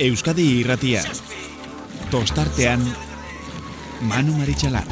Euskadi 0.00 0.44
irratia. 0.62 1.02
Tostartean 2.10 2.80
Manu 4.08 4.32
Maritxalar. 4.38 4.86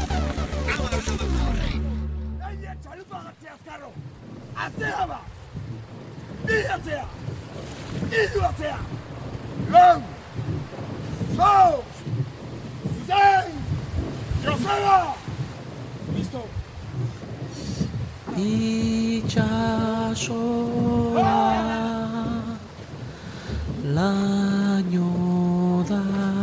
Atzea 4.66 5.06
ba! 5.08 5.20
Bi 6.44 6.58
atzea! 6.74 7.06
Idu 8.20 8.40
atzea! 8.50 8.78
Lau! 9.72 10.02
Zau! 11.38 11.72
Zein! 13.08 13.52
Joseba! 14.44 14.98
Listo! 16.18 16.42
itxasoa 18.36 19.58
laino 23.96 25.08
dako 25.88 26.37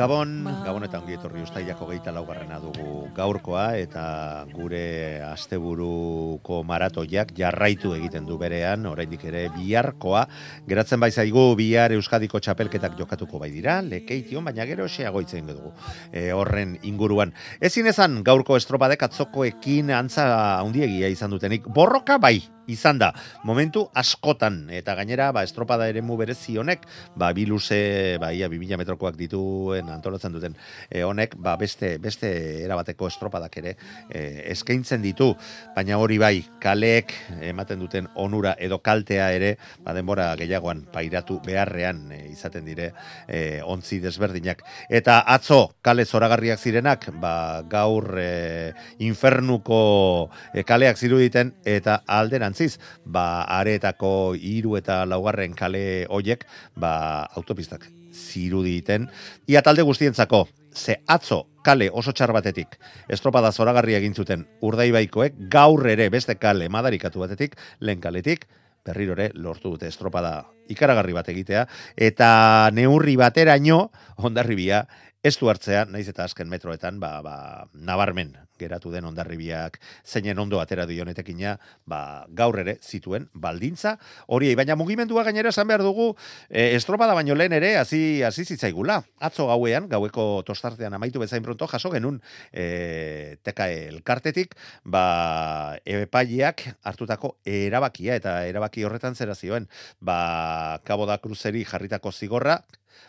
Gabon, 0.00 0.30
Gabon 0.64 0.86
eta 0.86 0.96
ongi 0.96 1.12
etorri 1.12 1.42
ustailako 1.44 1.90
geita 1.90 2.12
laugarrena 2.16 2.56
dugu 2.62 3.02
gaurkoa 3.12 3.64
eta 3.76 4.04
gure 4.48 5.20
asteburuko 5.26 6.62
maratoiak 6.64 7.34
jarraitu 7.36 7.92
egiten 7.98 8.24
du 8.24 8.38
berean, 8.40 8.86
oraindik 8.88 9.26
ere 9.28 9.42
biharkoa, 9.52 10.22
geratzen 10.70 11.04
bai 11.04 11.10
zaigu 11.12 11.42
bihar 11.58 11.92
Euskadiko 11.92 12.40
txapelketak 12.40 12.96
jokatuko 12.96 13.42
bai 13.42 13.50
dira, 13.52 13.82
lekeition, 13.84 14.48
baina 14.48 14.64
gero 14.70 14.88
xeago 14.88 15.20
itzen 15.20 15.52
dugu 15.52 15.74
e, 16.08 16.30
horren 16.32 16.78
inguruan. 16.80 17.34
Ezin 17.60 17.92
ezan 17.92 18.22
gaurko 18.24 18.56
estropadek 18.56 19.04
atzokoekin 19.04 19.92
antza 19.92 20.30
handiegia 20.62 21.12
izan 21.12 21.36
dutenik, 21.36 21.68
borroka 21.68 22.16
bai, 22.16 22.38
izan 22.70 23.00
da. 23.00 23.10
Momentu 23.44 23.86
askotan 23.94 24.62
eta 24.70 24.94
gainera 24.98 25.30
ba 25.32 25.42
estropada 25.46 25.88
eremu 25.90 26.16
berezi 26.20 26.56
honek 26.60 26.86
ba 27.18 27.32
bi 27.36 27.46
luze 27.46 28.18
ba 28.20 28.32
ia 28.32 28.48
2000 28.48 28.78
metrokoak 28.80 29.16
dituen 29.18 29.88
antolatzen 29.90 30.32
duten 30.32 30.56
e, 30.88 31.02
honek 31.02 31.36
ba 31.36 31.56
beste 31.60 31.96
beste 31.98 32.30
erabateko 32.64 33.08
estropadak 33.10 33.56
ere 33.62 33.76
e, 34.08 34.52
eskaintzen 34.54 35.02
ditu. 35.02 35.32
Baina 35.76 35.98
hori 35.98 36.18
bai 36.18 36.44
kaleek 36.62 37.14
ematen 37.50 37.80
duten 37.80 38.08
onura 38.14 38.54
edo 38.58 38.78
kaltea 38.78 39.30
ere 39.34 39.56
ba 39.84 39.94
denbora 39.96 40.30
gehiagoan 40.38 40.86
pairatu 40.92 41.40
beharrean 41.44 42.06
e, 42.12 42.20
izaten 42.30 42.64
dire 42.64 42.92
e, 43.26 43.60
ontzi 43.64 44.00
desberdinak. 44.00 44.62
Eta 44.88 45.20
atzo 45.26 45.74
kale 45.82 46.04
zoragarriak 46.04 46.60
zirenak 46.60 47.10
ba 47.20 47.62
gaur 47.68 48.18
e, 48.20 48.72
infernuko 49.02 50.30
e, 50.54 50.64
kaleak 50.64 50.98
ziruditen 50.98 51.54
eta 51.64 52.00
alderantz 52.06 52.59
alderantziz, 52.60 52.78
ba, 53.04 53.44
areetako 53.48 54.34
hiru 54.34 54.76
eta 54.76 55.04
laugarren 55.06 55.54
kale 55.54 56.06
hoiek, 56.08 56.44
ba, 56.76 57.26
autopistak 57.36 57.88
ziruditen. 58.12 59.08
Ia 59.48 59.62
talde 59.62 59.82
guztientzako, 59.82 60.48
ze 60.74 61.00
atzo 61.06 61.46
kale 61.64 61.90
oso 61.92 62.12
txar 62.12 62.32
batetik, 62.32 62.78
estropada 63.08 63.52
zoragarria 63.52 63.98
egin 63.98 64.14
zuten 64.14 64.46
urdaibaikoek, 64.60 65.34
gaur 65.50 65.86
ere 65.88 66.08
beste 66.10 66.36
kale 66.36 66.68
madarikatu 66.68 67.20
batetik, 67.20 67.56
lehen 67.80 68.00
kaletik, 68.00 68.46
berrirore 68.84 69.30
lortu 69.34 69.70
dute 69.70 69.86
estropada 69.86 70.46
ikaragarri 70.68 71.12
bat 71.12 71.28
egitea, 71.28 71.66
eta 71.96 72.70
neurri 72.72 73.16
bateraino, 73.16 73.90
ondarribia, 74.16 74.86
ez 75.22 75.36
du 75.36 75.50
hartzea, 75.50 75.84
naiz 75.84 76.08
eta 76.08 76.24
azken 76.24 76.48
metroetan, 76.48 77.00
ba, 77.00 77.20
ba, 77.22 77.66
nabarmen 77.74 78.32
geratu 78.60 78.92
den 78.92 79.08
ondarribiak 79.08 79.78
zeinen 80.04 80.38
ondo 80.38 80.60
atera 80.60 80.86
dionetekina, 80.86 81.56
ba, 81.88 82.26
gaur 82.36 82.58
ere 82.62 82.76
zituen 82.82 83.28
baldintza. 83.32 83.96
Hori, 84.28 84.52
baina 84.58 84.76
mugimendua 84.78 85.24
gainera 85.26 85.52
esan 85.54 85.68
behar 85.70 85.84
dugu, 85.84 86.10
e, 86.48 86.70
estropada 86.76 87.16
baino 87.16 87.36
lehen 87.38 87.56
ere, 87.56 87.74
hasi 87.80 88.22
hasi 88.26 88.44
zitzaigula. 88.44 89.00
Atzo 89.20 89.48
gauean, 89.50 89.88
gaueko 89.90 90.42
tostartean 90.46 90.94
amaitu 90.96 91.22
bezain 91.22 91.44
pronto, 91.46 91.68
jaso 91.70 91.92
genun 91.92 92.20
e, 92.52 93.36
teka 93.46 93.70
elkartetik, 93.72 94.56
ba, 94.84 95.78
epaileak 95.84 96.66
hartutako 96.84 97.36
erabakia, 97.44 98.18
eta 98.20 98.40
erabaki 98.50 98.84
horretan 98.84 99.16
zera 99.16 99.34
zioen, 99.34 99.68
ba, 100.00 100.80
kabo 100.84 101.08
da 101.10 101.18
kruzeri 101.22 101.64
jarritako 101.64 102.12
zigorra, 102.12 102.60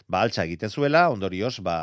ba, 0.07 0.21
altza 0.21 0.45
egiten 0.45 0.69
zuela, 0.69 1.07
ondorioz, 1.13 1.59
ba, 1.65 1.77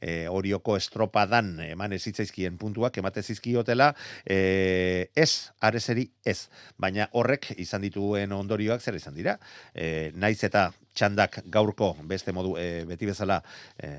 e, 0.00 0.26
orioko 0.28 0.76
estropadan 0.76 1.54
eman 1.66 1.96
ezitzaizkien 1.96 2.56
puntuak, 2.60 2.98
emate 2.98 3.22
zizkiotela, 3.22 3.92
e, 4.24 5.10
ez, 5.14 5.50
areseri 5.60 6.08
ez. 6.24 6.48
Baina 6.78 7.10
horrek 7.12 7.52
izan 7.56 7.84
dituen 7.86 8.32
ondorioak 8.32 8.82
zer 8.82 8.98
izan 8.98 9.14
dira. 9.16 9.38
E, 9.74 10.12
naiz 10.14 10.42
eta 10.44 10.70
txandak 10.96 11.40
gaurko 11.52 11.92
beste 12.08 12.32
modu 12.32 12.56
e, 12.58 12.84
beti 12.88 13.08
bezala 13.08 13.38
e, 13.76 13.90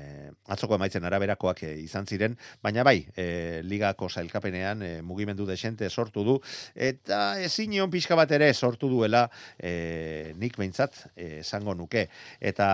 atzoko 0.50 0.76
emaitzen 0.76 1.06
araberakoak 1.06 1.62
e, 1.64 1.72
izan 1.84 2.06
ziren, 2.06 2.34
baina 2.64 2.84
bai, 2.86 2.98
e, 3.16 3.62
ligako 3.64 4.08
zailkapenean 4.10 4.82
e, 4.82 4.90
mugimendu 5.06 5.46
desente 5.48 5.88
sortu 5.88 6.24
du, 6.26 6.36
eta 6.74 7.38
ezin 7.44 7.78
ion 7.78 7.92
pixka 7.92 8.18
bat 8.18 8.32
ere 8.34 8.50
sortu 8.54 8.90
duela 8.90 9.26
e, 9.56 10.34
nik 10.38 10.58
behintzat 10.58 11.04
esango 11.16 11.74
nuke. 11.78 12.08
Eta, 12.40 12.68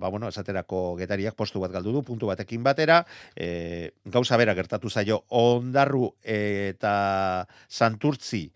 ba, 0.00 0.10
bueno, 0.12 0.28
esaterako 0.28 0.96
getariak 1.00 1.36
postu 1.38 1.62
bat 1.62 1.72
galdu 1.72 1.94
du, 1.96 2.04
puntu 2.06 2.30
batekin 2.30 2.64
batera, 2.66 3.02
e, 3.34 3.90
gauza 4.04 4.38
bera 4.40 4.54
gertatu 4.58 4.90
zaio 4.90 5.22
ondarru 5.40 6.10
eta 6.22 7.46
santurtzi, 7.68 8.48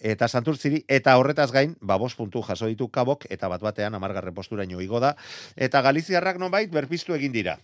eta 0.00 0.28
Santurtziri 0.28 0.84
eta 0.88 1.16
horretaz 1.20 1.50
gain 1.52 1.76
ba 1.80 1.98
bost 1.98 2.16
puntu 2.16 2.42
jaso 2.42 2.66
ditu 2.66 2.88
Kabok 2.88 3.26
eta 3.30 3.48
bat 3.48 3.60
batean 3.60 3.92
10. 3.92 4.32
posturaino 4.34 4.80
igo 4.80 5.00
da 5.00 5.16
eta 5.56 5.82
Galiziarrak 5.82 6.38
nonbait 6.38 6.70
berpiztu 6.70 7.14
egin 7.14 7.32
dira. 7.32 7.58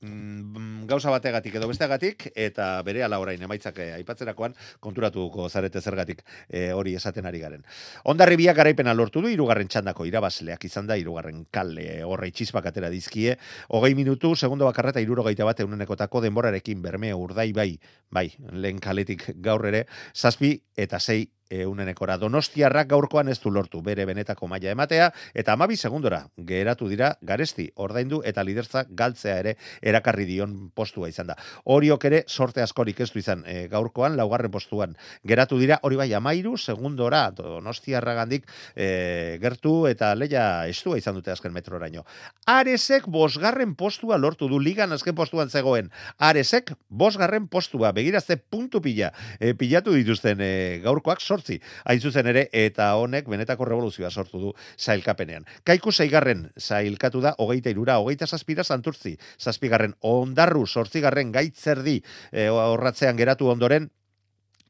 Mm, 0.00 0.86
gauza 0.86 1.10
bategatik 1.10 1.56
edo 1.58 1.66
bestegatik 1.66 2.28
eta 2.38 2.68
bere 2.86 3.02
ala 3.02 3.18
orain 3.18 3.40
emaitzak 3.42 3.80
eh, 3.82 3.88
aipatzerakoan 3.96 4.52
konturatuko 4.78 5.48
zarete 5.48 5.80
zergatik 5.82 6.22
eh, 6.48 6.70
hori 6.72 6.94
esaten 6.94 7.26
ari 7.26 7.40
garen. 7.42 7.64
Ondarribia 8.04 8.54
garaipena 8.54 8.94
lortu 8.94 9.20
du 9.24 9.32
hirugarren 9.32 9.66
txandako 9.66 10.06
irabazleak 10.06 10.64
izan 10.70 10.86
da 10.86 10.94
hirugarren 10.96 11.44
kale 11.50 12.04
horre 12.04 12.28
itxispak 12.30 12.70
atera 12.70 12.92
dizkie. 12.94 13.38
Hogei 13.68 13.96
minutu 13.98 14.36
segundo 14.36 14.68
bakarreta 14.70 15.02
71 15.02 15.48
bate 15.50 15.66
unenekotako 15.66 16.22
denborarekin 16.22 16.82
berme 16.82 17.10
urdai 17.14 17.50
bai, 17.52 17.72
bai, 18.10 18.28
lehen 18.52 18.78
kaletik 18.78 19.32
gaur 19.42 19.66
ere, 19.66 19.86
zazpi 20.14 20.60
eta 20.76 21.00
sei 21.00 21.26
eunenekora. 21.50 22.16
Donostiarrak 22.18 22.88
gaurkoan 22.90 23.28
ez 23.28 23.38
du 23.40 23.50
lortu 23.50 23.80
bere 23.82 24.04
benetako 24.08 24.48
maila 24.48 24.70
ematea, 24.70 25.10
eta 25.34 25.54
amabi 25.54 25.76
segundora 25.76 26.24
geratu 26.36 26.88
dira 26.88 27.14
garesti 27.22 27.68
ordaindu 27.76 28.20
eta 28.24 28.44
liderza 28.44 28.84
galtzea 28.88 29.38
ere 29.42 29.56
erakarri 29.82 30.26
dion 30.28 30.70
postua 30.74 31.08
izan 31.08 31.30
da. 31.32 31.36
Horiok 31.64 32.04
ere 32.04 32.22
sorte 32.26 32.62
askorik 32.62 33.00
ez 33.00 33.10
du 33.12 33.20
izan 33.22 33.44
e, 33.46 33.66
gaurkoan, 33.68 34.16
laugarren 34.16 34.50
postuan 34.50 34.96
geratu 35.24 35.58
dira, 35.58 35.80
hori 35.82 35.96
bai 35.96 36.12
amairu 36.14 36.56
segundora 36.56 37.28
Donostiarra 37.34 38.14
gandik 38.14 38.46
e, 38.74 39.38
gertu 39.42 39.86
eta 39.88 40.14
leia 40.14 40.66
estua 40.68 40.98
izan 40.98 41.16
dute 41.18 41.32
azken 41.32 41.52
metroraino. 41.52 42.04
Aresek 42.46 43.08
bosgarren 43.08 43.74
postua 43.78 44.18
lortu 44.18 44.48
du 44.48 44.58
ligan 44.60 44.92
azken 44.92 45.16
postuan 45.18 45.50
zegoen. 45.50 45.90
Aresek 46.18 46.72
bosgarren 46.88 47.48
postua, 47.48 47.92
begirazte 47.96 48.36
puntu 48.38 48.82
pila, 48.84 49.12
e, 49.38 49.54
pilatu 49.58 49.94
dituzten 49.96 50.40
e, 50.40 50.52
gaurkoak, 50.84 51.22
sortzi, 51.38 51.58
hain 51.86 52.02
zuzen 52.02 52.26
ere, 52.30 52.46
eta 52.52 52.90
honek 52.98 53.28
benetako 53.30 53.68
revoluzioa 53.68 54.10
sortu 54.10 54.40
du 54.42 54.52
zailkapenean. 54.78 55.46
Kaiku 55.64 55.92
zeigarren 55.92 56.48
zailkatu 56.58 57.22
da, 57.24 57.34
hogeita 57.38 57.70
irura, 57.70 57.98
hogeita 58.02 58.26
zazpira 58.26 58.64
santurtzi, 58.64 59.16
zazpigarren 59.38 59.94
ondarru, 60.02 60.66
sortzigarren 60.66 61.32
gaitzerdi 61.32 62.00
e, 62.32 62.48
horratzean 62.48 63.16
geratu 63.16 63.48
ondoren, 63.52 63.88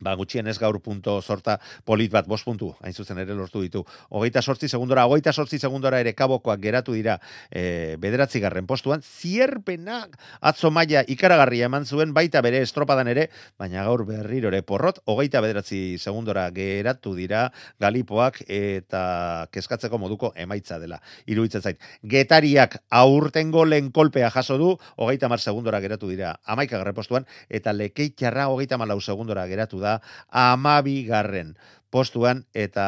ba, 0.01 0.15
gutxien 0.19 0.47
ez 0.47 0.59
gaur 0.59 0.79
punto 0.83 1.19
sorta 1.23 1.59
polit 1.85 2.13
bat, 2.13 2.27
bost 2.29 2.47
puntu, 2.47 2.71
hain 2.83 2.95
zuzen 2.95 3.19
ere 3.19 3.35
lortu 3.35 3.63
ditu. 3.63 3.85
Hogeita 4.11 4.43
sortzi 4.43 4.69
segundora, 4.69 5.07
hogeita 5.07 5.33
sortzi 5.33 5.59
segundora 5.59 6.01
ere 6.01 6.15
kabokoak 6.15 6.61
geratu 6.63 6.95
dira 6.97 7.19
e, 7.51 7.97
bederatzi 8.01 8.41
garren 8.41 8.67
postuan, 8.67 9.03
zierpenak 9.03 10.19
atzo 10.41 10.71
maia 10.71 11.03
ikaragarria 11.07 11.69
eman 11.71 11.87
zuen, 11.87 12.15
baita 12.15 12.43
bere 12.45 12.63
estropadan 12.63 13.11
ere, 13.11 13.29
baina 13.59 13.85
gaur 13.87 14.05
berriro 14.09 14.53
ere 14.53 14.63
porrot, 14.63 15.03
hogeita 15.07 15.43
bederatzi 15.45 15.99
segundora 15.99 16.49
geratu 16.55 17.15
dira 17.17 17.49
galipoak 17.81 18.43
eta 18.47 19.49
keskatzeko 19.53 19.99
moduko 19.99 20.33
emaitza 20.37 20.79
dela. 20.79 21.01
Iruitzen 21.27 21.63
zait, 21.63 21.83
getariak 22.03 22.79
aurtengo 22.91 23.65
lehen 23.65 23.91
kolpea 23.93 24.31
jaso 24.35 24.59
du, 24.61 24.75
hogeita 24.97 25.29
mar 25.29 25.41
segundora 25.41 25.81
geratu 25.81 26.09
dira 26.11 26.37
amaika 26.47 26.79
garren 26.79 26.95
postuan, 26.95 27.27
eta 27.49 27.73
lekeitxarra 27.73 28.49
hogeita 28.53 28.79
malau 28.79 29.01
segundora 29.01 29.47
geratu 29.51 29.81
da 29.81 29.88
da 29.89 29.97
amabigarren 30.45 31.57
postuan 31.91 32.45
eta 32.53 32.87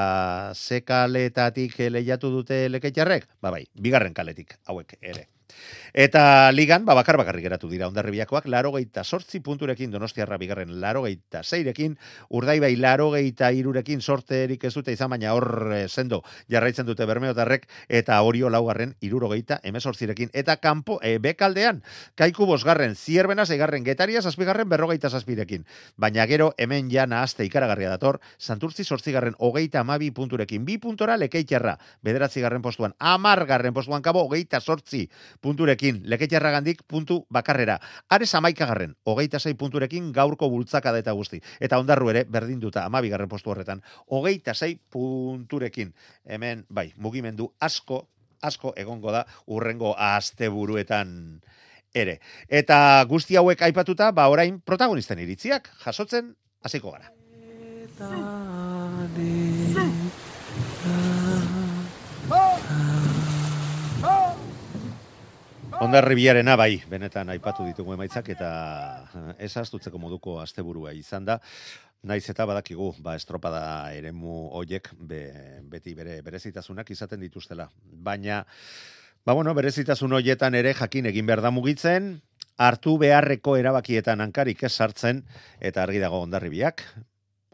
ze 0.55 0.85
kaletatik 0.85 1.77
lehiatu 1.89 2.31
dute 2.37 2.63
leketxarrek? 2.69 3.29
Ba 3.41 3.53
bai, 3.57 3.65
bigarren 3.75 4.17
kaletik 4.17 4.59
hauek 4.69 4.99
ere 5.01 5.29
Eta 5.93 6.53
ligan, 6.53 6.85
ba, 6.87 6.95
bakar 6.95 7.17
bakarrik 7.19 7.43
geratu 7.43 7.69
dira 7.69 7.89
ondarribiakoak, 7.91 8.47
laro 8.47 8.71
geita 8.77 9.03
sortzi 9.03 9.41
punturekin 9.43 9.91
donostiarra 9.91 10.39
bigarren 10.39 10.77
laro 10.81 11.03
geita 11.03 11.43
zeirekin, 11.43 11.97
urdaibai 12.31 12.77
laro 12.77 13.11
geita 13.11 13.51
irurekin 13.51 14.01
sorterik 14.01 14.65
ez 14.65 14.73
dute 14.75 14.93
izan, 14.95 15.11
baina 15.11 15.35
hor 15.35 15.73
eh, 15.75 15.89
sendo 15.89 16.23
jarraitzen 16.51 16.87
dute 16.87 17.07
bermeotarrek, 17.07 17.67
eta 17.89 18.21
horio 18.23 18.51
laugarren 18.51 18.95
iruro 19.01 19.29
geita 19.33 19.59
emezortzirekin, 19.67 20.31
eta 20.33 20.57
kanpo, 20.63 21.01
e, 21.03 21.19
bekaldean, 21.19 21.83
kaiku 22.15 22.47
bosgarren, 22.47 22.95
zierbena 22.95 23.47
zeigarren, 23.47 23.85
getaria 23.85 24.23
zazpigarren 24.23 24.69
berrogeita 24.69 25.11
zazpirekin, 25.11 25.67
baina 25.97 26.27
gero 26.31 26.53
hemen 26.57 26.91
ja 26.91 27.07
nahazte 27.11 27.45
ikaragarria 27.45 27.91
dator, 27.91 28.21
santurtzi 28.39 28.85
sortzigarren 28.85 29.35
hogeita 29.39 29.83
amabi 29.83 30.13
punturekin, 30.15 30.65
bi 30.65 30.79
puntora 30.79 31.19
lekeitxarra, 31.19 31.77
bederatzi 32.07 32.41
garren 32.41 32.63
postuan, 32.63 32.95
amar 32.99 33.45
garren 33.47 33.75
postuan 33.75 34.03
kabo, 34.03 34.23
hogeita 34.29 34.61
sortzi 34.61 35.09
punturekin, 35.41 35.80
lekeitxarra 35.81 36.51
gandik 36.53 36.83
puntu 36.87 37.25
bakarrera. 37.33 37.79
Are 38.09 38.27
samaikagarren, 38.27 38.95
hogeita 39.05 39.41
zei 39.41 39.55
punturekin 39.55 40.13
gaurko 40.13 40.51
bultzaka 40.51 40.93
eta 40.99 41.13
guzti. 41.13 41.41
Eta 41.61 41.79
ondarru 41.79 42.11
ere, 42.11 42.25
berdinduta 42.25 42.85
amabi 42.85 43.09
garren 43.09 43.29
postu 43.29 43.51
horretan, 43.51 43.83
hogeita 44.09 44.55
zei 44.55 44.79
punturekin. 44.91 45.95
Hemen, 46.25 46.67
bai, 46.69 46.93
mugimendu 46.97 47.53
asko, 47.61 48.09
asko 48.43 48.75
egongo 48.77 49.13
da 49.13 49.25
urrengo 49.47 49.95
asteburuetan 49.97 51.41
ere. 51.95 52.21
Eta 52.49 53.05
guzti 53.09 53.37
hauek 53.37 53.63
aipatuta, 53.63 54.13
ba 54.13 54.29
orain 54.29 54.61
protagonisten 54.61 55.19
iritziak, 55.19 55.71
jasotzen 55.85 56.35
hasiko 56.63 56.93
gara. 56.93 57.11
Onda 58.01 59.60
ribiarena 65.81 66.57
bai, 66.57 66.83
benetan 66.91 67.31
aipatu 67.31 67.65
ditugu 67.65 67.95
emaitzak 67.95 68.29
eta 68.29 69.07
eh, 69.15 69.47
ez 69.47 69.57
astutzeko 69.57 69.99
moduko 69.99 70.41
asteburua 70.41 70.93
izan 70.93 71.25
da. 71.25 71.41
Naiz 72.03 72.29
eta 72.29 72.45
badakigu, 72.47 72.95
ba 73.01 73.15
estropada 73.17 73.93
eremu 73.93 74.51
hoiek 74.53 74.91
be, 74.97 75.61
beti 75.69 75.95
bere 75.95 76.21
berezitasunak 76.23 76.91
izaten 76.91 77.21
dituztela. 77.21 77.71
Baina 77.83 78.45
ba 79.25 79.33
bueno, 79.33 79.55
berezitasun 79.55 80.13
hoietan 80.13 80.55
ere 80.55 80.75
jakin 80.75 81.07
egin 81.07 81.27
behar 81.27 81.41
da 81.41 81.51
mugitzen, 81.51 82.21
hartu 82.59 82.99
beharreko 82.99 83.57
erabakietan 83.57 84.21
hankarik 84.21 84.63
ez 84.63 84.73
sartzen 84.73 85.25
eta 85.61 85.83
argi 85.83 85.99
dago 85.99 86.21
ondarribiak 86.21 86.85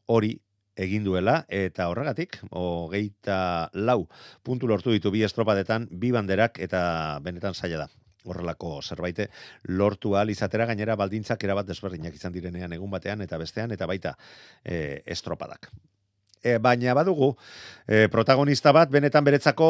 hori 0.06 0.32
egin 0.76 1.04
duela 1.04 1.44
eta 1.48 1.86
horregatik 1.88 2.40
hogeita 2.50 3.70
lau 3.72 4.08
puntu 4.42 4.66
lortu 4.66 4.90
ditu 4.90 5.10
bi 5.10 5.22
estropadetan 5.22 5.86
bi 5.90 6.10
banderak 6.10 6.58
eta 6.58 7.20
benetan 7.22 7.54
zaila 7.54 7.86
da 7.86 8.05
horrelako 8.26 8.80
zerbait 8.82 9.26
lortu 9.64 10.16
ahal 10.16 10.30
izatera 10.30 10.66
gainera 10.66 10.96
baldintzak 10.96 11.44
erabat 11.44 11.66
desberdinak 11.66 12.14
izan 12.14 12.32
direnean 12.32 12.72
egun 12.72 12.90
batean 12.90 13.22
eta 13.22 13.38
bestean 13.38 13.72
eta 13.72 13.86
baita 13.86 14.16
e, 14.64 15.02
estropadak. 15.06 15.70
E, 16.46 16.58
baina 16.62 16.94
badugu 16.94 17.32
e, 17.88 18.06
protagonista 18.12 18.72
bat 18.72 18.90
benetan 18.92 19.24
beretzako 19.26 19.68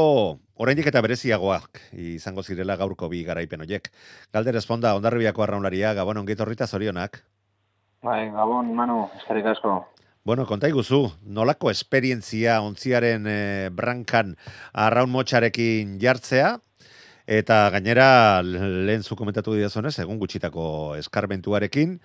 oraindik 0.61 0.91
eta 0.91 1.00
bereziagoak 1.00 1.81
izango 1.93 2.43
zirela 2.43 2.76
gaurko 2.76 3.08
bi 3.08 3.23
garaipen 3.25 3.64
hoiek. 3.64 3.88
Galder 4.32 4.58
esponda 4.61 4.94
ondarribiako 4.99 5.47
arraunlaria 5.47 5.94
Gabon 5.94 6.25
ongit 6.25 6.41
horrita 6.41 6.67
zorionak. 6.67 7.23
Bai, 8.05 8.29
Gabon, 8.31 8.75
Manu, 8.76 9.06
eskerrik 9.17 9.55
asko. 9.55 9.79
Bueno, 10.26 10.43
konta 10.44 10.67
iguzu, 10.67 11.05
nolako 11.23 11.70
esperientzia 11.70 12.56
ontziaren 12.67 13.29
e, 13.31 13.38
brankan 13.70 14.32
arraun 14.75 15.12
motxarekin 15.14 16.00
jartzea, 16.03 16.56
Eta 17.26 17.70
gainera, 17.75 18.40
lehen 18.43 19.02
zu 19.02 19.17
komentatu 19.19 19.56
didazonez, 19.56 19.96
egun 19.99 20.19
gutxitako 20.20 20.94
eskarbentuarekin, 21.00 21.96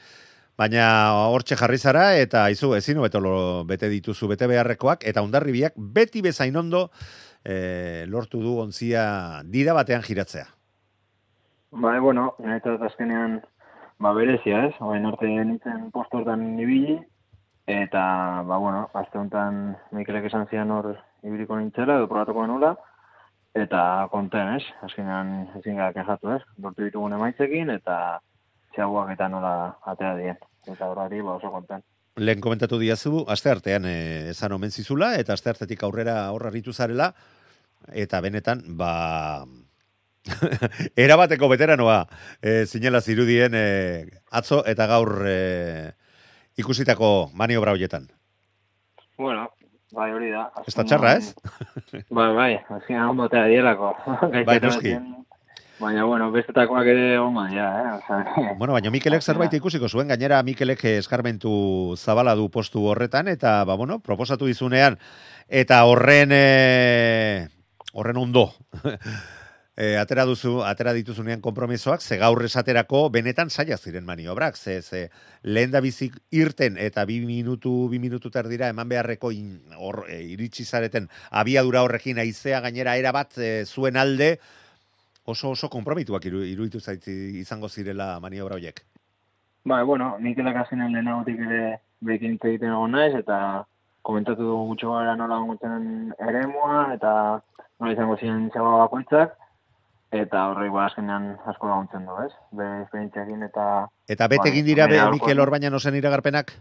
baina 0.58 0.86
hortxe 1.30 1.58
jarri 1.60 1.78
zara, 1.78 2.16
eta 2.18 2.48
izu, 2.50 2.74
ezin 2.74 3.02
beto 3.04 3.22
bete 3.70 3.90
dituzu 3.90 4.28
bete 4.34 4.50
beharrekoak, 4.50 5.06
eta 5.06 5.22
ondarribiak 5.22 5.78
beti 5.78 6.24
bezain 6.26 6.58
ondo 6.58 6.90
e, 7.46 8.06
lortu 8.08 8.42
du 8.42 8.58
onzia 8.62 9.44
dida 9.46 9.78
batean 9.78 10.02
giratzea. 10.02 10.48
Ba, 11.72 12.00
bueno, 12.00 12.34
eta 12.58 12.76
azkenean, 12.90 13.40
ba, 14.00 14.14
berezia 14.18 14.66
ez, 14.68 14.74
oain 14.82 15.06
arte 15.06 15.30
nintzen 15.30 15.92
postortan 15.94 16.60
ibili, 16.60 16.98
eta, 17.70 18.04
ba, 18.50 18.58
bueno, 18.58 18.88
azte 18.98 19.22
honetan 19.22 19.78
Mikelek 19.94 20.32
esan 20.32 20.50
zian 20.50 20.74
hor 20.74 20.96
ibiliko 21.24 21.56
nintzela, 21.62 22.02
edo 22.02 22.10
probatuko 22.10 22.48
nula, 22.50 22.74
eta 23.58 24.08
konten, 24.12 24.56
ez? 24.58 24.64
Azkenean 24.86 25.32
ezin 25.60 25.80
gara 25.80 25.94
kejatu, 25.96 26.36
ez? 26.38 26.42
Dortu 26.62 26.86
ditugun 26.88 27.16
emaitzekin, 27.18 27.72
eta 27.76 27.96
txaguak 28.76 29.12
eta 29.16 29.28
nola 29.32 29.56
atea 29.94 30.14
dien. 30.20 30.40
Eta 30.70 30.92
horari, 30.92 31.22
ba 31.26 31.36
oso 31.40 31.52
konten. 31.52 31.84
Lehen 32.20 32.42
komentatu 32.44 32.80
diazu, 32.80 33.26
aste 33.32 33.52
artean 33.52 33.86
e, 33.88 34.30
esan 34.32 34.54
omen 34.56 34.72
zizula, 34.72 35.14
eta 35.20 35.34
aste 35.34 35.52
artetik 35.52 35.84
aurrera 35.84 36.16
horra 36.36 36.52
ritu 36.52 36.74
zarela, 36.74 37.12
eta 37.92 38.22
benetan, 38.22 38.64
ba... 38.78 39.46
erabateko 41.04 41.48
veteranoa 41.50 42.04
e, 42.46 42.68
zinela 42.70 43.00
zirudien 43.02 43.56
e, 43.58 44.06
atzo 44.30 44.60
eta 44.70 44.86
gaur 44.86 45.24
e, 45.26 45.92
ikusitako 46.62 47.32
maniobra 47.34 47.74
hoietan. 47.74 48.06
Bueno, 49.18 49.48
Bai, 49.92 50.12
hori 50.16 50.30
da. 50.32 50.46
Ez 50.64 50.74
da 50.76 50.86
txarra, 50.88 51.16
ez? 51.20 51.34
Bai, 52.08 52.30
bai, 52.36 52.52
azken 52.78 53.02
hau 53.02 53.12
motea 53.18 53.44
dielako. 53.52 53.92
bai, 54.48 54.60
noski. 54.64 54.94
Baina, 55.82 56.04
bueno, 56.06 56.28
bestetakoak 56.32 56.88
ere 56.92 57.18
oma, 57.18 57.48
ja, 57.52 57.68
eh? 57.82 58.22
bueno, 58.60 58.76
baina 58.76 58.92
Mikelek 58.94 59.26
zerbait 59.26 59.54
ikusiko 59.58 59.90
zuen, 59.90 60.12
gainera 60.14 60.44
Mikelek 60.46 60.84
eskarmentu 60.94 61.52
zabala 61.98 62.36
du 62.38 62.48
postu 62.54 62.86
horretan, 62.92 63.32
eta, 63.34 63.64
ba, 63.66 63.76
bueno, 63.80 63.98
proposatu 64.00 64.46
dizunean, 64.46 65.00
eta 65.50 65.82
horren, 65.90 66.36
e, 66.38 67.48
horren 67.98 68.22
ondo, 68.22 68.52
e, 69.76 69.96
atera 69.98 70.26
duzu, 70.26 70.62
atera 70.68 70.94
dituzunean 70.94 71.42
konpromisoak, 71.42 72.02
ze 72.02 72.18
gaur 72.20 72.44
esaterako 72.46 73.10
benetan 73.10 73.50
saia 73.50 73.78
ziren 73.78 74.06
maniobrak, 74.06 74.58
ze, 74.58 74.82
ze 74.82 75.10
lehen 75.44 75.72
da 75.72 75.82
bizik 75.82 76.18
irten 76.32 76.78
eta 76.78 77.06
bi 77.06 77.20
minutu, 77.26 77.88
bi 77.90 78.00
minutu 78.00 78.30
terdira 78.30 78.70
eman 78.70 78.90
beharreko 78.90 79.32
in, 79.32 79.62
or, 79.78 80.06
e, 80.10 80.22
iritsi 80.36 80.66
zareten 80.66 81.10
abiadura 81.32 81.84
horrekin 81.84 82.20
aizea 82.20 82.62
gainera 82.62 82.98
era 82.98 83.12
bat 83.12 83.38
e, 83.38 83.66
zuen 83.66 83.98
alde, 83.98 84.38
oso 85.26 85.52
oso 85.52 85.70
konpromituak 85.70 86.26
iru, 86.26 86.44
iruditu 86.44 86.80
zaitzi 86.80 87.40
izango 87.40 87.70
zirela 87.70 88.20
maniobra 88.20 88.56
horiek. 88.56 88.82
Ba, 89.64 89.84
bueno, 89.84 90.16
nik 90.20 90.40
elakazenean 90.42 90.92
lehenagotik 90.92 91.38
ere 91.40 91.78
bekin 92.02 92.40
egiten 92.42 92.74
egon 92.74 92.98
naiz, 92.98 93.14
eta 93.14 93.64
komentatu 94.02 94.42
dugu 94.42 94.72
gutxo 94.72 94.96
gara 94.96 95.14
nola 95.16 95.38
gongotzen 95.38 96.14
ere 96.18 96.42
eta 96.96 97.12
nola 97.80 97.94
izango 97.94 98.18
ziren 98.18 98.50
txaba 98.50 98.80
bakoitzak, 98.82 99.38
eta 100.12 100.44
horre 100.50 100.70
ba 100.70 100.86
azkenean 100.86 101.38
asko 101.48 101.70
laguntzen 101.70 102.06
du, 102.06 102.18
ez? 102.26 102.32
Be 102.52 102.68
esperientziakin 102.84 103.44
eta 103.48 103.66
Eta 104.12 104.28
bete 104.28 104.50
egin 104.52 104.66
dira 104.68 104.88
be 104.92 105.00
Mikel 105.14 105.40
Orbaina 105.40 105.70
no 105.70 105.80
zen 105.80 105.96
iragarpenak? 105.96 106.52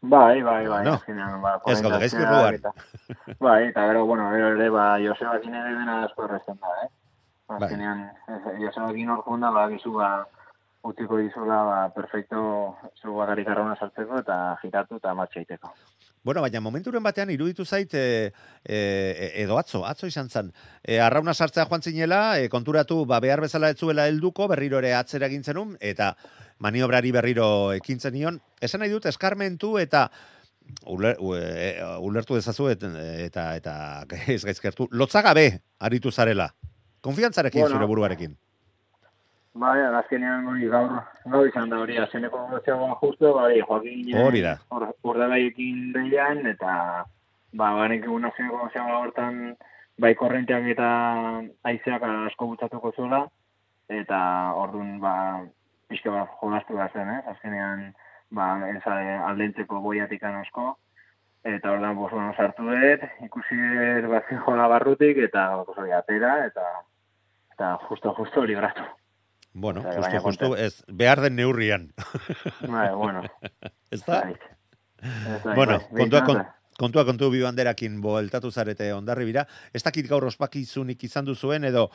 Bai, 0.00 0.42
bai, 0.42 0.66
bai, 0.68 0.84
no. 0.86 0.94
azkenean 0.94 1.42
ba 1.42 1.58
Ez 1.66 1.82
gaude 1.82 1.98
gaizki 1.98 2.24
ruan. 2.24 2.58
Bai, 3.40 3.60
eta 3.68 3.86
gero 3.90 4.06
bueno, 4.06 4.30
gero 4.30 4.54
ere 4.54 4.70
ba 4.70 4.96
Joseba 5.02 5.40
kin 5.42 5.54
ere 5.54 5.74
dena 5.74 6.04
asko 6.04 6.24
erresten 6.24 6.58
da, 6.62 6.74
eh? 6.84 6.88
Bai. 7.48 7.62
Azkenean 7.62 8.04
Joseba 8.62 8.92
kin 8.94 9.10
hor 9.10 9.22
jonda 9.26 9.50
ba 9.50 9.68
gizu 9.68 9.92
ba 9.98 10.10
utziko 10.88 11.18
dizula 11.18 11.62
ba 11.64 11.78
perfecto 11.94 12.76
zu 13.02 13.14
bagarik 13.16 13.48
arrona 13.48 13.76
sartzeko 13.76 14.20
eta 14.24 14.56
giratu 14.62 14.96
eta 15.02 15.14
martxaiteko. 15.14 15.74
Bueno, 16.24 16.42
baina 16.42 16.60
momenturen 16.60 17.02
batean 17.02 17.30
iruditu 17.30 17.64
zait 17.64 17.94
e, 17.94 18.32
e, 18.64 19.32
edo 19.42 19.58
atzo, 19.58 19.84
atzo 19.86 20.08
izan 20.10 20.28
zen. 20.28 20.50
E, 20.82 20.98
arrauna 21.00 21.34
sartzea 21.34 21.66
joan 21.70 21.82
zinela, 21.82 22.40
e, 22.40 22.48
konturatu 22.48 23.04
ba, 23.06 23.20
behar 23.20 23.40
bezala 23.40 23.70
etzuela 23.74 24.08
helduko 24.08 24.48
berriro 24.48 24.78
ere 24.82 24.94
atzera 24.94 25.30
egintzen 25.30 25.58
un, 25.58 25.76
eta 25.80 26.14
maniobrari 26.58 27.12
berriro 27.14 27.72
ekintzen 27.76 28.14
nion. 28.14 28.42
Esan 28.60 28.82
nahi 28.82 28.90
dut, 28.92 29.06
eskarmentu 29.06 29.76
eta 29.78 30.08
uler, 30.86 31.16
e, 31.38 31.70
ulertu 32.00 32.36
dezazu 32.36 32.68
eta, 32.72 32.90
eta, 33.24 33.48
eta 33.56 33.76
ez 34.34 34.42
gaizkertu. 34.44 34.88
Lotzagabe 34.90 35.48
aritu 35.78 36.12
zarela. 36.12 36.50
Konfiantzarekin 37.00 37.62
bueno, 37.62 37.76
zure 37.76 37.86
buruarekin. 37.86 38.36
Bai, 39.54 39.78
azkenean 39.80 40.46
hori 40.46 40.68
gaur, 40.68 40.92
gaur 41.32 41.46
izan 41.48 41.70
da 41.70 41.78
hori, 41.82 41.96
azeneko 41.98 42.44
gotzeagoa 42.50 42.98
justu, 43.00 43.32
bai, 43.34 43.60
joakin 43.60 44.16
hori 44.20 44.42
da. 44.44 44.56
Hor 44.70 45.18
da 45.18 45.28
ekin 45.36 45.92
deian, 45.92 46.44
eta 46.46 46.74
ba, 47.52 47.72
banek 47.80 48.04
egun 48.04 48.28
azeneko 48.28 48.58
gotzeagoa 48.64 48.98
hortan 49.04 49.56
bai 49.98 50.14
korrenteak 50.14 50.68
eta 50.74 50.88
aizeak 51.70 52.04
asko 52.08 52.50
gutxatuko 52.52 52.92
zuela, 52.96 53.24
eta 53.88 54.18
orduan 54.54 54.98
ba, 55.00 55.14
pixka 55.88 56.12
bat 56.12 56.36
jolastu 56.42 56.76
da 56.76 56.90
zen, 56.92 57.08
eh? 57.08 57.22
azkenean 57.32 57.88
ba, 58.30 58.52
eza, 58.68 58.98
aldentzeko 59.30 59.80
boiatik 59.80 60.22
asko, 60.22 60.76
eta 61.44 61.72
ordan 61.72 61.96
bosuan 61.96 62.34
sartu 62.36 62.68
dut, 62.68 63.08
ikusi 63.24 63.58
bat 64.12 64.30
jola 64.46 64.68
barrutik, 64.68 65.18
eta 65.28 65.48
bosu, 65.64 65.88
atera, 66.02 66.44
eta 66.46 66.68
eta 67.58 67.76
justo, 67.88 68.14
justo 68.14 68.44
libratu. 68.46 68.84
Bueno, 69.60 69.82
Bai, 69.82 69.96
justu, 69.96 70.20
justu, 70.22 70.44
kontent. 70.50 70.66
ez, 70.66 70.84
behar 70.86 71.20
den 71.20 71.34
neurrian. 71.36 71.88
Bai, 72.76 72.92
bueno. 72.94 73.24
ez 73.90 74.04
da? 74.04 74.22
Bueno, 75.54 75.80
bai, 75.90 75.98
kontua, 75.98 76.44
kontua 76.78 77.04
kontu 77.06 77.30
bi 77.34 77.42
banderakin 77.42 78.00
boeltatu 78.02 78.52
zarete 78.52 78.92
ondarri 78.94 79.26
bira. 79.26 79.44
Ez 79.74 79.82
dakit 79.82 80.06
gaur 80.10 80.28
ospakizunik 80.30 81.02
izan 81.04 81.26
duzuen 81.26 81.66
edo 81.66 81.88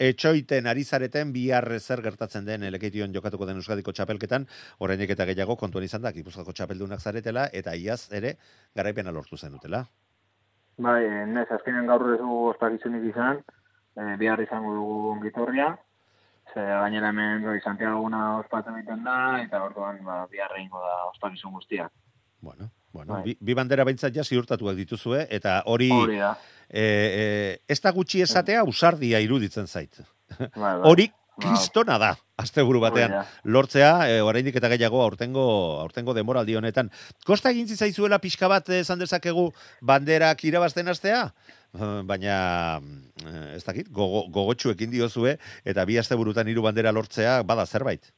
etxoiten 0.00 0.66
ari 0.66 0.84
zareten 0.84 1.32
bihar 1.36 1.68
zer 1.78 2.00
gertatzen 2.02 2.48
den 2.48 2.64
elekeition 2.64 3.12
jokatuko 3.12 3.46
den 3.46 3.60
Euskadiko 3.60 3.92
txapelketan, 3.92 4.48
orainik 4.80 5.12
eta 5.12 5.28
gehiago 5.28 5.56
kontuan 5.60 5.84
izan 5.84 6.02
da, 6.02 6.12
Gipuzkoako 6.16 6.56
txapeldunak 6.56 7.00
zaretela, 7.00 7.46
eta 7.52 7.76
iaz 7.76 8.08
ere 8.10 8.38
garaipena 8.74 9.12
lortu 9.12 9.36
zen 9.36 9.52
dutela. 9.52 9.84
Bai, 10.80 11.04
eh, 11.04 11.26
nez, 11.28 11.46
azkenean 11.52 11.86
gaur 11.86 12.08
ez 12.14 12.18
dugu 12.18 12.48
ospakizunik 12.54 13.10
izan, 13.12 13.44
eh, 14.00 14.14
bihar 14.18 14.40
izango 14.40 14.74
dugu 14.74 15.10
ongitorria, 15.12 15.74
ze 16.54 16.60
gainera 16.60 17.08
hemen 17.08 17.44
hori 17.48 17.60
Santiago 17.64 17.98
eguna 17.98 18.38
ospatzen 18.38 18.76
egiten 18.78 19.04
da, 19.04 19.18
eta 19.42 19.62
orduan 19.64 20.02
ba, 20.04 20.26
bihar 20.30 20.52
egingo 20.58 20.80
da 20.84 20.96
ospakizun 21.10 21.52
guztiak. 21.52 21.92
Bueno, 22.40 22.70
bueno, 22.92 23.14
Bai. 23.14 23.22
bi, 23.24 23.36
bi 23.40 23.54
bandera 23.54 23.84
behintzat 23.88 24.14
ja 24.14 24.24
ziurtatuak 24.24 24.76
dituzue, 24.76 25.26
eta 25.30 25.62
hori 25.66 25.90
Hori 25.94 26.18
da. 26.18 26.34
e, 26.68 26.82
e, 26.82 27.58
ez 27.68 27.80
da 27.80 27.92
gutxi 27.92 28.20
esatea 28.22 28.64
usardia 28.64 29.20
iruditzen 29.20 29.66
zait. 29.66 30.00
Bai, 30.38 30.48
bai. 30.56 30.80
Hori 30.90 31.10
kristona 31.40 31.98
da, 31.98 32.12
asteburu 32.36 32.80
batean. 32.80 33.14
lortzea, 33.44 34.08
e, 34.08 34.20
oraindik 34.22 34.56
eta 34.56 34.68
gehiago 34.68 35.02
aurtengo 35.02 35.44
aurtengo 35.80 36.14
demoraldi 36.14 36.56
honetan. 36.56 36.90
Kosta 37.26 37.50
egin 37.50 37.68
zitzaizuela 37.68 38.18
pixka 38.18 38.48
bat 38.48 38.68
eh, 38.68 38.80
esan 38.80 38.98
dezakegu 38.98 39.50
banderak 39.80 40.44
irabazten 40.44 40.88
hastea? 40.88 41.24
Eh, 41.72 42.00
Baina, 42.04 42.80
ez 43.56 43.64
dakit, 43.64 43.88
gogo, 43.88 44.26
gogotxuekin 44.30 44.90
diozue, 44.90 45.38
eta 45.64 45.84
bi 45.88 45.98
asteburutan 45.98 46.48
hiru 46.48 46.62
bandera 46.62 46.92
lortzea 46.92 47.42
bada 47.42 47.66
zerbait. 47.66 48.12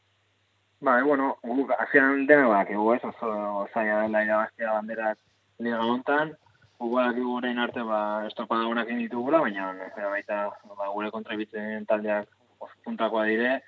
Bai, 0.84 1.02
bueno, 1.02 1.36
guk 1.42 1.70
hasieran 1.78 2.26
dena 2.26 2.48
badakigu, 2.50 2.94
ez, 2.94 3.02
oso 3.04 3.68
zaila 3.72 4.02
dela 4.02 4.24
irabaztea 4.24 4.72
banderak 4.72 5.18
liga 5.64 5.78
hontan, 5.80 6.34
guk 6.82 6.90
badakigu 6.92 7.36
orain 7.38 7.58
arte 7.58 7.84
ba 7.88 8.00
estropada 8.26 8.66
onak 8.68 8.90
egin 8.90 9.04
ditugula, 9.06 9.40
baina 9.40 9.70
eh, 9.86 10.08
baita 10.16 10.40
ba, 10.76 10.90
gure 10.92 11.10
kontrabitzen 11.14 11.86
taldeak 11.86 12.28
puntakoa 12.84 13.24
dire 13.30 13.60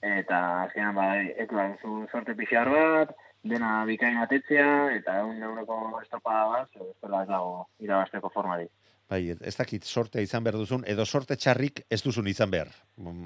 eta 0.00 0.38
azkenan 0.64 0.94
ba 0.96 1.08
ez 1.20 1.48
ba, 1.50 1.66
zu 1.82 2.06
sorte 2.12 2.34
pixar 2.34 2.70
bat, 2.72 3.12
dena 3.42 3.84
bikain 3.88 4.16
atetzea 4.20 4.90
eta 4.96 5.18
egun 5.20 5.42
euroko 5.42 6.00
estropada 6.00 6.46
bat, 6.48 6.68
ze 6.72 6.80
bestela 6.84 7.22
ez 7.22 7.28
dago 7.28 7.66
irabazteko 7.80 8.30
formarik. 8.32 8.70
Bai, 9.10 9.24
ez 9.34 9.56
dakit 9.56 9.84
sortea 9.84 10.22
izan 10.22 10.44
behar 10.44 10.56
duzun, 10.60 10.84
edo 10.86 11.04
sorte 11.04 11.36
txarrik 11.36 11.82
ez 11.90 11.98
duzun 12.02 12.28
izan 12.30 12.50
behar. 12.50 12.70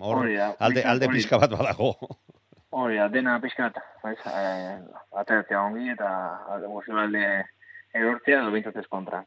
Hor, 0.00 0.24
da, 0.32 0.54
alde, 0.58 0.82
alde 0.82 1.10
pixka 1.12 1.38
bat 1.38 1.52
badago. 1.52 1.92
Hori 2.74 2.96
da, 2.98 3.08
dena 3.12 3.36
pixkat, 3.42 3.76
baiz, 4.02 4.18
eh, 4.26 4.78
ateratzea 5.20 5.60
ongi 5.62 5.92
eta 5.92 6.08
alde 6.56 7.26
erortzea 7.94 8.40
edo 8.42 8.50
bintzatez 8.50 8.86
kontra. 8.90 9.20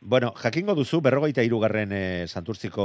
Bueno, 0.00 0.30
jakingo 0.38 0.74
duzu, 0.78 1.00
berrogeita 1.02 1.42
irugarren 1.42 1.92
e, 1.92 2.02
Santurtziko 2.28 2.84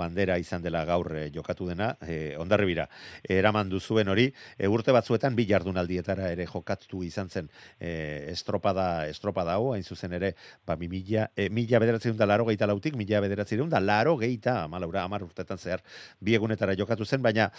bandera 0.00 0.38
izan 0.40 0.62
dela 0.64 0.86
gaur 0.88 1.10
eh, 1.20 1.26
jokatu 1.34 1.68
dena, 1.68 1.90
e, 2.00 2.34
ondarribira, 2.40 2.86
eraman 3.28 3.68
duzuen 3.68 4.08
hori, 4.08 4.30
e, 4.56 4.68
urte 4.72 4.94
batzuetan 4.96 5.36
bi 5.36 5.44
jardunaldietara 5.50 6.30
ere 6.32 6.46
jokatu 6.48 7.02
izan 7.04 7.28
zen 7.28 7.50
e, 7.78 8.30
estropada, 8.32 9.06
estropada 9.12 9.58
hau, 9.58 9.74
hain 9.74 9.84
zuzen 9.84 10.16
ere, 10.16 10.32
ba, 10.64 10.78
mi 10.80 10.88
mila, 10.88 11.28
e, 11.36 11.50
mila 11.52 11.82
bederatzen 11.84 12.16
da 12.16 12.30
laro 12.30 12.48
geita 12.48 12.66
lautik, 12.70 12.96
mila 12.96 13.20
bederatzen 13.20 13.68
da 13.68 13.82
laro 13.84 14.16
geita, 14.16 14.62
malaura, 14.72 15.04
amar 15.04 15.26
urtetan 15.28 15.60
zehar, 15.60 15.84
bi 16.20 16.38
egunetara 16.40 16.72
jokatu 16.80 17.04
zen, 17.04 17.20
baina 17.22 17.50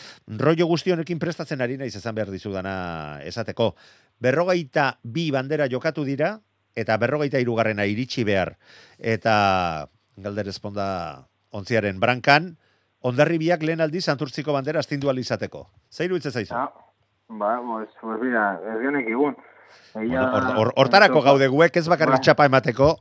rollo 0.42 0.66
guzti 0.74 0.92
honekin 0.92 1.22
prestatzen 1.22 1.62
ari 1.62 1.78
naiz 1.78 1.94
esan 1.96 2.18
behar 2.18 2.34
dizudana 2.34 3.22
esateko. 3.30 3.76
Berrogeita 4.20 4.96
bi 5.04 5.30
bandera 5.32 5.70
jokatu 5.70 6.04
dira, 6.08 6.34
eta 6.76 6.98
berrogeita 6.98 7.40
irugarrena 7.40 7.86
iritsi 7.88 8.24
behar, 8.28 8.58
eta 9.00 9.88
galder 10.18 10.48
esponda 10.52 11.28
ontziaren 11.56 12.00
brankan, 12.00 12.58
ondarribiak 13.06 13.64
lehen 13.64 13.82
aldi 13.82 14.02
santurtziko 14.02 14.54
bandera 14.54 14.80
astindu 14.80 15.10
alizateko. 15.10 15.68
Zeiru 15.90 16.18
itse 16.18 16.32
zaizu? 16.32 16.54
Ah, 16.56 16.72
ba, 17.30 17.60
pues, 17.62 17.90
pues 18.02 18.22
mira, 18.22 18.60
ez 18.74 18.80
genek 18.82 19.08
igun. 19.10 19.36
Bueno, 19.94 20.22
hor- 20.32 20.56
hor- 20.60 20.74
Hortarako 20.76 21.22
gaude 21.22 21.48
guek 21.48 21.76
ez 21.78 21.88
bakarrik 21.88 22.16
Bai. 22.20 22.22
txapa 22.22 22.46
emateko. 22.46 22.98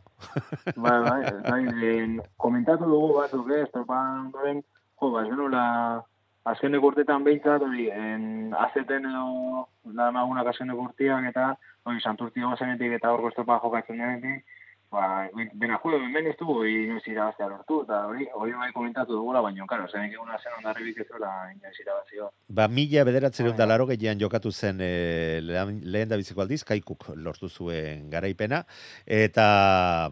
Bai, 0.76 0.98
bai, 1.02 1.22
bai, 1.42 1.62
en, 1.98 2.20
komentatu 2.36 2.84
dugu 2.88 3.14
batzuk, 3.18 3.50
eh, 3.50 3.62
estropan 3.66 4.26
ondoren, 4.26 4.62
jo, 5.00 5.10
ba, 5.10 5.22
ez 5.22 5.28
genuela, 5.28 6.04
azkeneko 6.44 6.86
urtetan 6.92 7.24
behintzat, 7.24 7.62
hori, 7.62 7.88
en, 7.90 8.54
azeten 8.54 9.06
edo, 9.10 9.68
da 9.84 10.10
magunak 10.12 10.46
azkeneko 10.52 10.86
urteak 10.88 11.28
eta, 11.30 11.54
hori, 11.84 12.00
santurtio 12.00 12.50
bazenetik 12.52 12.98
eta 12.98 13.12
horko 13.12 13.30
estropa 13.32 13.60
jokatzen 13.62 14.00
denetik, 14.00 14.44
ba, 14.94 15.28
dena 15.58 15.78
juego, 15.82 15.98
hemen 16.06 16.28
ez 16.30 16.34
dugu, 16.38 16.60
inoiz 16.70 17.02
irabaztea 17.10 17.48
lortu, 17.50 17.80
eta 17.84 18.00
hori, 18.08 18.26
hori 18.38 18.54
bai 18.58 18.70
komentatu 18.72 19.16
dugula, 19.18 19.42
baina, 19.44 19.66
karo, 19.70 19.88
zenek 19.90 20.14
eguna 20.14 20.38
zen 20.38 20.58
ondarribik 20.58 21.00
ez 21.02 21.06
duela 21.10 21.32
inoiz 21.52 21.74
irabazio. 21.82 22.30
Ba, 22.48 22.68
mila 22.68 23.04
bederatzen 23.08 23.50
da 23.58 23.66
laro 23.66 23.88
gehiago 23.90 24.24
jokatu 24.26 24.52
zen 24.52 24.80
e, 24.84 24.92
lehen 25.42 26.12
da 26.12 26.20
biziko 26.20 26.44
aldiz, 26.44 26.62
kaikuk 26.68 27.10
lortu 27.16 27.50
zuen 27.50 28.08
garaipena, 28.12 28.64
eta, 29.04 29.48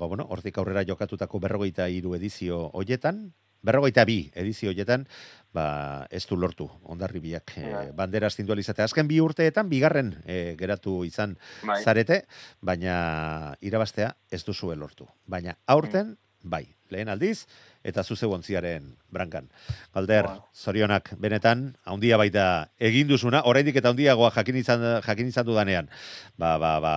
ba, 0.00 0.08
bueno, 0.08 0.26
hortik 0.28 0.58
aurrera 0.58 0.84
jokatutako 0.88 1.40
berrogeita 1.46 1.88
hiru 1.88 2.16
edizio 2.18 2.66
hoietan, 2.74 3.28
berrogeita 3.62 4.04
bi 4.04 4.18
edizio 4.34 4.72
hoietan, 4.72 5.06
ba, 5.52 6.06
ez 6.10 6.24
du 6.26 6.36
lortu, 6.36 6.68
ondarribiak 6.82 7.54
e, 7.56 7.66
Bai. 7.72 7.86
bandera 7.96 8.26
astindu. 8.26 8.52
Azken 8.52 9.08
bi 9.08 9.20
urteetan, 9.20 9.68
bigarren 9.68 10.14
e, 10.26 10.56
geratu 10.58 11.04
izan 11.04 11.36
Bai, 11.62 11.82
zarete, 11.84 12.24
baina 12.60 13.56
irabaztea 13.60 14.14
ez 14.30 14.44
duzue 14.44 14.76
lortu. 14.76 15.06
Baina 15.26 15.56
aurten, 15.66 16.16
bai, 16.42 16.66
lehen 16.90 17.08
aldiz, 17.08 17.46
eta 17.84 18.02
zuze 18.04 18.26
ontziaren 18.26 18.96
brankan. 19.10 19.48
Galder, 19.94 20.24
Bueno. 20.24 20.48
zorionak, 20.54 21.14
benetan, 21.18 21.76
haundia 21.84 22.16
baita 22.16 22.68
egin 22.78 23.08
duzuna, 23.08 23.42
oraindik 23.44 23.76
eta 23.76 23.88
haundiagoa 23.88 24.30
jakin 24.30 24.56
izan, 24.56 25.02
jakin 25.02 25.26
izan 25.28 25.46
dudanean. 25.46 25.88
Ba, 26.36 26.58
ba, 26.58 26.78
ba, 26.80 26.94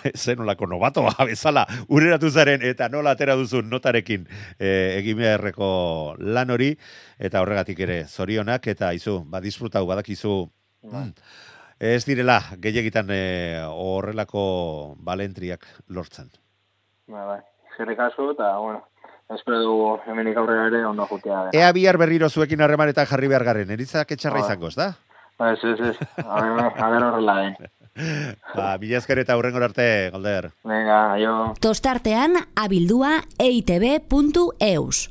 zenolako 0.24 0.66
nobatoa 0.66 1.14
bezala 1.30 1.66
ureratu 1.88 2.30
zaren 2.30 2.62
eta 2.66 2.88
nola 2.88 3.14
atera 3.16 3.36
duzun 3.38 3.70
notarekin 3.70 4.26
e, 4.58 4.98
egin 4.98 5.18
beharreko 5.20 5.70
lan 6.18 6.50
hori 6.50 6.72
eta 7.18 7.42
horregatik 7.42 7.80
ere 7.80 8.04
zorionak 8.08 8.66
eta 8.66 8.92
izu, 8.92 9.22
ba 9.26 9.40
disfrutau 9.40 9.86
badakizu 9.86 10.36
bai. 10.82 11.06
mm, 11.06 11.12
ez 11.82 12.04
direla 12.06 12.38
gehiagitan 12.62 13.10
e, 13.10 13.22
horrelako 13.66 14.94
balentriak 15.02 15.66
lortzen. 15.88 16.30
Bai, 17.10 17.24
bai. 17.26 17.40
Zerrik 17.76 17.98
asko, 18.04 18.28
eta, 18.36 18.52
bueno, 18.62 18.84
espero 19.34 19.58
dugu 19.64 19.86
hemenik 20.06 20.36
aurrera 20.36 20.68
ere 20.70 20.84
ondo 20.86 21.06
jutea. 21.10 21.48
Ea 21.56 21.72
bihar 21.74 21.98
berriro 21.98 22.28
zuekin 22.30 22.62
harremanetan 22.62 23.08
jarri 23.10 23.30
behar 23.32 23.44
garen, 23.48 23.72
eritzak 23.74 24.14
etxarra 24.14 24.40
Bai. 24.40 24.46
izango, 24.46 24.68
ez 24.68 24.76
da? 24.78 24.92
Ba, 25.40 25.52
ez, 25.56 25.64
ez, 25.64 25.78
ez. 25.90 26.08
A 26.22 26.42
ver, 26.44 26.66
a 26.70 26.90
ver 26.92 27.06
horrela 27.08 27.36
den. 27.40 27.56
Ba, 28.56 28.76
mila 28.80 28.98
eta 28.98 29.36
hurrengor 29.36 29.62
arte, 29.62 30.10
Galder. 30.12 30.50
Venga, 30.64 31.12
aio. 31.14 31.54
Tostartean 31.60 32.36
abildua 32.56 33.22
eitb.eus. 33.38 35.10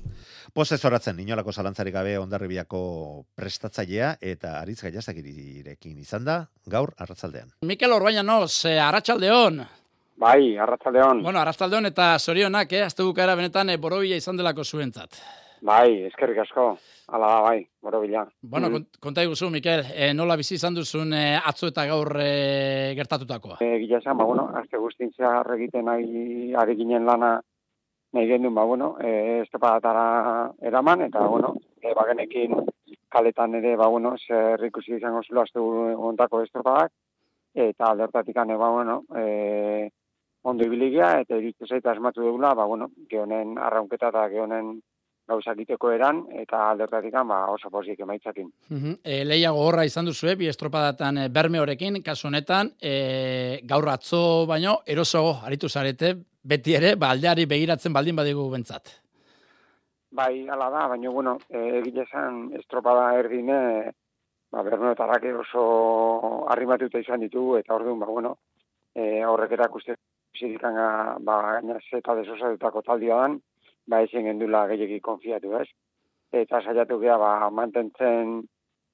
Poz 0.52 0.72
ez 0.76 0.82
horatzen, 0.84 1.20
inolako 1.24 1.54
zalantzarik 1.56 1.94
gabe 1.96 2.18
ondarribiako 2.20 2.80
prestatzailea 3.40 4.18
eta 4.20 4.58
aritz 4.60 4.82
gaiazakirirekin 4.84 6.02
izan 6.02 6.26
da, 6.28 6.42
gaur 6.68 6.92
arratzaldean. 7.00 7.54
Mikel 7.64 7.94
Orbañanos, 7.96 8.66
eh, 8.68 8.80
Arratsaldeon. 8.80 9.62
Bai, 10.22 10.58
arratzaldeon. 10.58 11.24
Bueno, 11.24 11.40
Arratsaldeon 11.40 11.88
eta 11.88 12.18
sorionak, 12.20 12.74
eh, 12.74 12.84
azte 12.84 13.04
bukara 13.04 13.36
benetan 13.36 13.70
eh, 13.70 13.78
borobila 13.78 14.20
izan 14.20 14.38
delako 14.38 14.66
zuentzat. 14.66 15.16
Bai, 15.62 16.04
eskerrik 16.08 16.40
asko. 16.42 16.78
Hala 17.14 17.28
da, 17.28 17.42
bai, 17.46 17.68
borobila. 17.84 18.24
Bueno, 18.42 18.68
Mhm. 18.70 18.74
kont 18.74 18.98
konta 19.00 19.24
iguzu, 19.24 19.50
Mikel, 19.52 19.84
eh, 19.94 20.14
nola 20.14 20.36
bizi 20.36 20.56
izan 20.56 20.74
duzun 20.74 21.14
eh, 21.14 21.38
atzo 21.46 21.68
eta 21.68 21.86
gaur 21.86 22.16
eh, 22.20 22.94
gertatutakoa? 22.96 23.58
E, 23.62 23.78
gila 23.80 23.98
esan, 24.00 24.18
ba, 24.18 24.24
bueno, 24.26 24.50
azte 24.56 24.78
guztin 24.78 25.12
zehar 25.14 25.46
egiten 25.56 25.88
ari, 25.88 26.54
ari 26.56 26.76
ginen 26.76 27.06
lana 27.06 27.40
nahi 28.14 28.28
gendun, 28.28 28.56
ba, 28.56 28.64
bueno, 28.64 28.98
e, 29.00 29.42
estepadatara 29.44 30.52
eraman, 30.62 31.02
eta, 31.02 31.20
bueno, 31.28 31.56
e, 31.82 31.94
bagenekin 31.94 32.56
kaletan 33.10 33.56
ere, 33.56 33.76
ba, 33.78 33.88
bueno, 33.88 34.16
zer 34.18 34.64
ikusi 34.66 34.96
izango 34.96 35.22
zula 35.24 35.44
azte 35.44 35.60
ontako 35.60 36.42
estropadak, 36.42 36.92
eta 37.54 37.86
aldertatik 37.86 38.38
ane, 38.38 38.58
ba, 38.58 38.70
bueno, 38.70 39.04
e, 39.16 39.90
ondo 40.44 40.66
ibiligia, 40.66 41.20
eta 41.22 41.38
iritzu 41.38 41.68
zaita 41.68 41.92
asmatu 41.92 42.22
dugula, 42.22 42.56
ba, 42.56 42.66
bueno, 42.66 42.90
gehonen 43.10 43.58
arraunketa 43.60 44.10
eta 44.10 44.28
gehonen 44.30 44.82
gauzak 45.32 45.62
iteko 45.64 45.92
eran, 45.96 46.24
eta 46.44 46.62
aldertatik 46.72 47.16
ba, 47.28 47.40
oso 47.52 47.70
posik 47.70 48.00
emaitzakin. 48.00 48.50
Mhm. 48.70 48.98
E, 49.04 49.24
lehiago 49.26 49.64
horra 49.68 49.86
izan 49.86 50.06
duzu, 50.06 50.36
bi 50.38 50.50
estropadatan 50.52 51.18
e, 51.18 51.30
berme 51.30 51.60
horekin, 51.60 52.02
kasu 52.04 52.28
honetan, 52.28 52.74
e, 52.82 53.62
gaur 53.64 53.90
atzo 53.90 54.46
baino, 54.48 54.80
erosoago 54.86 55.40
aritu 55.48 55.70
zarete, 55.70 56.16
beti 56.44 56.76
ere, 56.76 56.96
ba, 56.96 57.12
aldeari 57.16 57.46
begiratzen 57.46 57.94
baldin 57.94 58.16
badigu 58.16 58.50
bentzat. 58.52 58.98
Bai, 60.12 60.48
ala 60.50 60.70
da, 60.70 60.88
baina, 60.92 61.10
bueno, 61.10 61.38
egile 61.50 62.04
esan 62.04 62.50
estropada 62.60 63.14
erdine, 63.20 63.92
ba, 64.52 64.64
bernoetarrak 64.68 65.30
oso 65.46 66.48
arrimatuta 66.52 67.00
izan 67.00 67.22
ditu, 67.24 67.56
eta 67.58 67.76
orduan, 67.76 68.00
ba, 68.00 68.10
bueno, 68.10 68.36
e, 68.96 69.24
horrek 69.24 69.56
erakuste 69.56 69.96
zirikanga, 70.38 71.18
ba, 71.24 71.38
gaina 71.48 71.80
zeta 71.90 72.16
desosatutako 72.20 72.84
taldia 72.88 73.22
dan, 73.24 73.40
ba, 73.88 74.02
ezin 74.06 74.28
gendula 74.30 74.66
gehiagi 74.72 75.00
konfiatu, 75.00 75.56
ez? 75.60 75.68
Eta 76.32 76.62
saiatu 76.62 77.00
geha, 77.02 77.18
ba, 77.20 77.50
mantentzen 77.50 78.40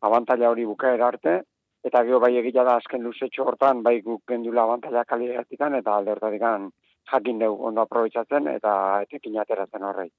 abantaila 0.01 0.50
hori 0.53 0.65
bukaera 0.65 1.08
arte, 1.08 1.41
eta 1.86 2.03
gero 2.06 2.20
bai 2.20 2.34
egila 2.39 2.65
da 2.67 2.77
azken 2.82 3.03
luzetxo 3.06 3.46
hortan, 3.46 3.84
bai 3.84 4.00
guk 4.01 4.24
gendula 4.27 4.65
abantaila 4.65 5.06
kalidatikan, 5.06 5.77
eta 5.79 5.96
alde 5.98 6.15
hortatikan 6.15 6.72
jakin 7.12 7.39
dugu 7.39 7.70
ondo 7.70 7.86
aprobetsatzen, 7.86 8.50
eta 8.58 8.74
etekin 9.06 9.39
ateratzen 9.39 9.86
horrei. 9.88 10.10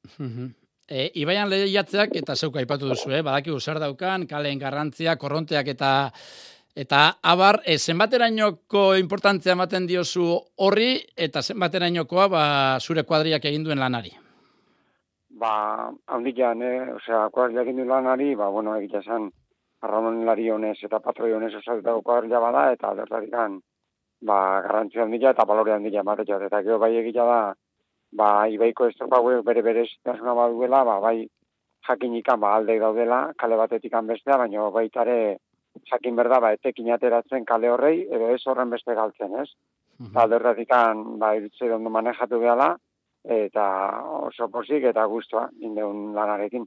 E, 0.89 1.11
Ibaian 1.21 1.51
lehiatzeak 1.53 2.15
eta 2.17 2.37
zeuka 2.37 2.63
aipatu 2.63 2.89
duzu, 2.89 3.11
eh? 3.13 3.21
badakigu 3.23 3.59
zer 3.61 3.81
daukan, 3.83 4.25
kaleen 4.31 4.59
garrantzia, 4.63 5.19
korronteak 5.21 5.75
eta 5.75 5.91
eta 6.79 7.19
abar, 7.23 7.59
e, 7.67 7.75
zenbaterainoko 7.77 8.95
importantzia 8.97 9.53
ematen 9.53 9.89
diozu 9.91 10.31
horri 10.65 10.95
eta 11.17 11.43
zenbaterainokoa 11.43 12.29
ba, 12.33 12.47
zure 12.81 13.03
kuadriak 13.03 13.45
egin 13.51 13.67
duen 13.67 13.83
lanari? 13.83 14.15
Ba, 15.39 15.53
handik 16.15 16.37
ja, 16.37 16.53
eh? 16.53 16.91
osea, 16.97 17.29
kuadriak 17.31 17.69
egin 17.71 17.87
lanari, 17.87 18.35
ba, 18.35 18.49
bueno, 18.51 18.75
egitea 18.81 19.03
zen, 19.03 19.29
arramon 19.87 20.25
lari 20.27 20.49
honez 20.51 20.77
eta 20.83 20.99
patroi 21.05 21.33
honez 21.33 21.55
osatutako 21.55 22.03
kuadria 22.03 22.41
bada, 22.43 22.73
eta 22.75 22.91
alertatik 22.91 23.35
ba, 24.31 24.39
garrantzia 24.65 25.03
handia 25.03 25.31
eta 25.31 25.45
balore 25.45 25.73
handia 25.73 26.01
ematean, 26.01 26.43
eta 26.43 26.63
gero 26.63 26.79
bai 26.79 26.97
egitea 26.97 27.25
da, 27.25 27.41
ba, 28.21 28.49
ibaiko 28.49 28.89
estropa 28.89 29.21
bere 29.47 29.63
bere 29.63 29.85
zitasuna 29.87 30.35
baduela, 30.35 30.83
ba, 30.85 30.99
bai 31.01 31.29
jakin 31.89 32.17
ikan 32.19 32.41
ba, 32.41 32.57
alde 32.57 32.79
daudela, 32.79 33.33
kale 33.39 33.57
batetik 33.57 33.95
bestea, 34.11 34.37
baina 34.37 34.71
baitare 34.71 35.39
jakin 35.91 36.17
berda, 36.17 36.41
ba, 36.41 36.53
etekin 36.53 36.91
ateratzen 36.93 37.45
kale 37.45 37.71
horrei, 37.71 38.07
edo 38.11 38.35
ez 38.35 38.43
horren 38.47 38.71
beste 38.71 38.95
galtzen, 38.95 39.35
ez? 39.39 39.49
Mm 39.99 40.07
-hmm. 40.07 40.21
Alderratik 40.21 40.69
ba, 41.19 41.35
iritze 41.37 41.73
ondo 41.73 41.91
manejatu 41.91 42.39
behala, 42.41 42.77
eta 43.25 43.65
oso 44.29 44.49
posik 44.49 44.85
eta 44.89 45.05
guztua 45.11 45.49
indeun 45.61 46.15
lanarekin. 46.17 46.65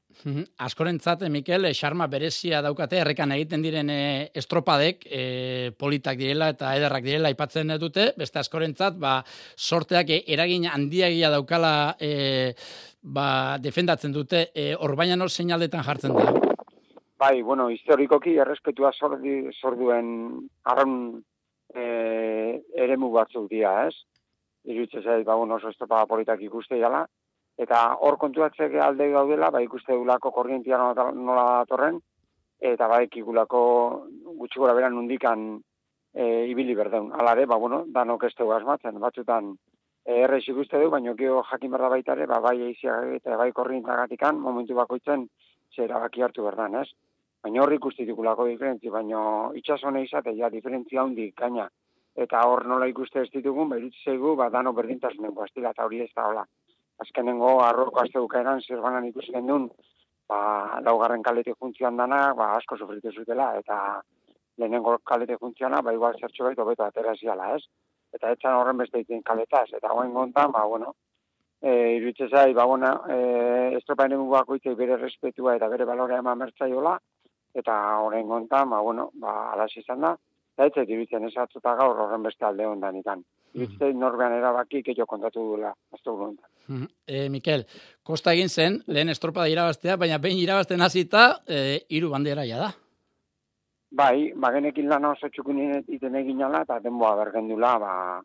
Askorentzat, 0.62 1.24
Mikel, 1.32 1.66
xarma 1.74 2.08
berezia 2.12 2.62
daukate, 2.62 3.00
errekan 3.02 3.32
egiten 3.34 3.64
diren 3.64 3.90
e, 3.90 4.02
estropadek, 4.38 5.06
e, 5.08 5.24
politak 5.80 6.20
direla 6.20 6.52
eta 6.54 6.76
ederrak 6.78 7.08
direla 7.08 7.32
aipatzen 7.32 7.74
dute, 7.82 8.12
beste 8.18 8.40
askorentzat, 8.40 9.00
ba, 9.00 9.22
sorteak 9.58 10.14
eragin 10.28 10.68
handiagia 10.70 11.32
daukala 11.34 11.96
e, 12.00 12.54
ba, 13.02 13.58
defendatzen 13.62 14.14
dute, 14.14 14.50
e, 14.54 14.72
orbaina 14.76 15.18
seinaldetan 15.28 15.84
jartzen 15.84 16.16
da? 16.18 16.30
Bai, 17.22 17.42
bueno, 17.46 17.70
historikoki 17.70 18.38
errespetua 18.42 18.92
zorduen 18.98 20.08
arraun 20.66 21.22
e, 21.74 22.62
eremu 22.76 23.12
batzuk 23.14 23.50
dira, 23.50 23.88
ez? 23.88 23.96
Iruditze 24.64 25.02
zait, 25.02 25.26
ba, 25.26 25.36
oso 25.36 25.70
estropada 25.70 26.06
politak 26.06 26.42
ikuste 26.42 26.78
dela, 26.80 27.06
eta 27.58 27.82
hor 28.00 28.18
kontuatzek 28.18 28.76
alde 28.82 29.10
gaudela, 29.12 29.52
ba, 29.52 29.62
ikuste 29.62 29.94
dulako 29.94 30.32
korrientia 30.32 30.78
nola, 30.78 31.46
datorren, 31.62 32.00
eta 32.60 32.88
ba, 32.88 33.02
ikigulako 33.04 33.62
gutxi 34.38 34.60
gora 34.62 34.74
beran 34.78 34.96
nundikan 34.96 35.60
e, 36.14 36.46
ibili 36.52 36.76
berdeun. 36.76 37.12
Alare, 37.18 37.46
ba, 37.46 37.58
bueno, 37.58 37.84
danok 37.88 38.26
ez 38.30 38.34
dugu 38.38 38.54
asmatzen, 38.54 39.00
batzutan 39.02 39.56
e, 40.06 40.22
errez 40.24 40.44
ikuste 40.48 40.80
du, 40.82 40.90
baina 40.94 41.16
gio 41.18 41.42
jakin 41.50 41.72
berda 41.74 41.90
baitare, 41.90 42.28
ba, 42.30 42.40
bai 42.40 42.58
eiziak 42.70 43.16
eta 43.18 43.38
bai 43.38 43.52
korrientagatikan, 43.52 44.40
momentu 44.40 44.78
bakoitzen, 44.78 45.28
zera 45.76 46.00
baki 46.04 46.22
hartu 46.22 46.46
berdan, 46.46 46.82
ez? 46.84 46.90
Baina 47.42 47.64
horri 47.64 47.80
ikusti 47.80 48.06
dikulako 48.06 48.46
diferentzi, 48.46 48.90
baina 48.94 49.50
itxasone 49.58 50.04
izate, 50.06 50.36
ja, 50.38 50.50
diferentzia 50.54 51.04
hundik, 51.04 51.34
gaina, 51.40 51.70
eta 52.16 52.42
hor 52.48 52.66
nola 52.68 52.88
ikuste 52.88 53.22
ez 53.22 53.30
ditugun, 53.32 53.70
beritz 53.70 53.96
zeigu, 54.04 54.36
ba, 54.36 54.50
dano 54.50 54.74
berdintasunen 54.74 55.34
guaztila, 55.36 55.72
eta 55.72 55.86
hori 55.86 56.02
ez 56.04 56.12
da 56.16 56.28
hola. 56.28 56.46
Azkenengo, 57.02 57.60
arroko 57.64 58.02
azte 58.02 58.20
bukaeran, 58.20 58.62
zirbanan 58.62 59.08
ikusi 59.08 59.32
gendun, 59.34 59.70
ba, 60.30 60.80
laugarren 60.86 61.24
kalete 61.24 61.56
funtzioan 61.60 61.98
dana, 61.98 62.34
ba, 62.38 62.52
asko 62.58 62.78
sufritu 62.78 63.12
zutela, 63.12 63.54
eta 63.60 64.02
lehenengo 64.58 64.98
kalete 65.06 65.38
funtzioana, 65.38 65.82
ba, 65.82 65.94
igual 65.94 66.20
zertxo 66.20 66.50
beto 66.50 66.66
beto 66.66 66.86
atera 66.86 67.16
ziala, 67.16 67.56
ez? 67.56 67.64
Eta 68.14 68.34
etxan 68.36 68.58
horren 68.60 68.78
beste 68.84 69.00
ditzen 69.02 69.24
kaletaz, 69.24 69.70
eta 69.78 69.94
goen 69.96 70.14
gontan, 70.14 70.52
ba, 70.52 70.66
bueno, 70.68 70.94
e, 71.62 71.96
iruditze 71.98 72.28
zai, 72.30 72.54
ba, 72.54 72.66
bueno, 72.66 72.92
e, 73.08 73.78
estropa 73.78 74.08
bere 74.08 74.98
respetua 74.98 75.56
eta 75.56 75.70
bere 75.70 75.86
balorea 75.86 76.20
eman 76.20 76.38
mertzaiola, 76.38 77.00
eta 77.56 77.78
horren 78.00 78.28
gontan, 78.28 78.70
ba, 78.70 78.82
bueno, 78.82 79.10
ba, 79.14 79.54
alas 79.54 79.72
izan 79.78 80.02
da, 80.02 80.16
Eta 80.56 80.68
ez 80.68 80.84
egibitzen 80.84 81.24
ez 81.26 81.36
atzuta 81.40 81.76
gaur 81.80 82.00
horren 82.04 82.24
beste 82.24 82.46
alde 82.46 82.68
hondan 82.68 82.98
ikan. 83.00 83.24
Mm 83.54 83.98
norbean 84.00 84.32
erabaki 84.32 84.82
keio 84.84 85.06
kontatu 85.06 85.42
duela. 85.48 85.74
Aztu 85.94 86.14
mm 86.16 86.86
e, 87.08 87.30
Mikel, 87.30 87.66
kosta 88.04 88.34
egin 88.34 88.50
zen, 88.50 88.82
lehen 88.88 89.10
estropada 89.10 89.48
irabaztea, 89.48 89.98
baina 89.98 90.18
behin 90.18 90.38
irabazten 90.38 90.82
hasita 90.82 91.42
e, 91.48 91.80
bandera 92.10 92.46
ja 92.46 92.58
da. 92.58 92.72
Bai, 93.92 94.32
bagenekin 94.36 94.88
lan 94.88 95.06
oso 95.06 95.28
txukun 95.28 95.58
iten 95.88 96.16
egin 96.16 96.42
ala, 96.44 96.62
eta 96.62 96.80
denboa 96.80 97.16
bergendula, 97.16 97.78
ba, 97.80 98.22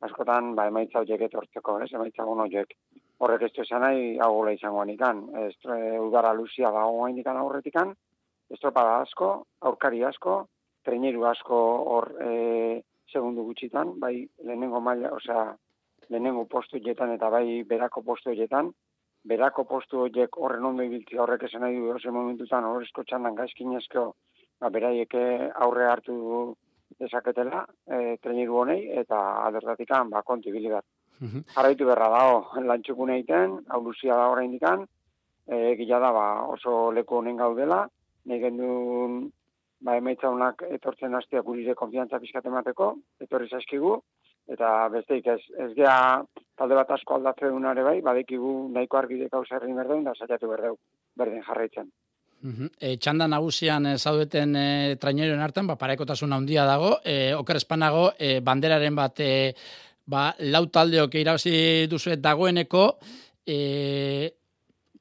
askotan, 0.00 0.54
ba, 0.56 0.66
emaitza 0.70 1.02
horiek 1.02 1.20
etortzeko, 1.26 1.78
ez, 1.84 1.90
emaitza 1.92 2.24
gono 2.24 2.46
horiek. 2.46 2.72
Horrek 3.20 3.42
ez 3.42 3.52
esan 3.66 3.84
nahi, 3.84 4.16
hau 4.18 4.32
gola 4.38 4.54
izango 4.56 4.84
nikan. 4.84 5.20
Estre, 5.50 5.76
udara 6.00 6.32
luzia 6.32 6.70
da 6.72 6.86
hau 6.86 7.04
aurretikan, 7.04 7.92
estropada 8.50 8.96
asko, 9.02 9.30
aurkari 9.60 10.02
asko, 10.04 10.46
traineru 10.84 11.24
asko 11.26 11.60
hor 11.92 12.10
e, 12.20 12.82
segundu 13.12 13.44
gutxitan, 13.48 13.94
bai 14.00 14.14
lehenengo 14.44 14.80
maila, 14.80 15.12
osea, 15.18 15.44
lehenengo 16.08 16.44
postu 16.50 16.80
jetan 16.84 17.14
eta 17.14 17.30
bai 17.30 17.62
berako 17.68 18.02
postu 18.02 18.34
jetan, 18.36 18.72
berako 19.24 19.64
postu 19.64 20.02
horiek 20.04 20.36
horren 20.36 20.64
ondo 20.70 20.84
ibiltzi 20.84 21.18
horrek 21.18 21.46
esan 21.48 21.64
nahi 21.64 21.78
du 21.80 21.94
ose 21.94 22.10
momentutan 22.12 22.66
horrezko 22.68 23.04
txandan 23.04 23.38
gaizkin 23.38 23.76
esko, 23.78 24.10
ba, 24.60 24.70
beraieke 24.70 25.24
aurre 25.66 25.88
hartu 25.90 26.16
dezaketela 27.00 27.64
e, 27.88 28.16
traineru 28.22 28.60
honei 28.60 28.82
eta 29.02 29.22
adertatikan 29.46 30.10
ba, 30.10 30.22
kontu 30.22 30.52
ibili 30.52 30.74
bat. 30.74 30.84
Jarraitu 31.54 31.86
berra 31.88 32.10
dago, 32.12 32.60
lantxukun 32.68 33.14
egiten, 33.14 33.58
hau 33.70 33.80
luzia 33.84 34.16
da 34.18 34.28
horrein 34.28 34.52
dikan, 34.52 34.84
e, 35.46 35.74
da 35.88 36.12
ba, 36.12 36.26
oso 36.56 36.90
leku 36.92 37.16
honen 37.16 37.36
gaudela, 37.36 37.84
nahi 38.26 38.40
gendun 38.40 39.30
ba, 39.84 39.96
emaitza 40.00 40.30
honak 40.32 40.64
etortzen 40.72 41.14
hastea 41.14 41.42
gurire 41.46 41.74
konfiantza 41.78 42.20
pizkat 42.22 42.46
emateko, 42.48 42.94
etorri 43.24 43.50
zaizkigu, 43.50 43.98
eta 44.54 44.70
besteik 44.92 45.28
ez, 45.34 45.40
ez 45.60 45.70
gea 45.76 45.98
talde 46.58 46.78
bat 46.78 46.90
asko 46.96 47.18
aldatze 47.18 47.50
dunare 47.52 47.84
bai, 47.86 47.98
badekigu 48.04 48.54
nahiko 48.72 49.00
argide 49.00 49.28
gauza 49.32 49.60
egin 49.60 49.76
berdeun, 49.80 50.04
da 50.08 50.16
saiatu 50.16 50.50
berdeu, 50.50 50.76
berdin 51.16 51.44
jarraitzen. 51.46 51.92
E, 52.44 52.96
txanda 53.00 53.26
nagusian 53.30 53.86
e, 53.88 53.94
zaudeten 53.96 54.52
e, 54.60 54.68
trainerioen 55.00 55.40
hartan, 55.40 55.68
ba, 55.70 55.78
parekotasun 55.80 56.36
handia 56.36 56.66
dago, 56.68 56.98
e, 57.04 57.32
oker 57.36 57.56
espanago, 57.56 58.10
e, 58.20 58.38
banderaren 58.44 58.96
bat, 58.98 59.20
e, 59.24 59.54
ba, 60.04 60.26
lau 60.52 60.66
taldeok 60.68 61.16
irabazi 61.22 61.54
duzuet 61.88 62.20
dagoeneko, 62.20 62.84
e, 63.48 63.58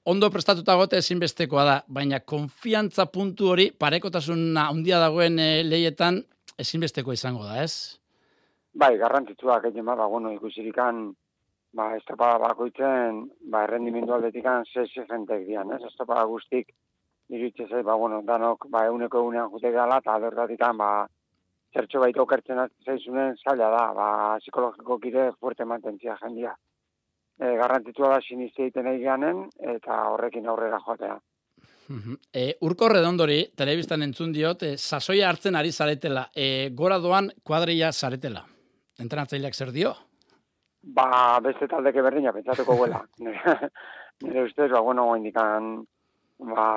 ondo 0.05 0.29
prestatuta 0.29 0.75
gote 0.75 0.99
ezinbestekoa 0.99 1.63
da, 1.63 1.75
baina 1.87 2.19
konfiantza 2.19 3.05
puntu 3.11 3.49
hori 3.53 3.69
parekotasun 3.79 4.57
handia 4.59 4.99
dagoen 4.99 5.39
e, 5.39 5.49
leietan 5.63 6.19
ezinbesteko 6.59 7.15
izango 7.15 7.45
da, 7.47 7.63
ez? 7.63 7.99
Bai, 8.73 8.97
garrantzitsua, 8.97 9.59
gehien 9.63 9.85
ba, 9.85 9.95
bueno, 10.09 10.31
ikusirikan, 10.33 11.05
ba, 11.77 11.91
estropada 11.97 12.39
bakoitzen, 12.41 13.23
ba, 13.53 13.63
errendimendu 13.67 14.15
aldetikan, 14.15 14.65
ze 14.65 14.85
jentek 14.91 15.45
dian, 15.47 15.71
ez? 15.71 15.81
Estropada 15.87 16.25
guztik, 16.25 16.73
iritze 17.29 17.67
zei, 17.69 17.83
ba, 17.83 17.95
bueno, 17.95 18.21
danok, 18.27 18.67
ba, 18.73 18.85
euneko 18.91 19.23
eunean 19.23 19.51
jute 19.53 19.71
gala, 19.71 20.01
eta 20.03 20.17
alderdatikan, 20.17 20.77
ba, 20.77 20.91
zertxo 21.73 22.01
baito 22.03 22.25
okertzen 22.27 22.59
zaizunen 22.85 23.37
zaila 23.39 23.71
da, 23.77 23.85
ba, 23.97 24.09
psikologiko 24.43 24.99
kire 24.99 25.31
fuerte 25.39 25.65
mantentzia 25.65 26.17
jendia 26.21 26.57
e, 27.39 27.53
garrantzitsua 27.59 28.15
da 28.15 28.21
siniste 28.21 28.67
egiten 28.67 28.89
egianen, 28.93 29.45
eta 29.75 29.99
horrekin 30.13 30.47
aurrera 30.47 30.79
joatea. 30.85 31.19
E, 32.33 32.45
urko 32.63 32.87
redondori, 32.89 33.39
telebistan 33.59 34.05
entzun 34.05 34.31
diot, 34.33 34.63
e, 34.63 34.77
sasoia 34.77 35.29
hartzen 35.29 35.55
ari 35.59 35.71
zaretela, 35.71 36.29
e, 36.35 36.69
gora 36.73 36.97
doan 37.03 37.29
kuadria 37.43 37.91
zaretela. 37.91 38.45
Entrenatzaileak 39.03 39.53
zer 39.53 39.73
dio? 39.75 39.93
Ba, 40.83 41.39
beste 41.43 41.67
taldeke 41.67 42.01
berdina, 42.01 42.33
pentsatuko 42.35 42.77
guela. 42.79 43.03
Nire 44.23 44.43
ustez, 44.47 44.69
ba, 44.71 44.81
bueno, 44.81 45.09
indikan, 45.17 45.83
ba, 46.39 46.67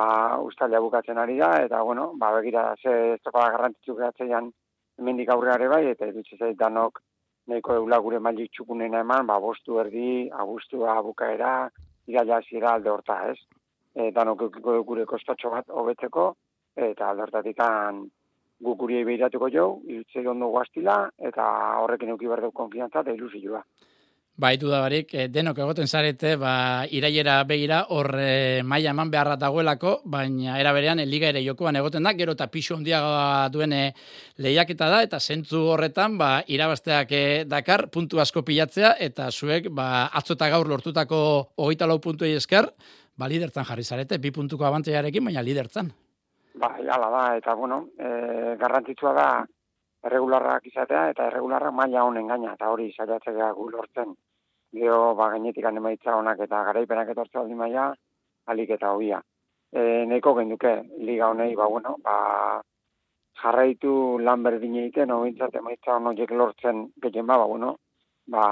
ustalia 0.42 0.80
bukatzen 0.82 1.18
ari 1.18 1.38
da, 1.38 1.52
eta, 1.64 1.82
bueno, 1.82 2.12
ba, 2.18 2.32
begira, 2.38 2.68
ze 2.82 3.14
estopada 3.14 3.52
garrantzitzu 3.56 3.96
gehatzeian, 3.98 4.50
hemendik 4.98 5.30
aurreare 5.30 5.68
bai, 5.68 5.84
eta 5.92 6.08
edutze 6.08 6.38
zait 6.38 6.58
danok, 6.58 7.02
nahiko 7.46 7.74
eula 7.74 7.98
gure 8.02 8.18
maili 8.18 8.48
txukunena 8.48 9.00
eman, 9.04 9.26
ba, 9.26 9.38
bostu 9.40 9.78
erdi, 9.82 10.28
abustua 10.32 11.00
bukaera, 11.02 11.70
iraia 12.06 12.40
zira 12.48 12.74
alde 12.74 12.90
horta, 12.90 13.20
ez? 13.30 13.38
e, 13.96 14.10
danok 14.12 14.46
eukiko 14.46 14.76
gure 14.90 15.06
kostatxo 15.08 15.50
bat 15.54 15.72
hobetzeko, 15.80 16.28
eta 16.88 17.10
aldertatikan 17.10 18.04
guk 18.66 18.78
guri 18.82 19.02
behiratuko 19.08 19.48
jo, 19.52 19.66
irutzei 19.88 20.26
ondo 20.28 20.50
guaztila, 20.52 20.98
eta 21.30 21.46
horrekin 21.82 22.12
euki 22.14 22.28
berdeu 22.32 22.52
konfiantza 22.56 23.02
eta 23.04 23.14
ilusioa. 23.16 23.62
Baitu 24.36 24.68
da 24.68 24.82
barik, 24.84 25.14
eh, 25.16 25.28
denok 25.32 25.62
egoten 25.64 25.88
zarete, 25.88 26.34
ba, 26.36 26.84
iraiera 26.92 27.38
begira, 27.48 27.78
hor 27.88 28.10
e, 28.20 28.60
maila 28.60 28.90
eman 28.92 29.08
beharra 29.08 29.38
dagoelako, 29.40 30.02
baina 30.04 30.58
era 30.60 30.74
berean, 30.76 31.00
liga 31.08 31.30
ere 31.32 31.40
jokoan 31.40 31.78
egoten 31.80 32.04
da, 32.04 32.12
gero 32.18 32.34
eta 32.36 32.50
pixu 32.52 32.76
handiagoa 32.76 33.48
duen 33.48 33.72
eh, 33.72 33.94
lehiaketa 34.36 34.90
da, 34.92 35.00
eta 35.08 35.20
zentzu 35.20 35.62
horretan, 35.72 36.18
ba, 36.20 36.42
irabazteak 36.52 37.16
dakar, 37.48 37.86
puntu 37.88 38.20
asko 38.20 38.44
pilatzea, 38.44 38.92
eta 39.00 39.30
zuek, 39.32 39.70
ba, 39.72 40.10
atzo 40.12 40.36
eta 40.36 40.50
gaur 40.52 40.68
lortutako 40.68 41.18
hogeita 41.56 41.88
lau 41.88 41.96
puntu 42.04 42.28
esker, 42.28 42.68
ba, 43.16 43.32
lidertzan 43.32 43.64
jarri 43.64 43.88
zarete, 43.88 44.20
bi 44.20 44.36
puntuko 44.36 44.68
abanteiarekin, 44.68 45.24
baina 45.32 45.40
lidertzan. 45.40 45.94
Ba, 46.60 46.74
jala 46.76 47.08
da, 47.08 47.24
eta 47.40 47.56
bueno, 47.56 47.86
e, 47.96 48.56
garrantzitsua 48.60 49.16
da, 49.16 49.30
erregularrak 50.06 50.66
izatea 50.70 51.08
eta 51.12 51.26
erregularrak 51.30 51.74
maila 51.74 52.04
honen 52.08 52.28
gaina 52.32 52.54
eta 52.54 52.70
hori 52.72 52.92
saiatzea 52.92 53.52
gu 53.58 53.68
lortzen 53.70 54.14
gero 54.80 55.14
ba 55.14 55.30
gainetik 55.30 55.64
emaitza 55.64 56.16
honak 56.16 56.40
eta 56.46 56.62
garaipenak 56.68 57.08
etortze 57.14 57.38
aldi 57.38 57.54
maila 57.54 57.94
alik 58.46 58.70
eta 58.70 58.92
hobia. 58.92 59.20
E, 59.72 60.04
neko 60.06 60.34
genduke 60.34 60.72
liga 60.98 61.30
honei 61.30 61.54
ba 61.56 61.66
bueno, 61.68 61.96
ba 62.02 62.62
jarraitu 63.42 64.18
lan 64.18 64.42
berdin 64.42 64.76
egiten 64.82 65.10
hobintzat 65.10 65.54
emaitza 65.54 65.96
honoiek 65.96 66.30
lortzen 66.30 66.86
gehien 67.02 67.26
ba, 67.26 67.38
ba 67.38 67.46
bueno, 67.46 67.76
ba 68.26 68.46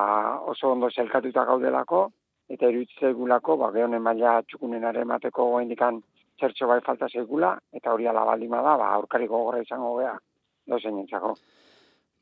oso 0.52 0.72
ondo 0.72 0.90
selkatuta 0.90 1.44
gaudelako 1.44 2.10
eta 2.48 2.68
iruditzegulako 2.68 3.56
ba 3.56 3.70
gehonen 3.72 4.02
maila 4.02 4.42
txukunenare 4.42 5.00
emateko 5.06 5.50
goendikan 5.54 6.02
zertxo 6.40 6.66
bai 6.66 6.80
falta 6.80 7.08
segula 7.08 7.56
eta 7.72 7.92
hori 7.92 8.06
ala 8.06 8.24
baldima 8.24 8.62
da 8.62 8.76
ba 8.76 8.92
aurkariko 8.98 9.38
gogorra 9.38 9.62
izango 9.62 9.96
gea 9.98 10.18
dozen 10.66 10.98
entzako. 10.98 11.34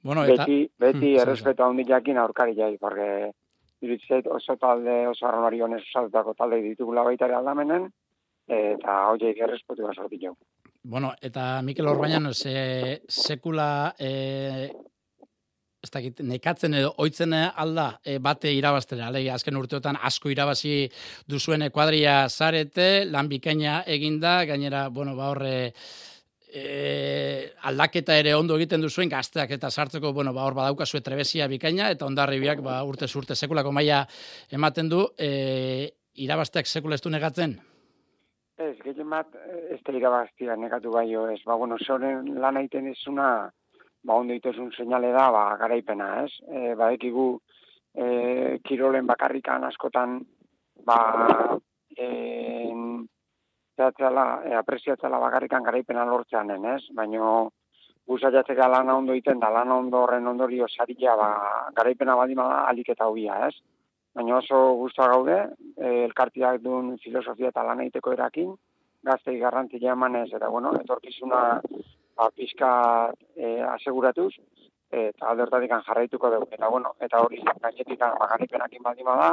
Bueno, 0.02 0.24
eta... 0.24 0.44
Beti, 0.44 0.66
beti 0.78 1.12
hmm, 1.12 1.22
errespeto 1.22 1.64
handi 1.64 1.86
jakin 1.88 2.18
aurkari 2.18 2.56
jai, 2.58 2.76
porque 2.80 3.30
iritzeit 3.82 4.26
oso 4.30 4.56
talde, 4.60 5.06
oso 5.10 5.26
arronari 5.26 5.60
honez 5.62 5.82
osatutako 5.84 6.34
talde 6.38 6.62
ditugula 6.62 7.04
baita 7.06 7.28
ere 7.28 7.38
aldamenen, 7.38 7.88
eta 8.52 8.98
hoi 9.10 9.18
jai 9.22 9.34
errespetu 9.46 9.86
bat 9.86 9.98
sortu 9.98 10.18
jau. 10.20 10.34
Bueno, 10.82 11.12
eta 11.22 11.62
Mikel 11.62 11.86
Orbaian, 11.86 12.26
se, 12.34 13.02
sekula 13.06 13.94
e, 13.98 14.70
ez 15.82 15.90
dakit, 15.90 16.22
nekatzen 16.26 16.74
edo 16.78 16.92
oitzen 17.02 17.34
alda 17.34 17.88
e, 18.02 18.18
bate 18.22 18.50
irabaztera, 18.54 19.06
alei, 19.10 19.28
azken 19.30 19.58
urteotan 19.58 19.98
asko 20.02 20.30
irabazi 20.30 20.88
duzuen 21.30 21.68
kuadria 21.74 22.28
zarete, 22.28 23.04
lan 23.10 23.30
bikaina 23.30 23.82
eginda, 23.86 24.40
gainera, 24.50 24.88
bueno, 24.88 25.14
ba 25.18 25.30
horre, 25.30 25.54
e, 26.52 27.52
aldaketa 27.64 28.16
ere 28.20 28.34
ondo 28.36 28.58
egiten 28.60 28.84
duzuen 28.84 29.10
gazteak 29.10 29.54
eta 29.56 29.70
sartzeko, 29.70 30.12
bueno, 30.12 30.34
ba, 30.36 30.44
hor 30.44 30.56
badaukazu 30.58 31.00
trebezia 31.00 31.48
bikaina, 31.48 31.90
eta 31.94 32.06
ondarribiak 32.06 32.60
ba, 32.64 32.82
urte 32.84 33.08
urte 33.16 33.34
sekulako 33.34 33.72
maila 33.72 34.02
ematen 34.52 34.90
du, 34.92 35.06
e, 35.16 35.88
irabazteak 36.22 36.68
sekula 36.68 36.98
ez 36.98 37.04
du 37.04 37.10
negatzen? 37.10 37.56
Ez, 38.60 38.76
gehien 38.84 39.08
bat, 39.10 39.32
ez 39.72 39.80
da 39.82 39.96
irabaztia 39.96 40.56
negatu 40.60 40.92
bai 40.92 41.08
ez, 41.32 41.40
ba, 41.46 41.56
bueno, 41.56 41.78
zoren 41.80 42.34
lan 42.40 42.60
aiten 42.60 42.92
ezuna, 42.92 43.48
ba, 44.04 44.14
ondo 44.14 44.36
ituzun 44.36 44.70
seinale 44.76 45.12
da, 45.16 45.30
ba, 45.32 45.46
garaipena, 45.60 46.12
ez? 46.26 46.36
E, 46.46 46.74
ba, 46.76 46.92
ekigu, 46.92 47.40
e, 47.96 48.58
kirolen 48.68 49.08
bakarrikan 49.08 49.64
askotan, 49.64 50.20
ba, 50.84 51.00
e, 51.96 52.10
zehatzela, 53.82 54.42
e, 54.46 54.54
apreziatzela 54.54 55.18
bakarrikan 55.18 55.66
garaipena 55.66 56.04
lortzean 56.06 56.50
den, 56.52 56.64
ez? 56.76 56.82
Baina 56.94 57.48
guzaiatzek 58.06 58.58
lana 58.58 58.96
ondo 58.96 59.14
iten, 59.14 59.40
da 59.40 59.50
lana 59.50 59.76
ondo 59.76 60.02
horren 60.02 60.26
ondorio 60.26 60.66
sarila 60.68 61.16
ba, 61.16 61.28
garaipena 61.76 62.16
baldima 62.16 62.48
da 62.48 62.64
alik 62.70 62.92
eta 62.94 63.06
hobia, 63.06 63.48
ez? 63.48 63.54
Baina 64.14 64.36
oso 64.38 64.60
guztua 64.76 65.08
gaude, 65.08 65.38
e, 65.76 66.04
elkartiak 66.04 66.60
duen 66.62 66.96
filosofia 67.02 67.48
eta 67.48 67.64
lan 67.64 67.80
egiteko 67.80 68.12
erakin, 68.12 68.54
gaztei 69.02 69.38
garrantzia 69.38 69.92
eman 69.92 70.16
ez, 70.22 70.28
eta 70.32 70.48
bueno, 70.48 70.74
etorkizuna 70.80 71.42
ba, 72.16 72.30
pizka 72.36 72.72
e, 73.36 73.60
aseguratuz, 73.74 74.32
eta 74.92 75.30
aldertatik 75.30 75.72
jarraituko 75.86 76.30
dugu, 76.30 76.50
eta 76.52 76.68
bueno, 76.68 76.92
eta 77.00 77.22
hori 77.24 77.40
gainetik 77.46 77.98
ba, 77.98 78.12
garaipenakin 78.34 78.82
baldima 78.82 79.16
da, 79.16 79.30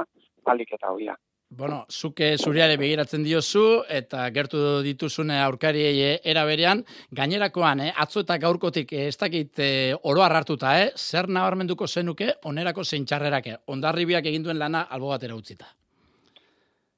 alik 0.54 0.74
eta 0.80 0.94
hobia. 0.94 1.18
Bueno, 1.50 1.86
zuke 1.90 2.36
zuriare 2.38 2.76
begiratzen 2.78 3.24
diozu 3.26 3.82
eta 3.90 4.28
gertu 4.30 4.60
dituzune 4.86 5.40
aurkariei 5.42 6.20
era 6.24 6.44
berean, 6.46 6.84
gainerakoan, 7.10 7.80
eh, 7.88 7.94
atzo 7.98 8.22
eta 8.22 8.38
gaurkotik 8.38 8.94
eh, 8.94 9.08
ez 9.08 9.18
dakit 9.18 9.60
eh, 9.66 9.96
oro 10.04 10.22
hartuta, 10.22 10.76
eh, 10.84 10.92
zer 10.96 11.28
nabarmenduko 11.28 11.88
zenuke 11.88 12.36
onerako 12.46 12.84
zein 12.84 13.06
txarrerake, 13.06 13.58
ondarribiak 13.66 14.30
egin 14.30 14.46
duen 14.46 14.60
lana 14.60 14.86
albo 14.92 15.10
batera 15.10 15.36
utzita. 15.36 15.66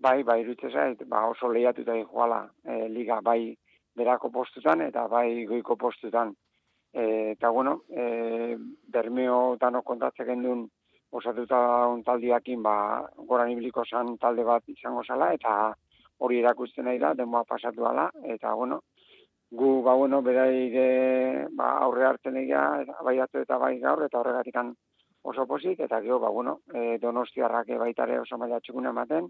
Bai, 0.02 0.24
bai, 0.24 0.42
irutze 0.42 0.70
zait, 0.74 1.08
ba, 1.08 1.28
oso 1.30 1.48
lehiatuta 1.48 1.96
joala 2.04 2.44
eh, 2.66 2.90
liga, 2.90 3.22
bai 3.22 3.56
berako 3.96 4.32
postutan 4.34 4.82
eta 4.82 5.08
bai 5.08 5.46
goiko 5.46 5.78
postutan. 5.78 6.36
Eh, 6.92 7.38
eta 7.38 7.50
bueno, 7.50 7.84
eh, 7.88 8.58
bermeo 8.92 9.56
dano 9.62 9.82
kontatzek 9.82 10.28
duen 10.36 10.68
osatuta 11.12 11.88
un 11.88 12.04
taldiakin 12.04 12.64
ba 12.64 12.76
goran 13.28 13.52
ibiliko 13.52 13.84
san 13.86 14.18
talde 14.18 14.44
bat 14.44 14.64
izango 14.68 15.04
sala 15.04 15.34
eta 15.34 15.74
hori 16.20 16.40
erakusten 16.40 16.86
nahi 16.86 17.00
da 17.00 17.14
denboa 17.14 17.44
pasatu 17.44 17.84
dela 17.84 18.10
eta 18.36 18.54
bueno 18.56 18.80
gu 19.52 19.82
ba 19.84 19.96
bueno 19.96 20.22
beraire 20.22 21.48
ba 21.52 21.72
aurre 21.86 22.06
hartzen 22.06 22.38
egia 22.38 22.62
bai 23.04 23.20
atzo 23.20 23.42
eta 23.42 23.58
bai 23.58 23.78
gaur 23.80 24.04
eta 24.06 24.20
horregatik 24.20 24.56
oso 25.24 25.46
posik 25.46 25.80
eta 25.80 26.02
gero 26.02 26.20
ba 26.20 26.30
bueno 26.30 26.60
e, 26.74 26.98
Donostiarrak 26.98 27.68
baitare 27.80 28.20
oso 28.20 28.38
maila 28.38 28.60
txukuna 28.60 28.90
ematen 28.90 29.28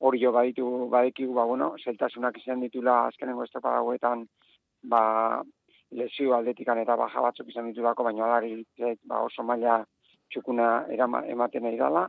hori 0.00 0.20
jo 0.22 0.32
baditu 0.32 0.88
badikigu 0.90 1.34
ba 1.34 1.44
bueno 1.44 1.74
zeltasunak 1.84 2.38
izan 2.38 2.60
ditula 2.60 3.06
azkenengo 3.06 3.44
estropa 3.44 3.72
dagoetan 3.72 4.26
ba 4.82 5.42
lesio 5.90 6.34
aldetikan 6.34 6.78
eta 6.78 6.96
baja 6.96 7.20
batzuk 7.20 7.48
izan 7.48 7.66
ditulako 7.70 8.04
baina 8.04 8.24
alari 8.24 8.64
ba 9.04 9.22
oso 9.22 9.42
maila 9.42 9.84
txukuna 10.32 10.86
erama, 10.90 11.22
ematen 11.28 11.66
nahi 11.66 11.78
dela, 11.78 12.06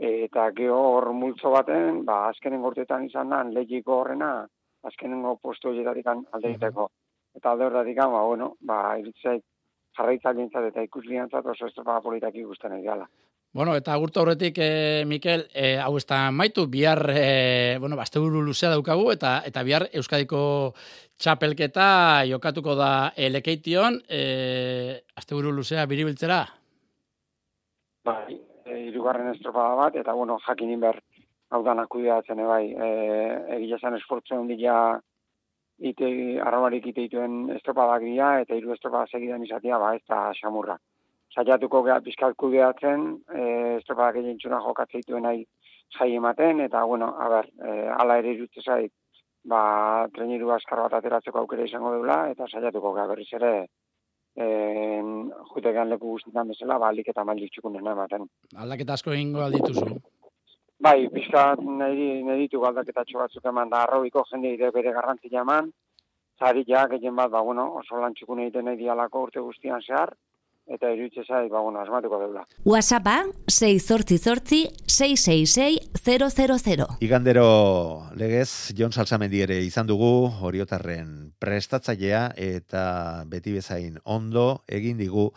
eta 0.00 0.48
geho 0.56 0.80
hor 0.94 1.12
multzo 1.12 1.52
baten, 1.52 2.04
ba, 2.08 2.22
azkenen 2.30 2.62
gortetan 2.64 3.04
izan 3.04 3.30
da, 3.34 3.42
lehiko 3.44 4.00
horrena, 4.00 4.32
azkenengo 4.88 5.36
postu 5.42 5.70
horietatik 5.70 6.06
aldeiteko. 6.08 6.88
Eta 7.36 7.52
alde 7.52 7.66
horretik, 7.68 8.00
ba, 8.00 8.22
bueno, 8.24 8.54
ba, 8.66 8.80
iritzait 8.98 9.44
jarraitzaileantzat 9.98 10.70
eta 10.70 10.86
ikusliantzat 10.86 11.50
oso 11.52 11.68
estropa 11.68 12.00
politak 12.04 12.34
ikusten 12.38 12.72
nahi 12.74 12.86
dela. 12.86 13.08
Bueno, 13.52 13.74
eta 13.74 13.92
agurtu 13.92 14.20
horretik, 14.22 14.60
e, 14.62 15.04
Mikel, 15.10 15.48
e, 15.52 15.74
hau 15.82 15.96
ez 15.98 16.04
da 16.06 16.20
maitu, 16.30 16.68
bihar, 16.70 17.02
e, 17.10 17.78
bueno, 17.82 17.98
bazte 17.98 18.22
buru 18.22 18.44
luzea 18.46 18.70
daukagu, 18.70 19.08
eta 19.10 19.40
eta 19.44 19.64
bihar 19.66 19.88
Euskadiko 19.90 20.42
txapelketa 21.18 21.88
jokatuko 22.30 22.76
da 22.78 22.92
elekeition, 23.16 23.98
e, 24.06 25.02
azte 25.18 25.34
buru 25.34 25.50
luzea 25.52 25.84
biribiltzera? 25.90 26.44
Bai, 28.04 28.40
e, 28.64 28.78
irugarren 28.88 29.30
estropada 29.34 29.74
bat, 29.74 29.96
eta 29.96 30.12
bueno, 30.12 30.38
jakin 30.46 30.70
inber, 30.76 31.00
hau 31.50 31.62
da 31.66 31.74
nakudeatzen, 31.74 32.42
bai, 32.46 32.64
e, 32.72 32.90
egia 33.58 33.78
zen 33.80 33.96
esportzu 33.98 34.36
handia 34.36 34.76
ite, 35.90 36.10
arrabarik 36.44 36.86
ite 36.92 37.06
dituen 37.08 37.50
estropadak 37.56 38.04
dira, 38.04 38.30
eta 38.44 38.56
hiru 38.56 38.74
estropada 38.76 39.10
segidan 39.10 39.44
izatea, 39.44 39.78
ba, 39.78 39.94
ez 39.96 40.04
da 40.08 40.30
xamurra. 40.38 40.78
Zaiatuko 41.34 41.82
geha 41.86 42.00
pizkat 42.04 42.36
kudeatzen, 42.36 43.10
e, 43.34 43.42
estropadak 43.78 44.22
egin 44.22 44.38
txuna 44.38 44.62
jokatzen 44.64 45.04
dituen 45.04 45.26
nahi 45.28 45.44
jai 45.96 46.10
ematen, 46.14 46.60
eta 46.66 46.84
bueno, 46.86 47.12
a 47.18 47.28
ber, 47.28 47.50
e, 47.58 47.76
ala 47.96 48.18
ere 48.22 48.34
irutze 48.36 48.62
zait, 48.62 48.92
ba, 49.44 50.06
treniru 50.14 50.50
askar 50.54 50.82
bat 50.84 50.98
ateratzeko 50.98 51.40
aukera 51.40 51.66
izango 51.66 51.94
dula, 51.96 52.22
eta 52.30 52.48
saiatuko 52.50 52.92
geha 52.96 53.06
berriz 53.10 53.30
ere, 53.40 53.54
en 54.36 55.32
jutegan 55.52 55.88
leku 55.90 56.14
guztietan 56.14 56.48
bezala, 56.48 56.78
ba, 56.78 56.88
alik 56.88 57.08
eta 57.08 57.24
maili 57.24 57.48
txukunen 57.50 57.86
ematen. 57.86 58.26
Aldaketa 58.56 58.94
asko 58.94 59.12
egingo 59.12 59.42
aldituzu? 59.42 59.86
Bai, 60.80 61.08
pixka 61.12 61.56
nahi, 61.60 62.22
nahi 62.24 62.46
ditu 62.46 62.64
aldaketa 62.64 63.04
batzuk 63.04 63.44
eman 63.44 63.68
da, 63.68 63.82
arrobiko 63.84 64.24
jende 64.30 64.54
ide 64.54 64.70
bere 64.70 64.92
garrantzia 64.92 65.42
eman, 65.42 65.70
zari 66.38 66.64
ja, 66.66 66.86
gehien 66.88 67.16
bat, 67.16 67.30
ba, 67.30 67.42
bueno, 67.42 67.66
oso 67.82 68.00
lan 68.00 68.14
txukun 68.14 68.40
egiten 68.40 68.64
nahi 68.64 68.76
dialako 68.76 69.26
urte 69.26 69.40
guztian 69.40 69.82
zehar, 69.82 70.14
eta 70.70 70.90
iruditze 70.94 71.24
zai, 71.26 71.48
ba, 71.50 71.60
bueno, 71.60 71.80
asmatuko 71.82 72.18
deula. 72.20 72.44
WhatsAppa, 72.64 73.24
6 73.50 73.86
zortzi 73.86 74.18
zortzi, 74.18 74.60
666 74.86 75.90
Igandero 77.00 78.06
legez, 78.16 78.72
Jon 78.78 78.92
Salsamendi 78.92 79.42
ere 79.42 79.58
izan 79.64 79.86
dugu, 79.86 80.30
horiotarren 80.46 81.32
prestatzailea, 81.42 82.30
eta 82.36 83.24
beti 83.26 83.52
bezain 83.52 83.98
ondo 84.04 84.62
egin 84.68 84.96
digu, 84.98 85.32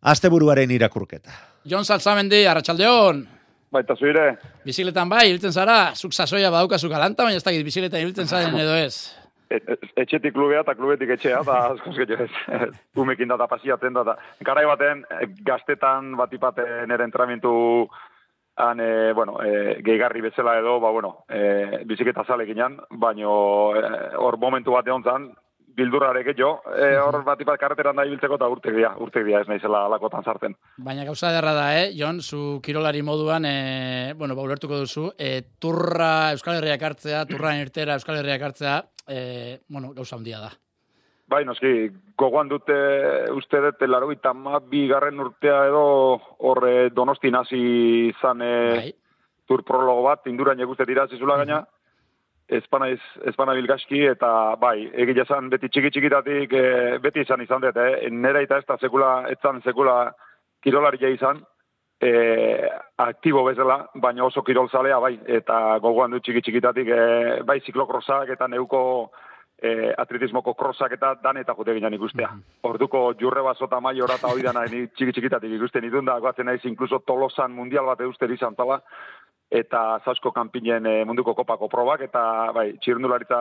asteburuaren 0.00 0.70
irakurketa. 0.70 1.30
Jon 1.64 1.84
Salsamendi, 1.84 2.46
arratsaldeon. 2.46 3.26
Baita 3.70 3.94
zuire. 3.94 4.38
Bizikletan 4.66 5.08
bai, 5.10 5.28
hiltzen 5.30 5.52
zara, 5.52 5.92
zuk 5.94 6.12
sasoia 6.14 6.50
badaukazu 6.50 6.88
galanta, 6.90 7.22
baina 7.26 7.36
ez 7.38 7.44
dakit 7.46 7.64
bizikletan 7.66 8.00
hiltzen 8.02 8.26
zaren 8.26 8.56
edo 8.58 8.74
ez. 8.74 9.19
Et, 9.50 9.64
et, 9.66 9.88
etxetik 10.04 10.34
klubea 10.34 10.62
eta 10.62 10.76
klubetik 10.78 11.10
etxea, 11.16 11.40
eta 11.42 11.58
askoz 11.74 11.96
gehiago 11.98 12.28
ez. 12.28 12.70
Umekin 12.96 13.32
da, 13.32 13.48
pasiatzen 13.50 13.98
da. 13.98 14.16
Garai 14.46 14.64
baten, 14.70 15.04
eh, 15.10 15.26
gaztetan 15.46 16.14
batipaten 16.20 16.88
nire 16.88 17.06
entramentu 17.08 17.52
han, 18.60 18.80
e, 18.80 19.12
bueno, 19.16 19.38
e, 19.42 19.80
gehigarri 19.82 20.20
bezala 20.20 20.58
edo, 20.58 20.78
ba, 20.80 20.90
bueno, 20.90 21.24
e, 21.28 21.82
biziketa 21.88 22.26
zalekinan, 22.26 22.76
baino 22.90 23.30
hor 24.20 24.36
momentu 24.42 24.74
bat 24.76 24.90
egon 24.90 25.06
zan, 25.06 25.30
bildurrarek 25.76 26.32
jo, 26.38 26.50
e, 26.74 26.90
hor 27.00 27.20
bat 27.26 27.40
ipat 27.42 27.60
karreteran 27.60 27.98
da 27.98 28.04
ibiltzeko 28.08 28.36
eta 28.38 28.48
urtek 28.52 28.76
dia, 28.76 28.92
urtek 29.02 29.24
dia 29.26 29.42
ez 29.42 29.48
naizela 29.48 29.84
alakotan 29.86 30.26
sartzen. 30.26 30.56
Baina 30.84 31.06
gauza 31.08 31.32
derra 31.34 31.54
da, 31.56 31.66
eh, 31.78 31.90
Jon, 31.96 32.20
zu 32.20 32.60
kirolari 32.64 33.02
moduan, 33.06 33.46
e, 33.46 34.14
bueno, 34.18 34.36
ba, 34.36 34.44
ulertuko 34.46 34.80
duzu, 34.82 35.10
e, 35.18 35.32
turra 35.58 36.32
Euskal 36.34 36.58
Herriak 36.58 36.82
hartzea, 36.90 37.24
turra 37.30 37.56
irtera 37.60 37.96
Euskal 37.98 38.20
Herriak 38.20 38.42
hartzea, 38.50 38.80
e, 39.10 39.60
bueno, 39.68 39.92
gauza 39.92 40.16
handia 40.16 40.38
da. 40.40 40.50
Bai, 41.30 41.44
noski, 41.46 41.90
gogoan 42.18 42.48
dute 42.50 42.76
uste 43.36 43.60
dut, 43.62 43.82
laro 43.86 44.08
bigarren 44.70 45.20
urtea 45.20 45.66
edo 45.66 45.82
horre 46.38 46.90
donosti 46.90 47.30
nazi 47.30 47.60
izan 48.08 48.42
e, 48.42 48.54
bai. 48.76 48.92
tur 49.46 49.62
prologo 49.62 50.02
bat, 50.02 50.26
induran 50.26 50.60
eguzte 50.60 50.86
dira 50.86 51.06
zizula 51.06 51.36
gaina, 51.36 51.66
Espana, 52.50 52.88
espana 53.30 53.52
bilgaski 53.54 54.00
eta 54.10 54.56
bai, 54.58 54.90
egia 54.98 55.22
esan 55.22 55.52
beti 55.52 55.68
txiki 55.68 55.92
txikitatik 55.94 56.52
e, 56.52 56.62
beti 56.98 57.22
izan 57.22 57.44
izan 57.44 57.62
dut, 57.62 57.76
eh? 57.78 58.10
nera 58.10 58.42
eta 58.42 58.58
ez 58.58 58.66
da 58.66 58.76
sekula, 58.80 59.10
etzan 59.30 59.60
sekula 59.62 60.10
kirolaria 60.60 61.12
izan, 61.14 61.44
e, 62.00 62.68
aktibo 62.96 63.44
bezala, 63.44 63.82
baina 63.94 64.24
oso 64.24 64.42
kirolzalea 64.42 64.98
bai, 64.98 65.18
eta 65.26 65.78
gogoan 65.82 66.16
du 66.16 66.20
txiki 66.20 66.42
txikitatik 66.46 66.88
e, 66.88 67.02
bai 67.44 67.60
ziklokrosak 67.60 68.32
eta 68.36 68.48
neuko 68.48 68.80
e, 69.62 69.92
atletismoko 69.98 70.54
krosak 70.54 70.96
eta 70.96 71.14
dan 71.22 71.36
eta 71.40 71.54
jute 71.58 71.74
ginen 71.76 71.94
ikustea. 71.94 72.28
Mhm. 72.32 72.42
Orduko 72.70 73.02
jurre 73.20 73.42
basota 73.42 73.80
mai 73.80 74.00
hori 74.00 74.42
dana 74.42 74.64
txiki 74.66 75.12
txikitatik 75.12 75.52
ikusten 75.52 75.84
idun 75.84 76.04
da, 76.04 76.18
guatzen 76.18 76.46
naiz 76.46 76.64
inkluso 76.64 77.00
tolosan 77.06 77.52
mundial 77.52 77.86
bat 77.86 78.00
euster 78.00 78.30
izan 78.30 78.54
tala, 78.54 78.80
eta 79.50 80.00
zasko 80.04 80.30
kanpinen 80.32 80.86
e, 80.86 80.94
munduko 81.04 81.34
kopako 81.34 81.68
probak, 81.68 82.04
eta 82.06 82.22
bai, 82.54 82.68
txirnularitza 82.78 83.40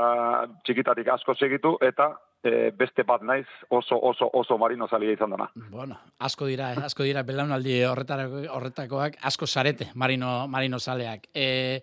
txikitatik 0.66 1.12
asko 1.14 1.36
segitu, 1.38 1.76
eta 1.86 2.10
e, 2.42 2.72
beste 2.76 3.06
bat 3.06 3.22
naiz 3.22 3.46
oso 3.70 4.00
oso 4.10 4.30
oso 4.34 4.58
marino 4.58 4.88
salia 4.90 5.14
izan 5.14 5.36
dana. 5.36 5.50
Bueno, 5.70 6.00
asko 6.20 6.50
dira, 6.50 6.74
eh, 6.74 6.84
asko 6.90 7.06
dira 7.06 7.24
belaunaldi 7.24 7.84
horretako 7.86 8.44
horretakoak 8.58 9.20
asko 9.30 9.48
sarete 9.48 9.92
marino 9.96 10.48
marino 10.48 10.80
saleak. 10.80 11.30
Eh 11.34 11.82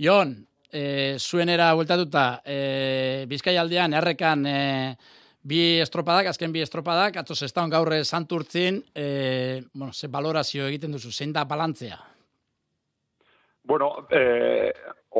Jon, 0.00 0.32
e, 0.72 1.16
zuenera 1.18 1.74
bueltatuta, 1.74 2.40
e, 2.44 3.24
Bizkai 3.28 3.56
aldean, 3.60 3.92
errekan 3.92 4.46
e, 4.46 4.96
bi 5.42 5.80
estropadak, 5.82 6.30
azken 6.32 6.52
bi 6.52 6.62
estropadak, 6.64 7.18
atzo 7.20 7.36
zestaun 7.36 7.70
gaurre 7.70 8.02
santurtzin, 8.04 8.82
e, 8.94 9.62
bueno, 9.74 9.92
ze 9.92 10.08
balorazio 10.08 10.66
egiten 10.66 10.96
duzu, 10.96 11.12
zein 11.12 11.34
da 11.36 11.44
balantzea? 11.44 11.98
Bueno, 13.70 14.04
e, 14.10 14.72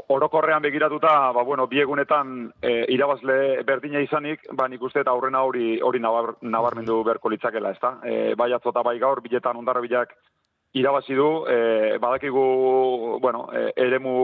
orokorrean 0.09 0.63
begiratuta, 0.63 1.31
ba, 1.31 1.43
bueno, 1.45 1.69
biegunetan 1.69 2.53
e, 2.61 2.73
irabazle 2.91 3.63
berdina 3.63 4.01
izanik, 4.03 4.43
ba, 4.59 4.67
nik 4.67 4.83
uste 4.83 5.05
eta 5.05 5.13
aurrena 5.15 5.45
hori 5.47 5.77
hori 5.87 6.01
nabar, 6.03 6.33
nabarmendu 6.43 6.97
berko 7.07 7.31
litzakela, 7.31 7.71
ez 7.71 7.79
da? 7.79 7.93
E, 8.03 8.35
bai 8.35 8.51
atzota 8.51 8.83
bai 8.83 8.99
gaur, 8.99 9.23
biletan 9.23 9.63
ondarra 9.63 9.85
bilak 9.85 10.17
irabazi 10.75 11.15
du, 11.15 11.31
e, 11.47 11.97
badakigu, 12.03 12.45
bueno, 13.23 13.47
e, 13.55 13.69
eremu 13.87 14.19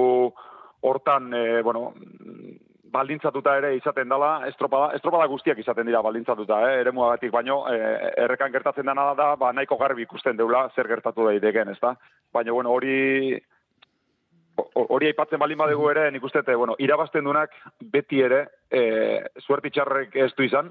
hortan, 0.91 1.31
e, 1.31 1.63
bueno, 1.63 1.93
baldintzatuta 2.97 3.57
ere 3.61 3.77
izaten 3.77 4.11
dela, 4.11 4.31
estropada, 4.51 4.91
estropada 4.99 5.31
guztiak 5.31 5.63
izaten 5.63 5.87
dira 5.87 6.03
baldintzatuta, 6.03 6.65
eh, 6.67 6.81
ere 6.83 6.93
muagatik, 6.99 7.31
baino, 7.31 7.63
e, 7.71 7.79
errekan 8.27 8.51
gertatzen 8.53 8.91
dena 8.91 9.13
da, 9.15 9.35
ba, 9.39 9.53
nahiko 9.55 9.79
garbi 9.79 10.03
ikusten 10.03 10.37
deula 10.37 10.67
zer 10.75 10.89
gertatu 10.91 11.27
daiteken, 11.31 11.77
ez 11.77 11.79
da? 11.83 11.95
Baina, 12.35 12.53
bueno, 12.53 12.75
hori 12.75 13.39
hori 14.57 15.07
aipatzen 15.11 15.39
balin 15.39 15.59
badegu 15.59 15.91
ere, 15.91 16.11
nik 16.11 16.25
uste, 16.25 16.43
bueno, 16.55 16.77
irabazten 16.79 17.25
dunak 17.25 17.55
beti 17.81 18.21
ere, 18.21 18.43
e, 18.71 18.83
suertitxarrek 19.45 20.17
ez 20.17 20.33
du 20.37 20.45
izan, 20.45 20.71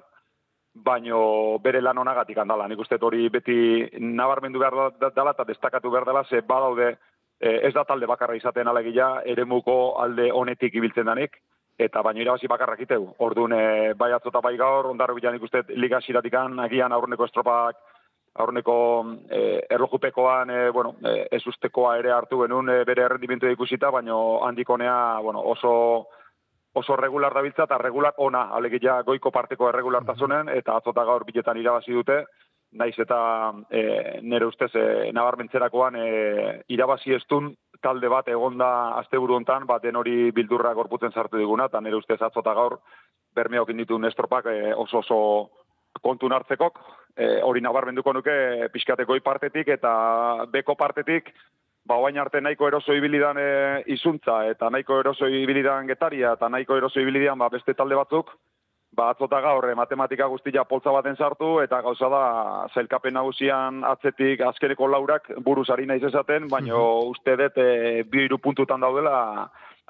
baino 0.75 1.57
bere 1.63 1.81
lan 1.81 1.97
onagatik 1.97 2.37
handala. 2.37 2.67
Nik 2.67 2.79
uste 2.79 2.97
hori 3.01 3.29
beti 3.29 3.57
nabarmendu 3.99 4.59
behar 4.59 4.95
dela 4.99 5.31
eta 5.31 5.45
destakatu 5.47 5.91
behar 5.91 6.05
dela, 6.05 6.23
ze 6.23 6.41
badaude 6.41 6.95
e, 7.39 7.59
ez 7.67 7.73
da 7.73 7.85
talde 7.85 8.05
bakarra 8.05 8.35
izaten 8.35 8.67
alegia, 8.67 9.21
eremuko 9.25 9.95
alde 10.01 10.31
honetik 10.31 10.75
ibiltzen 10.75 11.05
danik, 11.05 11.37
eta 11.77 12.01
baino 12.01 12.21
irabazi 12.21 12.47
bakarrak 12.47 12.81
itegu. 12.81 13.13
Orduan, 13.19 13.53
e, 13.53 13.93
bai 13.93 14.11
atzota 14.15 14.41
bai 14.41 14.55
gaur, 14.57 14.87
ondarro 14.91 15.15
bilan 15.15 15.35
ikusten 15.35 15.75
liga 15.75 16.01
siratikan, 16.01 16.59
agian 16.59 16.91
aurreneko 16.91 17.25
estropak, 17.25 17.79
aurreneko 18.35 18.75
e, 19.29 19.41
erlojupekoan, 19.69 20.49
e, 20.49 20.69
bueno, 20.75 20.95
e, 21.03 21.27
ez 21.31 21.41
ustekoa 21.47 21.97
ere 22.01 22.11
hartu 22.11 22.41
genuen 22.41 22.69
e, 22.69 22.83
bere 22.87 23.05
errendimentu 23.07 23.47
ikusita, 23.47 23.89
baino 23.91 24.43
handikonea, 24.45 25.19
bueno, 25.23 25.41
oso 25.55 26.07
oso 26.75 26.97
regular 26.99 27.33
dabiltza 27.33 27.63
eta 27.63 27.77
regular 27.79 28.17
ona, 28.17 28.49
alegia 28.51 28.97
goiko 29.07 29.31
parteko 29.31 29.69
erregulartasunen, 29.69 30.49
eta 30.51 30.75
atzota 30.75 31.05
gaur 31.07 31.23
biletan 31.23 31.55
irabazi 31.57 31.95
dute, 31.95 32.17
naiz 32.75 32.95
eta 32.99 33.17
e, 33.69 34.19
nire 34.21 34.45
ustez 34.49 34.71
e, 34.75 35.11
nabarmentzerakoan 35.15 35.95
e, 35.95 36.07
irabazi 36.75 37.15
estun 37.15 37.53
talde 37.81 38.09
bat 38.11 38.27
egonda 38.31 38.69
asteburu 38.99 39.37
hontan 39.37 39.67
bat 39.69 39.83
den 39.83 39.95
hori 39.95 40.31
bildurra 40.35 40.73
gorputzen 40.75 41.13
sartu 41.13 41.39
diguna 41.39 41.69
eta 41.71 41.81
nire 41.81 41.95
ustez 41.95 42.19
atzota 42.21 42.53
gaur 42.57 42.79
bermeok 43.35 43.71
inditu 43.71 43.99
nestropak 43.99 44.51
e, 44.51 44.73
oso 44.73 44.99
oso 44.99 45.19
kontu 46.01 46.27
hartzekok 46.27 46.81
e, 47.17 47.41
hori 47.41 47.61
nabarmenduko 47.61 48.13
nuke 48.13 48.69
pixkateko 48.73 49.19
partetik 49.23 49.67
eta 49.67 50.45
beko 50.51 50.75
partetik 50.75 51.31
ba 51.85 51.95
oain 52.01 52.17
arte 52.17 52.41
nahiko 52.41 52.67
eroso 52.67 52.93
ibilidan 52.93 53.37
e, 53.37 53.83
izuntza 53.87 54.45
eta 54.49 54.69
nahiko 54.69 54.99
eroso 54.99 55.27
ibilidan 55.27 55.87
getaria 55.87 56.33
eta 56.33 56.49
nahiko 56.49 56.77
eroso 56.77 56.99
ibilidan 56.99 57.37
ba, 57.37 57.49
beste 57.49 57.73
talde 57.73 57.95
batzuk 57.95 58.35
ba, 58.95 59.09
atzota 59.11 59.41
gaur 59.43 59.67
eh, 59.69 59.75
matematika 59.77 60.27
guztia 60.31 60.63
poltza 60.69 60.93
baten 60.95 61.17
sartu, 61.19 61.59
eta 61.63 61.81
gauza 61.85 62.09
da, 62.11 62.23
zelkapen 62.73 63.15
nagusian 63.17 63.83
atzetik 63.87 64.41
azkeneko 64.47 64.87
laurak 64.91 65.29
buruz 65.45 65.67
ari 65.73 65.87
naiz 65.89 66.03
esaten, 66.07 66.49
baino 66.51 66.79
mhm. 66.79 67.13
uste 67.13 67.37
dut 67.41 67.61
e, 67.61 67.69
bi 68.09 68.25
iru 68.29 68.39
puntutan 68.39 68.83
daudela 68.85 69.17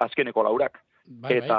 azkeneko 0.08 0.44
laurak. 0.44 0.82
Bai, 1.06 1.36
bai. 1.36 1.38
eta 1.38 1.58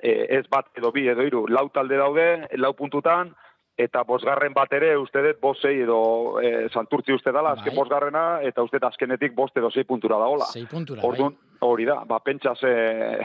eh, 0.00 0.38
ez 0.38 0.46
bat 0.48 0.70
edo 0.80 0.90
bi 0.94 1.04
edo 1.12 1.26
iru, 1.28 1.44
lau 1.48 1.66
talde 1.74 1.98
daude, 2.00 2.28
lau 2.56 2.72
puntutan, 2.78 3.34
eta 3.76 4.02
bosgarren 4.04 4.52
bat 4.52 4.72
ere 4.72 4.96
uste 5.00 5.22
dut 5.24 5.40
bosei 5.40 5.78
edo 5.80 6.40
e, 6.40 6.68
santurtzi 6.68 7.12
uste 7.12 7.30
azken 7.30 7.72
bai. 7.72 7.76
bosgarrena, 7.76 8.40
eta 8.42 8.62
uste 8.62 8.78
dut 8.78 8.88
azkenetik 8.90 9.34
bost 9.34 9.56
edo 9.56 9.70
zei 9.70 9.84
puntura 9.84 10.18
dagoela. 10.18 10.44
Zei 10.52 10.66
puntura, 10.66 11.00
Orduan, 11.02 11.36
Hori 11.60 11.84
da, 11.84 12.04
ba, 12.04 12.18
pentsa 12.18 12.54
ze, 12.56 13.20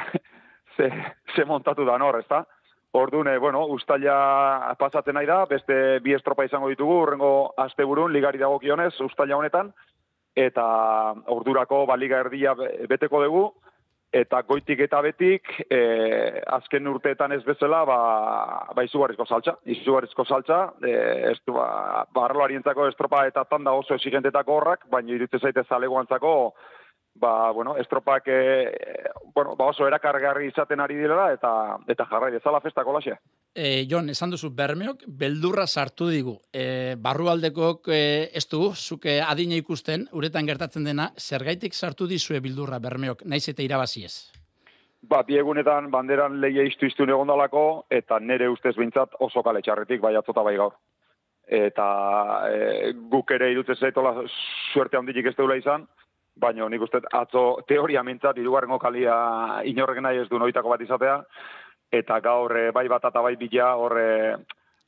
ze, 0.78 0.92
ze 1.36 1.46
montatu 1.46 1.86
da 1.86 1.98
nor, 1.98 2.20
ez 2.20 2.28
da? 2.30 2.46
Ordune, 2.92 3.38
bueno, 3.38 3.66
ustaila 3.68 4.76
pasatzen 4.80 5.14
nahi 5.18 5.28
da, 5.28 5.46
beste 5.46 6.00
bi 6.04 6.14
estropa 6.16 6.46
izango 6.46 6.70
ditugu, 6.70 7.02
urrengo 7.04 7.32
asteburun 7.58 8.14
ligari 8.14 8.40
dagokionez 8.40 8.94
ustaila 9.04 9.36
honetan, 9.38 9.74
eta 10.36 10.64
ordurako 11.34 11.86
baliga 11.90 12.22
erdia 12.24 12.54
beteko 12.90 13.24
dugu, 13.26 13.44
eta 14.13 14.41
goitik 14.48 14.80
eta 14.86 15.02
betik, 15.04 15.50
e, 15.70 15.80
azken 16.56 16.88
urteetan 16.88 17.34
ez 17.36 17.41
bezala, 17.46 17.84
ba, 17.86 17.98
ba 18.76 18.86
izugarrizko 18.88 19.26
saltza. 19.26 19.58
Izugarrizko 19.65 20.26
saltza, 20.26 20.60
e, 20.82 20.93
ez 21.32 21.38
du, 21.46 21.54
ba, 21.58 22.06
ba 22.13 22.28
estropa 22.88 23.26
eta 23.28 23.43
tanda 23.46 23.74
oso 23.74 23.96
exigentetako 23.96 24.54
horrak, 24.54 24.88
baina 24.89 25.13
irutzen 25.13 25.39
zaite 25.39 25.63
zalegoantzako, 25.67 26.54
ba, 27.19 27.51
bueno, 27.51 27.75
estropak 27.77 28.23
e, 28.27 28.73
bueno, 29.34 29.56
ba 29.56 29.65
oso 29.65 29.88
erakargarri 29.88 30.47
izaten 30.47 30.80
ari 30.80 30.95
direla 30.95 31.32
eta 31.34 31.51
eta 31.88 32.06
jarrai 32.10 32.32
dezala 32.32 32.62
festako 32.62 32.93
lasia. 32.93 33.17
Eh, 33.56 33.86
Jon, 33.89 34.10
esan 34.10 34.30
duzu 34.30 34.51
bermeok 34.53 35.03
beldurra 35.08 35.65
sartu 35.67 36.10
digu. 36.13 36.38
Eh, 36.53 36.95
barrualdekok 36.97 37.89
eh, 37.93 38.30
ez 38.34 38.45
du 38.49 38.73
zuke 38.75 39.19
adina 39.21 39.58
ikusten 39.58 40.08
uretan 40.13 40.45
gertatzen 40.45 40.84
dena 40.84 41.12
zergaitik 41.17 41.73
sartu 41.73 42.08
dizue 42.08 42.39
bildurra 42.39 42.80
bermeok 42.80 43.25
naiz 43.25 43.47
eta 43.49 43.65
irabazi 43.65 44.06
ez. 44.06 44.17
Ba, 45.08 45.21
biegunetan 45.23 45.91
banderan 45.91 46.39
leia 46.41 46.63
iztu 46.67 46.88
iztu 46.89 47.06
negondalako, 47.06 47.86
eta 47.89 48.19
nere 48.19 48.49
ustez 48.49 48.75
bintzat 48.75 49.13
oso 49.23 49.43
kale 49.45 49.62
txarretik, 49.62 50.01
bai 50.01 50.15
atzota 50.17 50.43
bai 50.43 50.56
gaur. 50.58 50.73
Eta 51.47 51.86
e, 52.51 52.91
guk 53.12 53.32
ere 53.32 53.51
irutzen 53.53 53.77
zaitola 53.80 54.25
suerte 54.73 54.97
handitik 54.97 55.30
ez 55.30 55.36
deula 55.38 55.56
izan, 55.56 55.86
baina 56.39 56.67
nik 56.69 56.82
uste 56.82 57.02
atzo 57.12 57.62
teoria 57.67 58.04
mintzat, 58.04 58.38
irugarrengo 58.38 58.80
kalia 58.80 59.15
inorrek 59.65 60.02
nahi 60.02 60.23
ez 60.23 60.30
du 60.30 60.39
noitako 60.39 60.69
bat 60.69 60.82
izatea, 60.82 61.17
eta 61.91 62.19
gaur 62.19 62.56
eh, 62.58 62.71
bai 62.71 62.88
bat 62.88 63.06
eta 63.10 63.21
bai 63.21 63.36
bila 63.36 63.73
horre 63.76 64.08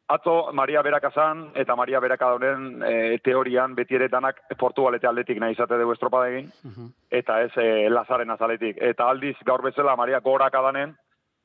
atzo 0.09 0.51
Maria 0.53 0.81
Berakazan 0.81 1.51
eta 1.55 1.75
Maria 1.75 1.99
Berakadonen 2.01 2.81
e, 2.83 3.17
teorian 3.23 3.75
beti 3.77 3.95
ere 3.95 4.07
danak 4.09 4.41
Portugalete 4.57 5.07
aldetik 5.07 5.39
nahi 5.39 5.53
izate 5.53 5.77
dugu 5.77 5.93
estropada 5.93 6.31
egin, 6.31 6.49
eta 7.11 7.41
ez 7.45 7.51
e, 7.61 7.89
Lazaren 7.93 8.33
azaletik. 8.33 8.81
Eta 8.81 9.05
aldiz 9.09 9.35
gaur 9.45 9.61
bezala 9.61 9.95
Maria 9.95 10.19
Gorakadanen, 10.25 10.95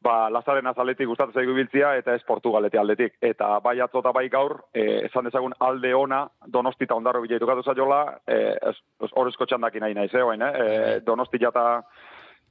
ba, 0.04 0.28
Lazaren 0.30 0.66
azaletik 0.68 1.08
gustatzen 1.08 1.40
zaigu 1.40 1.54
biltzia 1.56 1.94
eta 1.98 2.14
ez 2.14 2.22
Portugalete 2.28 2.78
aldetik. 2.78 3.16
Eta 3.22 3.58
bai 3.64 3.78
atzo 3.80 4.02
eta 4.04 4.12
bai 4.12 4.28
gaur, 4.32 4.58
e, 4.74 4.84
esan 5.08 5.28
dezagun 5.28 5.56
alde 5.64 5.94
ona 5.94 6.24
Donosti 6.52 6.84
eta 6.84 6.98
Ondarro 6.98 7.22
bila 7.24 7.38
edukatu 7.40 7.64
zaiola, 7.64 8.02
e, 8.26 8.40
ez, 8.70 8.76
ez 9.06 9.12
horrezko 9.12 9.46
txandakin 9.46 9.86
nahi 9.86 9.96
nahi 9.98 10.12
zehoen, 10.12 10.42
eh? 10.42 10.52
E, 10.64 11.00
Donosti 11.06 11.40
eta 11.40 11.66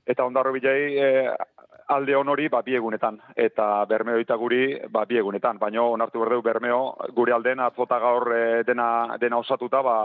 eta 0.08 0.26
Ondarro 0.26 0.52
bilei 0.52 0.98
e, 1.00 1.10
alde 1.94 2.16
honori 2.16 2.48
ba, 2.50 2.62
bi 2.66 2.76
egunetan, 2.76 3.20
eta 3.36 3.86
Bermeo 3.90 4.20
eta 4.20 4.36
guri 4.40 4.80
ba, 4.90 5.06
bi 5.06 5.20
egunetan. 5.20 5.60
Baina 5.60 5.84
onartu 5.84 6.24
berdeu 6.24 6.42
Bermeo 6.42 6.96
gure 7.16 7.34
alden 7.34 7.60
atzota 7.60 8.00
gaur 8.00 8.32
e, 8.36 8.46
dena, 8.68 9.18
dena 9.22 9.38
osatuta, 9.44 9.82
ba, 9.82 9.98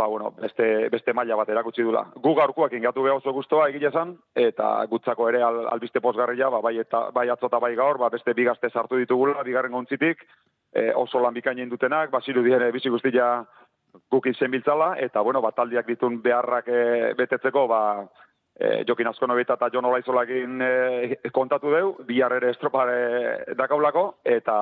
ba, 0.00 0.06
bueno, 0.06 0.30
beste, 0.40 0.88
beste 0.88 1.12
maila 1.12 1.36
bat 1.36 1.50
erakutsi 1.52 1.84
dula. 1.84 2.06
Gu 2.24 2.32
gaurkoak 2.38 2.72
ingatu 2.78 3.04
beha 3.04 3.18
oso 3.18 3.34
guztua 3.36 3.66
egile 3.68 3.90
zan, 3.92 4.14
eta 4.48 4.68
gutzako 4.88 5.28
ere 5.28 5.42
al, 5.44 5.60
albiste 5.74 6.00
posgarria, 6.00 6.48
ba, 6.54 6.62
bai, 6.64 6.78
eta, 6.80 7.02
bai 7.16 7.26
atzota 7.28 7.60
bai 7.60 7.74
gaur, 7.76 8.00
ba, 8.00 8.08
beste 8.14 8.32
bigazte 8.38 8.70
sartu 8.70 9.00
ditugula, 9.02 9.44
bigarren 9.44 9.76
gontzitik, 9.76 10.24
e, 10.72 10.88
oso 10.96 11.20
lan 11.20 11.36
bikainen 11.36 11.68
dutenak, 11.68 12.08
basiru 12.14 12.44
dire 12.46 12.70
bizi 12.72 12.88
guztia 12.88 13.28
gukin 14.10 14.38
zenbiltzala, 14.38 14.94
eta, 15.04 15.20
bueno, 15.26 15.44
bat 15.44 15.58
taldiak 15.60 15.92
ditun 15.92 16.20
beharrak 16.24 16.72
e, 16.72 16.82
betetzeko, 17.20 17.66
ba, 17.68 17.82
e, 18.60 18.84
Jokin 18.88 19.08
Azkonobita 19.08 19.56
eta 19.56 19.70
Jon 19.72 19.88
Olaizolakin 19.88 20.62
e, 20.62 21.30
kontatu 21.32 21.72
deu, 21.72 21.92
bihar 22.06 22.34
ere 22.36 22.52
estropare 22.52 23.56
dakaulako, 23.58 24.04
eta 24.24 24.56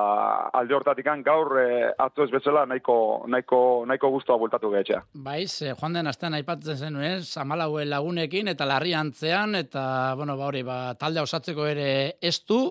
alde 0.55 0.77
hortatikan 0.77 1.23
gaur 1.25 1.57
e, 1.59 1.67
atzo 1.91 2.25
ez 2.25 2.31
bezala 2.31 2.65
nahiko, 2.69 2.95
nahiko, 3.27 3.61
nahiko 3.89 4.11
guztua 4.15 4.39
bultatu 4.39 4.71
gehetxea. 4.73 5.01
Baiz, 5.25 5.61
eh, 5.61 5.75
joan 5.75 5.99
den 5.99 6.07
astean 6.11 6.37
aipatzen 6.39 6.79
zen, 6.79 7.01
ez? 7.03 7.35
Amalauen 7.41 7.89
lagunekin 7.91 8.53
eta 8.53 8.67
larri 8.69 8.95
antzean, 8.95 9.59
eta, 9.59 10.15
bueno, 10.15 10.37
ba 10.39 10.47
hori, 10.47 10.63
ba, 10.63 10.79
talde 10.99 11.21
osatzeko 11.25 11.67
ere 11.67 11.89
ez 12.21 12.37
du, 12.47 12.63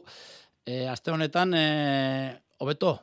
e, 0.65 0.87
aste 0.89 1.13
honetan, 1.13 1.55
e, 1.55 1.69
hobeto, 2.59 2.99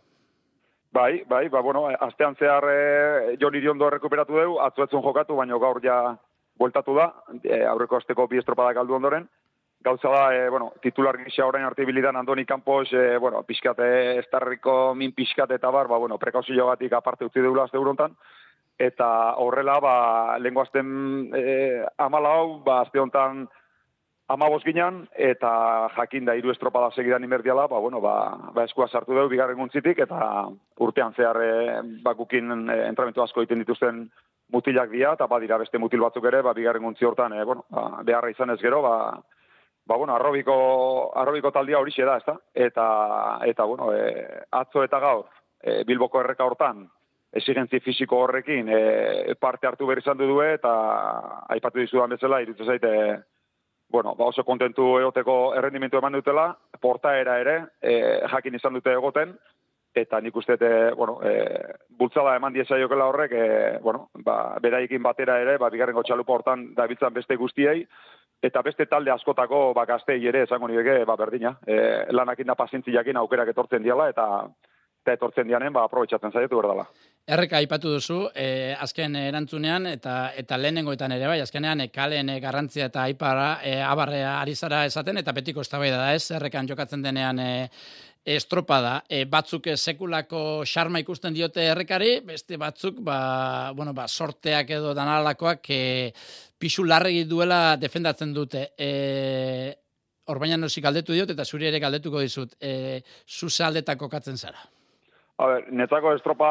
Bai, 0.95 1.25
bai, 1.27 1.49
ba, 1.51 1.59
bueno, 1.59 1.89
astean 1.99 2.37
zehar 2.39 2.63
e, 2.71 3.35
Jon 3.35 3.55
Iriondo 3.59 3.89
rekuperatu 3.91 4.37
deu, 4.39 4.53
atzuetzun 4.63 5.01
jokatu, 5.03 5.35
baina 5.35 5.57
gaur 5.59 5.81
ja 5.83 5.97
bueltatu 6.57 6.95
da, 6.95 7.09
e, 7.43 7.63
aurreko 7.65 7.99
asteko 7.99 8.27
bi 8.31 8.39
estropadak 8.41 8.77
galdu 8.79 8.95
ondoren. 8.95 9.27
Gauza 9.85 10.09
da, 10.09 10.21
e, 10.33 10.49
bueno, 10.49 10.71
titular 10.81 11.17
gisa 11.21 11.45
orain 11.45 11.65
arte 11.65 11.85
bilidan 11.85 12.15
Andoni 12.15 12.45
Campos, 12.45 12.87
e, 12.93 13.17
bueno, 13.17 13.43
pixkate, 13.43 14.17
estarriko 14.19 14.95
min 14.95 15.13
pixkate 15.13 15.59
eta 15.59 15.69
bar, 15.69 15.87
ba, 15.87 15.99
bueno, 16.01 16.17
prekauzio 16.17 16.65
gatik 16.71 16.93
aparte 16.93 17.25
utzi 17.25 17.43
deula 17.43 17.67
azte 17.67 17.77
urontan. 17.77 18.15
Eta 18.79 19.07
horrela, 19.39 19.77
ba, 19.79 19.93
lehenko 20.39 20.65
azten 20.65 21.29
e, 21.37 21.85
amala 22.01 22.33
hau, 22.39 22.47
ba, 22.65 22.81
azte 22.81 22.99
honetan 22.99 23.45
amabos 24.27 24.63
ginean, 24.65 25.03
eta 25.13 25.87
jakin 25.95 26.25
da 26.25 26.33
hiru 26.33 26.49
estropada 26.49 26.89
segidan 26.95 27.23
inberdiala, 27.23 27.67
ba, 27.69 27.79
bueno, 27.79 28.01
ba, 28.01 28.15
ba 28.55 28.65
eskua 28.65 28.87
sartu 28.89 29.13
dugu 29.13 29.35
bigarren 29.35 29.59
guntzitik, 29.59 30.01
eta 30.01 30.47
urtean 30.81 31.13
zehar 31.13 31.41
e, 31.43 31.51
bakukin 32.03 32.69
e, 32.73 32.79
entramentu 32.89 33.21
asko 33.21 33.43
egiten 33.43 33.61
dituzten 33.61 34.07
mutilak 34.51 34.89
dira, 34.91 35.13
eta 35.13 35.27
badira 35.27 35.57
beste 35.57 35.79
mutil 35.81 36.03
batzuk 36.03 36.25
ere, 36.29 36.41
ba, 36.45 36.53
bigarren 36.53 36.83
guntzi 36.83 37.05
hortan, 37.05 37.33
e, 37.33 37.43
bueno, 37.43 37.65
ba, 37.69 38.03
beharra 38.03 38.29
izan 38.29 38.53
ez 38.53 38.59
gero, 38.61 38.81
ba, 38.81 38.95
ba 39.85 39.97
bueno, 39.97 40.15
arrobiko, 40.15 40.55
arrobiko 41.17 41.51
taldia 41.51 41.79
hori 41.79 41.93
da, 41.97 42.17
ezta? 42.17 42.37
Eta, 42.53 43.39
eta, 43.45 43.63
bueno, 43.63 43.93
e, 43.93 44.43
atzo 44.51 44.83
eta 44.83 44.99
gaur, 44.99 45.25
e, 45.61 45.83
Bilboko 45.83 46.21
erreka 46.21 46.45
hortan, 46.45 46.85
esigentzi 47.35 47.81
fisiko 47.83 48.21
horrekin 48.23 48.69
e, 48.71 49.35
parte 49.39 49.67
hartu 49.67 49.85
behar 49.85 49.99
izan 49.99 50.17
du 50.17 50.41
eta 50.41 50.71
aipatu 51.49 51.79
dizudan 51.79 52.09
bezala, 52.15 52.41
irutu 52.41 52.65
zaite, 52.65 52.91
bueno, 53.89 54.15
ba 54.15 54.25
oso 54.31 54.43
kontentu 54.43 54.97
egoteko 54.99 55.53
errendimentu 55.55 55.97
eman 55.97 56.13
dutela, 56.13 56.47
portaera 56.81 57.39
ere, 57.41 57.57
e, 57.81 58.21
jakin 58.31 58.55
izan 58.55 58.73
dute 58.73 58.93
egoten, 58.93 59.35
eta 59.95 60.19
nik 60.21 60.35
uste, 60.35 60.57
e, 60.59 60.91
bueno, 60.93 61.19
e, 61.23 61.73
bultzada 61.89 62.35
eman 62.35 62.53
diesa 62.53 62.75
horrek, 62.75 63.31
e, 63.31 63.79
bueno, 63.81 64.09
ba, 64.23 64.57
beraikin 64.61 65.01
batera 65.03 65.39
ere, 65.39 65.57
ba, 65.57 65.69
bigarrengo 65.69 66.03
txalupa 66.03 66.33
hortan 66.33 66.73
dabiltzan 66.75 67.13
beste 67.13 67.35
guztiei, 67.35 67.87
eta 68.41 68.61
beste 68.61 68.85
talde 68.85 69.11
askotako 69.11 69.73
ba, 69.73 69.85
gaztei 69.85 70.19
ere 70.27 70.43
esango 70.43 70.67
nire, 70.67 71.03
ba, 71.05 71.15
berdina, 71.15 71.57
e, 71.65 72.05
lanakin 72.11 72.47
da 72.47 72.55
pasintziakin 72.55 73.17
aukerak 73.17 73.53
etortzen 73.55 73.83
diala, 73.83 74.09
eta 74.09 74.27
eta 75.05 75.13
etortzen 75.13 75.45
dianen, 75.45 75.69
ba, 75.69 75.83
aprobetsatzen 75.85 76.31
zaietu 76.33 76.57
berdala. 76.57 76.87
Erreka 77.29 77.59
aipatu 77.59 77.91
duzu, 77.93 78.23
e, 78.33 78.73
azken 78.73 79.15
erantzunean, 79.19 79.85
eta 79.91 80.31
eta 80.37 80.57
lehenengoetan 80.57 81.13
ere 81.13 81.27
bai, 81.29 81.37
azkenean 81.43 81.83
e, 81.85 81.91
kalen 81.93 82.31
garrantzia 82.41 82.89
eta 82.89 83.03
aipara, 83.05 83.59
e, 83.61 83.75
abarrea 83.85 84.39
ari 84.41 84.55
zara 84.55 84.83
esaten, 84.89 85.21
eta 85.21 85.33
betiko 85.37 85.61
eztabaida 85.61 86.01
da 86.01 86.09
ez, 86.17 86.31
errekan 86.33 86.65
jokatzen 86.67 87.05
denean 87.05 87.39
e, 87.39 87.51
estropada. 88.25 89.03
E, 89.07 89.23
batzuk 89.29 89.69
sekulako 89.75 90.65
xarma 90.65 90.99
ikusten 90.99 91.33
diote 91.33 91.63
errekari, 91.69 92.19
beste 92.25 92.57
batzuk, 92.57 92.97
ba, 93.05 93.71
bueno, 93.77 93.93
ba, 93.93 94.07
sorteak 94.07 94.73
edo 94.79 94.93
danalakoak 94.97 95.69
e, 95.69 95.81
pixu 96.57 96.83
larregi 96.83 97.23
duela 97.29 97.77
defendatzen 97.77 98.33
dute. 98.33 98.71
E, 98.77 99.75
Orbaina 100.25 100.57
nosi 100.57 100.81
galdetu 100.81 101.13
diot 101.13 101.29
eta 101.29 101.45
zuri 101.45 101.67
ere 101.69 101.77
galdetuko 101.79 102.23
dizut. 102.23 102.55
E, 102.57 103.03
zuze 103.29 103.63
aldetako 103.63 104.09
katzen 104.09 104.39
zara. 104.41 104.63
A 105.37 105.49
ber, 105.51 105.67
netzako 105.69 106.15
estropa 106.15 106.49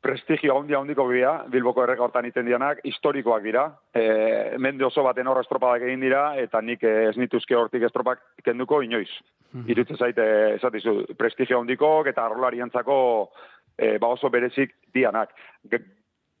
prestigio 0.00 0.56
handia 0.58 0.78
handiko 0.78 1.06
bia, 1.08 1.32
Bilboko 1.50 1.82
erreka 1.82 2.04
hortan 2.06 2.26
iten 2.28 2.46
dianak, 2.46 2.80
historikoak 2.86 3.42
dira. 3.42 3.64
E, 3.94 4.04
mende 4.58 4.86
oso 4.86 5.02
baten 5.02 5.26
horra 5.26 5.42
estropadak 5.44 5.84
egin 5.88 6.00
dira, 6.06 6.22
eta 6.38 6.60
nik 6.62 6.84
ez 6.86 7.16
nituzke 7.18 7.56
hortik 7.58 7.82
estropak 7.88 8.22
kenduko 8.44 8.80
inoiz. 8.82 9.10
Mm 9.52 9.60
-hmm. 9.60 9.70
Irutze 9.70 9.96
zaite, 9.96 10.54
esatizu, 10.54 11.04
prestigio 11.18 11.60
handiko 11.60 12.06
eta 12.06 12.24
arrolari 12.24 12.60
antzako 12.60 13.30
e, 13.78 13.98
ba 13.98 14.06
oso 14.06 14.30
berezik 14.30 14.74
dianak. 14.94 15.30
G 15.64 15.78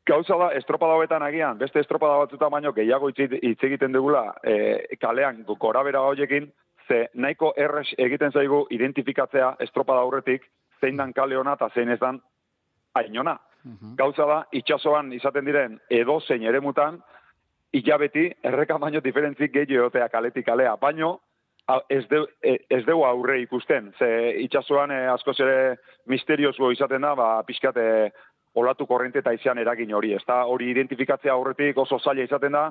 Gauza 0.08 0.38
da, 0.40 0.46
estropada 0.56 0.94
hoetan 0.96 1.22
agian, 1.22 1.58
beste 1.58 1.80
estropada 1.80 2.16
batzuta 2.16 2.48
baino, 2.48 2.72
gehiago 2.72 3.10
hitz 3.10 3.64
egiten 3.68 3.92
dugula, 3.92 4.34
e, 4.42 4.96
kalean 4.96 5.44
gora 5.60 5.82
bera 5.82 6.00
hoiekin, 6.00 6.48
ze 6.88 7.08
nahiko 7.14 7.52
erres 7.56 7.92
egiten 7.98 8.32
zaigu 8.32 8.62
identifikatzea 8.70 9.56
estropada 9.60 10.00
aurretik, 10.00 10.48
zein 10.80 10.96
dan 10.96 11.12
kale 11.12 11.36
hona 11.36 11.58
eta 11.58 11.68
zein 11.74 11.92
ez 11.92 12.00
dan 12.00 12.22
ainona. 12.98 13.38
Mhm. 13.64 13.94
Gauza 13.96 14.26
da, 14.26 14.42
itxasoan 14.52 15.12
izaten 15.12 15.44
diren 15.44 15.78
edo 15.90 16.20
zein 16.20 16.42
ere 16.42 16.60
mutan, 16.60 17.00
hilabeti 17.72 18.28
erreka 18.42 18.78
baino 18.78 19.00
diferentzik 19.04 19.52
gehi 19.52 19.76
egotea 19.76 20.08
kaletik 20.08 20.46
kalea. 20.46 20.76
Baino, 20.80 21.18
ez, 21.88 22.06
de, 22.08 22.22
e, 22.42 22.56
ez 22.70 22.84
deu 22.86 23.04
aurre 23.04 23.40
ikusten. 23.42 23.92
Ze 23.98 24.08
itxasoan 24.44 24.90
e, 24.90 25.02
askoz 25.12 25.38
ere 25.40 25.76
misterioso 26.06 26.70
izaten 26.72 27.04
da, 27.04 27.14
ba, 27.14 27.42
pixkate 27.44 28.12
olatu 28.58 28.86
korrente 28.86 29.20
eta 29.20 29.34
izan 29.36 29.58
eragin 29.58 29.92
hori. 29.94 30.14
Ez 30.16 30.24
da, 30.26 30.42
hori 30.46 30.70
identifikatzea 30.72 31.32
aurretik 31.34 31.78
oso 31.78 31.98
zaila 31.98 32.24
izaten 32.24 32.56
da, 32.56 32.70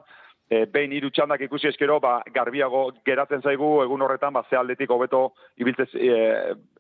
e, 0.50 0.66
behin 0.72 0.94
hiru 0.96 1.10
txandak 1.12 1.42
ikusi 1.48 1.70
eskero, 1.72 2.00
ba, 2.04 2.18
garbiago 2.34 2.88
geratzen 3.06 3.42
zaigu 3.42 3.82
egun 3.84 4.04
horretan, 4.06 4.34
ba, 4.34 4.44
ze 4.50 4.58
aldetik 4.58 4.92
hobeto 4.92 5.34
ibiltez, 5.58 5.90
e, 5.96 6.14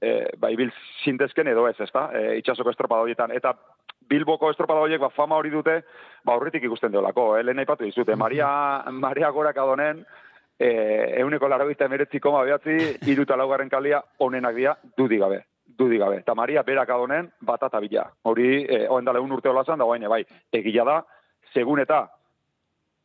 e, 0.02 0.14
ba, 0.40 0.52
ibil 0.54 0.72
zintezken 1.04 1.52
edo 1.52 1.68
ez, 1.68 1.76
ezta, 1.84 2.08
e, 2.14 2.38
itxasoko 2.42 2.74
estropada 2.74 3.06
horietan. 3.06 3.36
Eta 3.36 3.56
Bilboko 4.08 4.50
estropada 4.54 4.86
horiek, 4.86 5.02
ba, 5.04 5.12
fama 5.12 5.36
hori 5.36 5.52
dute, 5.52 5.82
ba, 6.24 6.38
horretik 6.38 6.64
ikusten 6.64 6.94
deolako, 6.94 7.34
eh? 7.38 7.44
lehen 7.44 7.60
aipatu 7.60 7.84
dizute, 7.84 8.16
Maria, 8.16 8.48
Maria 8.92 9.34
Gorak 9.36 9.60
adonen, 9.60 10.06
e, 10.58 10.72
euneko 11.20 11.50
laro 11.52 11.68
gita 11.68 11.86
emeretzi 11.92 12.24
koma 12.24 12.46
behatzi, 12.48 12.96
iruta 13.12 13.36
laugarren 13.36 13.70
kalia, 13.70 14.02
onenak 14.24 14.56
dira, 14.56 14.78
dudik 14.98 15.24
gabe 15.26 15.44
dudik 15.78 16.00
gabe. 16.00 16.22
Eta 16.24 16.34
Maria 16.34 16.64
berak 16.66 16.90
adonen, 16.90 17.28
batata 17.46 17.78
bila. 17.84 18.08
Hori, 18.24 18.64
eh, 18.64 18.88
oen 18.90 19.06
dale 19.06 19.20
un 19.20 19.32
urte 19.32 19.50
olazan, 19.50 19.78
da 19.78 19.86
bai, 19.86 20.24
egila 20.52 20.84
da, 20.84 20.96
segun 21.54 21.80
eta 21.80 22.08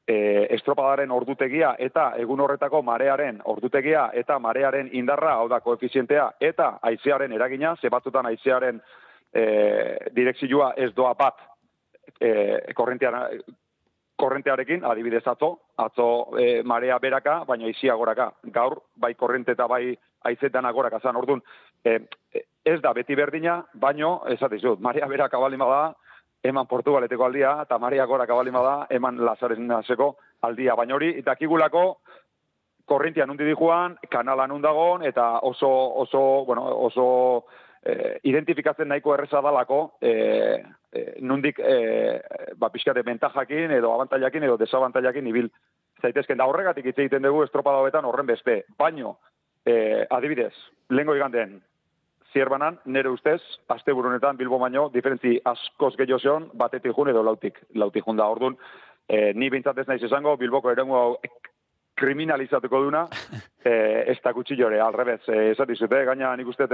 e, 0.06 0.46
estropadaren 0.56 1.10
ordutegia 1.10 1.74
eta 1.78 2.12
egun 2.18 2.40
horretako 2.40 2.82
marearen 2.82 3.40
ordutegia 3.44 4.09
eta 4.14 4.38
marearen 4.38 4.90
indarra, 4.92 5.36
hau 5.38 5.48
da 5.48 5.61
koefizientea, 5.61 6.32
eta 6.40 6.78
aizearen 6.82 7.32
eragina, 7.32 7.76
ze 7.80 7.90
batzutan 7.90 8.26
aizearen 8.26 8.80
e, 9.32 9.44
direkzioa 10.14 10.72
ez 10.76 10.92
doa 10.94 11.14
bat 11.14 11.38
e, 12.20 12.72
korrentearekin, 14.22 14.84
adibidez 14.84 15.26
atzo, 15.26 15.57
atzo 15.78 16.09
e, 16.38 16.62
marea 16.62 16.98
beraka, 17.03 17.42
baina 17.48 17.66
aizia 17.66 17.94
goraka. 17.94 18.32
Gaur, 18.55 18.80
bai 18.96 19.14
korrente 19.14 19.53
eta 19.57 19.66
bai 19.66 19.96
aizetan 20.28 20.66
agoraka 20.66 21.00
zan, 21.03 21.16
orduan, 21.16 21.42
e, 21.84 21.98
ez 22.64 22.80
da 22.82 22.92
beti 22.94 23.14
berdina, 23.18 23.64
baino, 23.74 24.20
ez 24.30 24.38
atizut, 24.42 24.80
marea 24.80 25.09
beraka 25.11 25.38
balima 25.42 25.66
da, 25.66 25.82
eman 26.43 26.66
Portugaleteko 26.66 27.24
aldia, 27.24 27.55
eta 27.62 27.78
Maria 27.78 28.07
Gora 28.07 28.26
kabalima 28.26 28.62
da, 28.62 28.74
eman 28.90 29.20
Lazaren 29.24 29.66
naseko 29.66 30.16
aldia. 30.43 30.74
Baina 30.74 30.97
hori, 30.97 31.12
eta 31.18 31.36
kigulako, 31.38 31.84
korrintian 32.84 33.30
undi 33.30 33.47
dijuan, 33.47 33.97
kanalan 34.11 34.53
undagon, 34.53 35.05
eta 35.07 35.38
oso, 35.49 35.70
oso, 36.03 36.22
bueno, 36.47 36.66
oso 36.88 37.07
e, 37.82 38.18
identifikatzen 38.30 38.88
nahiko 38.90 39.14
erreza 39.14 39.40
dalako, 39.45 39.82
e, 40.01 40.12
e, 40.93 41.05
nundik 41.22 41.61
e, 41.62 41.76
ba, 42.59 42.70
pixkate 42.74 43.05
bentajakin 43.07 43.76
edo 43.78 43.95
abantailakin 43.95 44.49
edo 44.49 44.59
desabantailakin 44.61 45.30
ibil 45.30 45.51
zaitezken. 46.03 46.38
Da 46.38 46.47
horregatik 46.51 46.90
hitz 46.90 46.99
egiten 46.99 47.22
dugu 47.22 47.45
estropada 47.47 48.03
horren 48.03 48.26
beste. 48.26 48.64
Baino, 48.78 49.18
e, 49.64 50.07
adibidez, 50.11 50.55
lehengo 50.90 51.14
iganden, 51.16 51.61
zierbanan, 52.33 52.78
nere 52.85 53.11
ustez, 53.12 53.41
aste 53.68 53.93
burunetan, 53.93 54.37
bilbo 54.37 54.59
baino, 54.59 54.89
diferentzi 54.93 55.39
askoz 55.45 55.95
gehiago 55.99 56.20
zeon, 56.20 56.49
batetik 56.59 56.97
jun 56.97 57.11
edo 57.12 57.22
lautik, 57.22 57.59
lautik 57.74 58.05
jun 58.07 58.20
da. 58.20 58.28
Orduan, 58.33 58.57
e, 59.09 59.33
ni 59.35 59.51
bintzatez 59.51 59.87
naiz 59.89 60.03
esango, 60.03 60.37
bilboko 60.41 60.72
erengu 60.72 60.97
hau 60.99 61.16
kriminalizatuko 62.03 62.80
duna, 62.87 63.05
e, 63.64 63.74
ez 64.12 64.18
da 64.24 64.33
gutxi 64.33 64.57
jore, 64.59 64.80
alrebez, 64.80 65.20
e, 65.28 65.51
ez 65.53 65.68
dizute, 65.68 66.05
gaina 66.09 66.35
nik 66.37 66.49
uste 66.49 66.68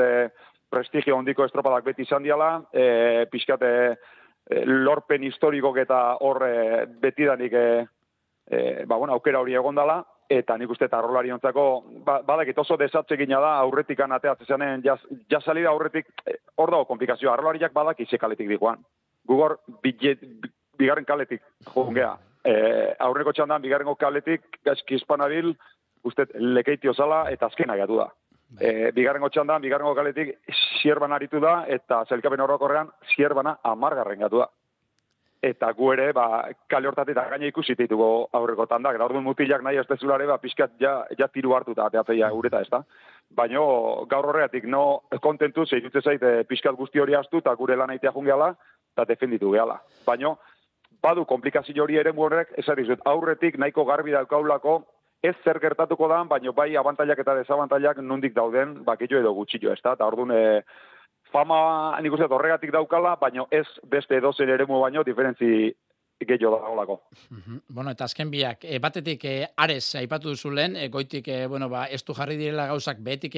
prestigio 0.70 1.16
ondiko 1.16 1.46
estropadak 1.46 1.84
beti 1.90 2.06
izan 2.06 2.22
diala, 2.26 2.52
e, 2.72 3.26
pixkate 3.32 3.72
e, 3.88 4.64
lorpen 4.64 5.24
historikok 5.26 5.82
eta 5.84 6.02
horre 6.24 6.86
betidanik 7.02 7.52
e, 7.52 7.66
e, 8.50 8.60
ba, 8.84 8.96
bueno, 8.96 9.14
aukera 9.16 9.40
hori 9.40 9.58
egon 9.58 9.76
dala, 9.78 10.02
eta 10.28 10.56
nik 10.60 10.70
uste 10.70 10.84
eta 10.84 10.98
arrolari 10.98 11.32
ontzako, 11.32 11.64
ba, 12.04 12.20
badakit 12.26 12.58
oso 12.60 12.76
desatze 12.76 13.16
gina 13.16 13.40
da, 13.40 13.54
aurretik 13.64 14.00
anateatzen 14.04 14.46
zanen, 14.46 14.82
jaz, 14.84 15.00
jaz 15.30 15.42
salida 15.44 15.70
aurretik, 15.70 16.10
hor 16.56 16.70
dago 16.74 16.84
komplikazioa, 16.90 17.32
arrolariak 17.32 17.72
badak 17.72 18.00
izekaletik 18.04 18.48
diguan. 18.48 18.84
Gugor, 19.28 19.58
bigarren 19.82 21.08
kaletik, 21.08 21.42
jongea, 21.72 22.12
e, 22.44 22.54
aurreko 23.08 23.32
txandan, 23.32 23.64
bigarrengo 23.64 23.96
kaletik, 23.96 24.60
gaizki 24.64 24.98
hispanabil, 24.98 25.54
uste 26.04 26.28
lekeitio 26.34 26.94
zala, 26.94 27.24
eta 27.32 27.48
azkena 27.48 27.76
gatu 27.80 27.98
da. 28.02 28.08
E, 28.60 28.92
bigarrengo 28.96 29.28
txandan, 29.32 29.64
bigarrengo 29.64 29.94
kaletik, 29.96 30.36
zierban 30.80 31.12
aritu 31.16 31.40
da, 31.40 31.62
eta 31.68 32.04
zelkapen 32.08 32.44
horrokorrean, 32.44 32.92
zierbana 33.14 33.58
amargarren 33.64 34.24
gatu 34.26 34.44
da. 34.44 34.48
Eta 35.38 35.70
gu 35.70 35.92
ere, 35.92 36.08
ba, 36.12 36.48
kale 36.66 36.88
hortatik 36.90 37.14
eta 37.14 37.28
gaine 37.30 37.46
ikusi 37.52 37.76
ditugu 37.78 38.06
aurreko 38.34 38.66
tandak. 38.66 38.96
Eta 38.98 39.06
orduan 39.06 39.22
mutilak 39.22 39.62
nahi 39.62 39.78
espezulare, 39.78 40.26
ba, 40.26 40.40
pixkat 40.42 40.74
ja, 40.82 41.04
ja 41.18 41.28
tiru 41.30 41.54
hartu 41.54 41.76
eta 41.76 41.86
teatzeia 41.94 42.32
ureta 42.34 42.60
ez 42.64 42.70
da. 42.72 42.82
Baina 43.38 43.62
gaur 44.10 44.30
horreatik 44.32 44.66
no 44.66 45.04
kontentu, 45.22 45.66
zeitutze 45.66 46.02
zait, 46.02 46.22
e, 46.22 46.42
pixkat 46.48 46.74
guzti 46.74 46.98
hori 46.98 47.14
astu, 47.14 47.38
eta 47.38 47.54
gure 47.54 47.76
lan 47.78 47.94
aitea 47.94 48.10
jungeala, 48.16 48.50
eta 48.96 49.06
defenditu 49.06 49.52
gehala. 49.54 49.78
Baina, 50.06 50.34
badu 51.02 51.24
komplikazio 51.24 51.84
hori 51.84 52.00
ere 52.02 52.12
horrek, 52.16 52.54
ez 52.58 52.66
dizut, 52.82 53.06
aurretik 53.06 53.58
nahiko 53.58 53.84
garbi 53.84 54.16
daukaulako, 54.16 54.80
ez 55.22 55.36
zer 55.44 55.60
gertatuko 55.60 56.08
da, 56.08 56.24
baina 56.24 56.50
bai 56.52 56.74
abantailak 56.76 57.18
eta 57.18 57.34
desabantailak 57.38 58.02
nundik 58.02 58.34
dauden, 58.34 58.82
bakillo 58.84 59.20
edo 59.20 59.34
gutxillo, 59.34 59.72
ez 59.72 59.82
da, 59.84 59.94
eta 59.94 60.06
orduan, 60.06 60.34
e, 60.34 60.62
fama 61.32 61.98
nik 62.02 62.14
uste 62.14 62.28
horregatik 62.30 62.72
daukala, 62.72 63.16
baina 63.20 63.46
ez 63.50 63.66
beste 63.84 64.16
edozen 64.16 64.50
ere 64.50 64.66
baino 64.66 65.04
diferentzi 65.04 65.74
gehiago 66.18 66.58
da 66.58 66.70
olako. 66.72 66.96
Bueno, 67.68 67.92
eta 67.92 68.08
azken 68.08 68.30
biak, 68.30 68.64
e, 68.64 68.78
batetik 68.82 69.24
e, 69.24 69.34
Ares 69.56 69.94
aipatu 70.00 70.32
duzu 70.34 70.50
lehen, 70.50 70.74
e, 70.76 70.88
goitik, 70.88 71.28
e, 71.28 71.46
bueno, 71.46 71.68
ba, 71.68 71.86
ez 71.86 72.02
du 72.04 72.14
jarri 72.14 72.36
direla 72.36 72.66
gauzak 72.66 72.98
betik, 72.98 73.36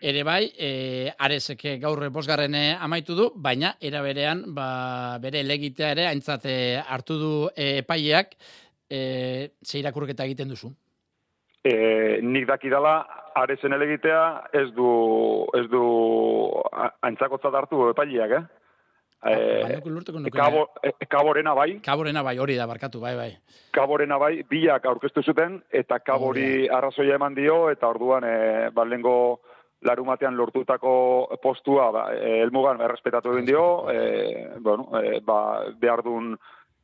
ere 0.00 0.22
bai, 0.24 0.52
e, 0.56 1.12
Aresek 1.18 1.64
gaur 1.82 2.08
bosgarren 2.14 2.54
amaitu 2.54 3.14
du, 3.18 3.30
baina 3.34 3.74
era 3.80 4.00
berean, 4.02 4.44
ba, 4.54 5.18
bere 5.20 5.42
legitea 5.42 5.92
ere, 5.96 6.06
haintzate 6.08 6.54
hartu 6.86 7.18
du 7.18 7.32
e, 7.54 7.78
epaileak, 7.82 8.36
e, 8.88 9.50
zeirakurketa 9.66 10.24
egiten 10.24 10.54
duzu? 10.54 10.72
E, 11.68 12.20
nik 12.24 12.46
dakidala, 12.48 13.02
arezen 13.36 13.74
elegitea 13.76 14.22
ez 14.56 14.68
du, 14.76 14.88
ez 15.58 15.66
du 15.68 15.82
antzakotzat 17.04 17.54
hartu 17.60 17.90
epaileak, 17.90 18.38
eh? 18.38 18.46
Eh, 19.26 19.80
kabo, 20.30 20.68
eh, 20.82 20.92
kaborena 21.10 21.52
bai. 21.54 21.80
Kaborena 21.82 22.22
bai, 22.22 22.36
hori 22.38 22.54
da, 22.54 22.68
barkatu, 22.70 23.00
bai, 23.02 23.16
bai. 23.18 23.32
Kaborena 23.74 24.18
bai, 24.18 24.44
biak 24.46 24.86
aurkeztu 24.86 25.24
zuten, 25.26 25.58
eta 25.74 25.98
kabori 25.98 26.68
arrazoia 26.70 27.16
eman 27.18 27.34
dio, 27.34 27.64
eta 27.72 27.90
orduan, 27.90 28.24
e, 28.24 28.68
balengo 28.74 29.40
larumatean 29.82 30.38
lortutako 30.38 30.92
postua, 31.42 31.90
ba, 31.94 32.04
e, 32.14 32.38
elmugan 32.44 32.80
errespetatu 32.86 33.34
egin 33.34 33.50
dio, 33.50 33.66
e, 33.90 34.46
bueno, 34.62 34.86
e, 35.02 35.18
ba, 35.26 35.40
behar 35.82 36.04
duen 36.06 36.36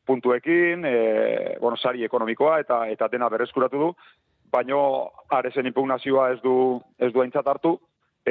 puntuekin, 0.04 0.84
e, 0.84 1.56
bueno, 1.60 1.78
sari 1.78 2.02
ekonomikoa, 2.04 2.58
eta 2.66 2.82
eta 2.90 3.08
dena 3.14 3.30
berreskuratu 3.30 3.78
du, 3.78 3.94
baino 4.54 4.78
arezen 5.30 5.66
impugnazioa 5.70 6.30
ez 6.34 6.40
du 6.44 6.54
ez 6.98 7.12
du 7.12 7.22
aintzat 7.22 7.50
hartu 7.50 7.74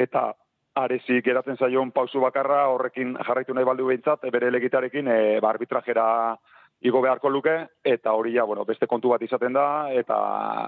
eta 0.04 0.32
arezi 0.74 1.20
geratzen 1.22 1.56
zaion 1.56 1.92
pausu 1.94 2.20
bakarra 2.24 2.64
horrekin 2.72 3.14
jarraitu 3.26 3.54
nahi 3.54 3.66
baldu 3.68 3.86
behintzat 3.90 4.24
bere 4.34 4.50
legitarekin 4.50 5.08
e, 5.08 5.18
ba, 5.40 5.52
arbitrajera 5.54 6.06
igo 6.88 7.02
beharko 7.04 7.30
luke 7.30 7.54
eta 7.84 8.12
hori 8.12 8.34
ja 8.34 8.44
bueno, 8.44 8.64
beste 8.64 8.86
kontu 8.90 9.12
bat 9.12 9.22
izaten 9.22 9.54
da 9.54 9.66
eta 9.92 10.16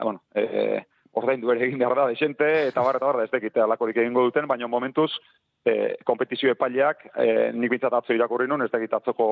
bueno, 0.03 0.23
e, 0.35 0.85
ordain 1.17 1.41
du 1.41 1.51
ere 1.51 1.67
egin 1.67 1.81
behar 1.83 1.97
da 1.97 2.07
desente 2.13 2.47
eta 2.69 2.85
barra 2.85 3.01
eta 3.01 3.11
barra 3.11 3.25
ez 3.25 3.33
dekite 3.33 3.65
alakorik 3.65 3.99
egingo 4.05 4.23
duten 4.29 4.47
baina 4.47 4.69
momentuz 4.69 5.11
e, 5.65 5.97
kompetizio 6.05 6.53
epaileak 6.55 7.09
e, 7.17 7.51
nik 7.53 7.73
bintzat 7.73 7.99
atzo 7.99 8.15
irakurri 8.15 8.47
nun 8.47 8.63
ez 8.63 8.71
dakit 8.71 8.95
atzoko 9.01 9.29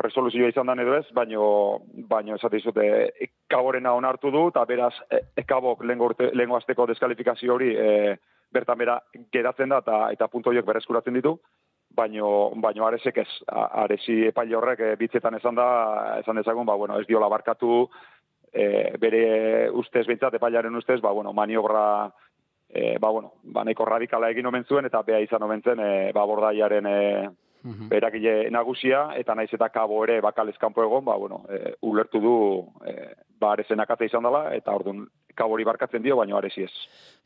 resoluzioa 0.00 0.48
izan 0.48 0.66
da 0.66 0.76
edo 0.80 0.94
ez, 0.96 1.06
baino, 1.14 1.44
baino 2.08 2.36
esate 2.36 2.58
izute, 2.58 2.84
ekaborena 3.26 3.92
onartu 3.94 4.30
du, 4.30 4.46
eta 4.48 4.64
beraz, 4.68 4.94
e, 5.10 5.20
ekabok 5.44 5.84
lehenko 5.84 6.56
azteko 6.56 6.86
deskalifikazio 6.90 7.54
hori 7.54 7.74
e, 7.76 8.16
bertan 8.52 8.78
bera 8.78 8.98
geratzen 9.32 9.68
da, 9.68 9.82
eta, 9.84 9.98
eta 10.12 10.28
punto 10.28 10.50
horiek 10.50 10.66
berreskuratzen 10.66 11.14
ditu, 11.14 11.36
baino, 11.96 12.50
baino 12.62 12.86
aresek 12.86 13.22
ez, 13.22 13.28
aresi 13.52 14.26
epaile 14.30 14.56
horrek 14.56 14.80
e, 14.80 14.96
bitzetan 15.00 15.36
esan 15.38 15.56
da, 15.58 15.68
esan 16.20 16.40
dezagun, 16.40 16.66
ba, 16.66 16.76
bueno, 16.76 16.98
ez 16.98 17.06
diola 17.06 17.28
barkatu, 17.32 17.86
e, 18.52 18.66
bere 19.00 19.70
ustez 19.70 20.06
bintzat, 20.08 20.34
epailaren 20.34 20.76
ustez, 20.76 21.00
ba, 21.00 21.12
bueno, 21.12 21.32
maniobra, 21.32 22.10
e, 22.68 22.98
ba, 22.98 23.10
bueno, 23.10 23.34
ba, 23.44 23.64
radikala 23.64 24.30
egin 24.30 24.46
omen 24.46 24.64
zuen, 24.64 24.86
eta 24.86 25.02
beha 25.02 25.20
izan 25.20 25.42
omen 25.42 25.62
zen, 25.62 25.80
e, 25.80 26.12
ba, 26.12 26.24
bordaiaren, 26.24 26.86
e, 26.86 27.30
-hmm. 27.64 27.88
berakile 27.88 28.50
nagusia, 28.50 29.12
eta 29.16 29.34
naiz 29.34 29.52
eta 29.52 29.68
kabo 29.68 30.04
ere 30.04 30.20
bakal 30.20 30.48
ezkampo 30.48 30.82
egon, 30.82 31.04
ba, 31.04 31.16
bueno, 31.16 31.44
e, 31.48 31.74
ulertu 31.82 32.20
du 32.20 32.36
e, 32.86 33.14
ba, 33.38 33.52
arezen 33.52 33.80
izan 34.00 34.22
dela, 34.22 34.54
eta 34.54 34.72
orduan 34.72 35.06
kabori 35.34 35.64
barkatzen 35.64 36.02
dio, 36.02 36.16
baina 36.16 36.36
arezi 36.36 36.62
ez. 36.62 36.72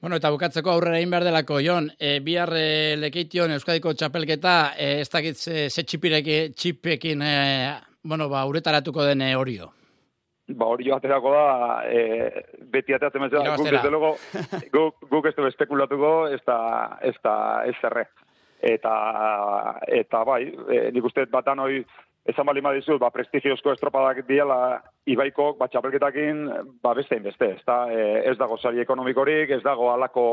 Bueno, 0.01 0.17
eta 0.17 0.31
bukatzeko 0.31 0.71
aurrera 0.71 0.99
egin 0.99 1.11
behar 1.11 1.25
delako, 1.25 1.61
Jon, 1.61 1.91
e, 1.99 2.21
bihar 2.21 2.53
e, 2.55 2.97
lekeition 2.97 3.51
Euskadiko 3.51 3.95
txapelketa, 3.95 4.75
e, 4.79 5.01
ez 5.01 5.09
dakit 5.11 5.37
ze, 5.37 5.69
ze 5.71 5.83
txipekin, 5.83 7.23
e, 7.23 7.75
bueno, 8.05 8.29
ba, 8.29 8.47
uretaratuko 8.47 9.05
den 9.05 9.23
e, 9.23 9.35
orio. 9.37 9.73
Ba, 10.49 10.67
hori 10.67 10.93
aterako 10.93 11.33
da, 11.33 11.83
e, 11.91 12.45
beti 12.71 12.95
ateratzen 12.95 13.21
mezzela, 13.21 13.57
guk 13.57 13.67
ez 13.67 13.83
dugu, 13.83 14.13
guk, 14.77 15.09
guk 15.11 15.27
ez 15.27 15.35
dugu 15.35 15.49
espekulatuko, 15.49 16.29
ez 16.29 16.41
da, 16.47 16.61
ez 17.03 17.17
da, 17.25 17.35
ez 17.67 17.75
zerre 17.81 18.07
eta 18.63 18.95
eta 19.93 20.25
bai, 20.25 20.43
e, 20.49 20.91
nik 20.93 21.05
uste 21.05 21.27
batan 21.33 21.59
hori 21.59 21.85
esan 22.27 22.47
bali 22.47 22.61
madizu, 22.63 22.99
ba, 22.99 23.13
prestigiozko 23.15 23.71
estropadak 23.73 24.25
diela 24.27 24.81
ibaiko, 25.07 25.53
ba, 25.59 25.69
txapelketakin, 25.71 26.41
ba, 26.83 26.93
beste 26.99 27.21
beste, 27.23 27.53
ez 27.55 27.63
da, 27.67 27.77
e, 27.93 28.07
ez 28.33 28.35
dago 28.39 28.59
sari 28.59 28.83
ekonomikorik, 28.83 29.53
ez 29.55 29.63
dago 29.63 29.93
alako 29.93 30.27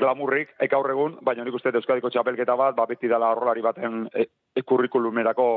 glamurrik, 0.00 0.56
eka 0.66 0.80
horregun, 0.80 1.18
baina 1.22 1.46
nik 1.46 1.54
uste 1.54 1.70
euskadiko 1.74 2.10
txapelketa 2.10 2.56
bat, 2.58 2.74
ba, 2.78 2.88
beti 2.90 3.10
dela 3.10 3.30
horrelari 3.34 3.62
baten 3.62 4.08
e, 4.10 4.26
e 4.56 4.64
kurrikulumerako, 4.66 5.48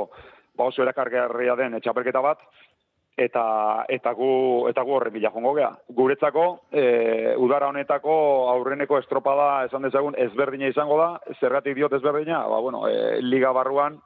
ba, 0.58 0.70
oso 0.70 0.86
erakargarria 0.86 1.58
den 1.58 1.80
txapelketa 1.82 2.22
bat, 2.22 2.46
eta 3.18 3.86
eta 3.90 4.14
gu 4.16 4.68
eta 4.70 4.84
gu 4.84 4.94
horren 4.96 5.14
bila 5.14 5.32
jongo 5.34 5.54
gea. 5.54 5.72
Guretzako 5.90 6.46
e, 6.72 7.36
udara 7.38 7.68
honetako 7.68 8.14
aurreneko 8.52 9.00
estropada 9.00 9.66
esan 9.66 9.84
dezagun 9.88 10.16
ezberdina 10.18 10.70
izango 10.72 10.98
da, 10.98 11.10
zergatik 11.40 11.76
diot 11.76 11.94
ezberdina, 11.94 12.46
ba 12.48 12.60
bueno, 12.60 12.88
e, 12.88 13.20
liga 13.22 13.52
barruan 13.52 14.00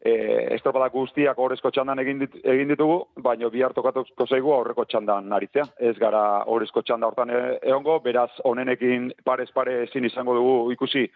e, 0.00 0.54
estropada 0.54 0.88
guztiak 0.92 1.38
horrezko 1.38 1.70
txandan 1.70 1.98
egin, 2.02 2.20
dit, 2.24 2.36
egin 2.44 2.68
ditugu, 2.74 2.98
baina 3.24 3.48
bi 3.50 3.64
hartokatuko 3.66 4.26
zaigu 4.26 4.52
aurreko 4.54 4.84
txandan 4.84 5.28
naritzea. 5.32 5.64
Ez 5.78 5.96
gara 5.98 6.44
horrezko 6.46 6.82
txanda 6.82 7.08
hortan 7.08 7.32
e, 7.32 7.40
egongo, 7.62 7.98
beraz 8.04 8.30
honenekin 8.44 9.10
parez 9.24 9.48
pare 9.54 9.82
ezin 9.86 10.04
izango 10.04 10.36
dugu 10.36 10.72
ikusi 10.76 11.06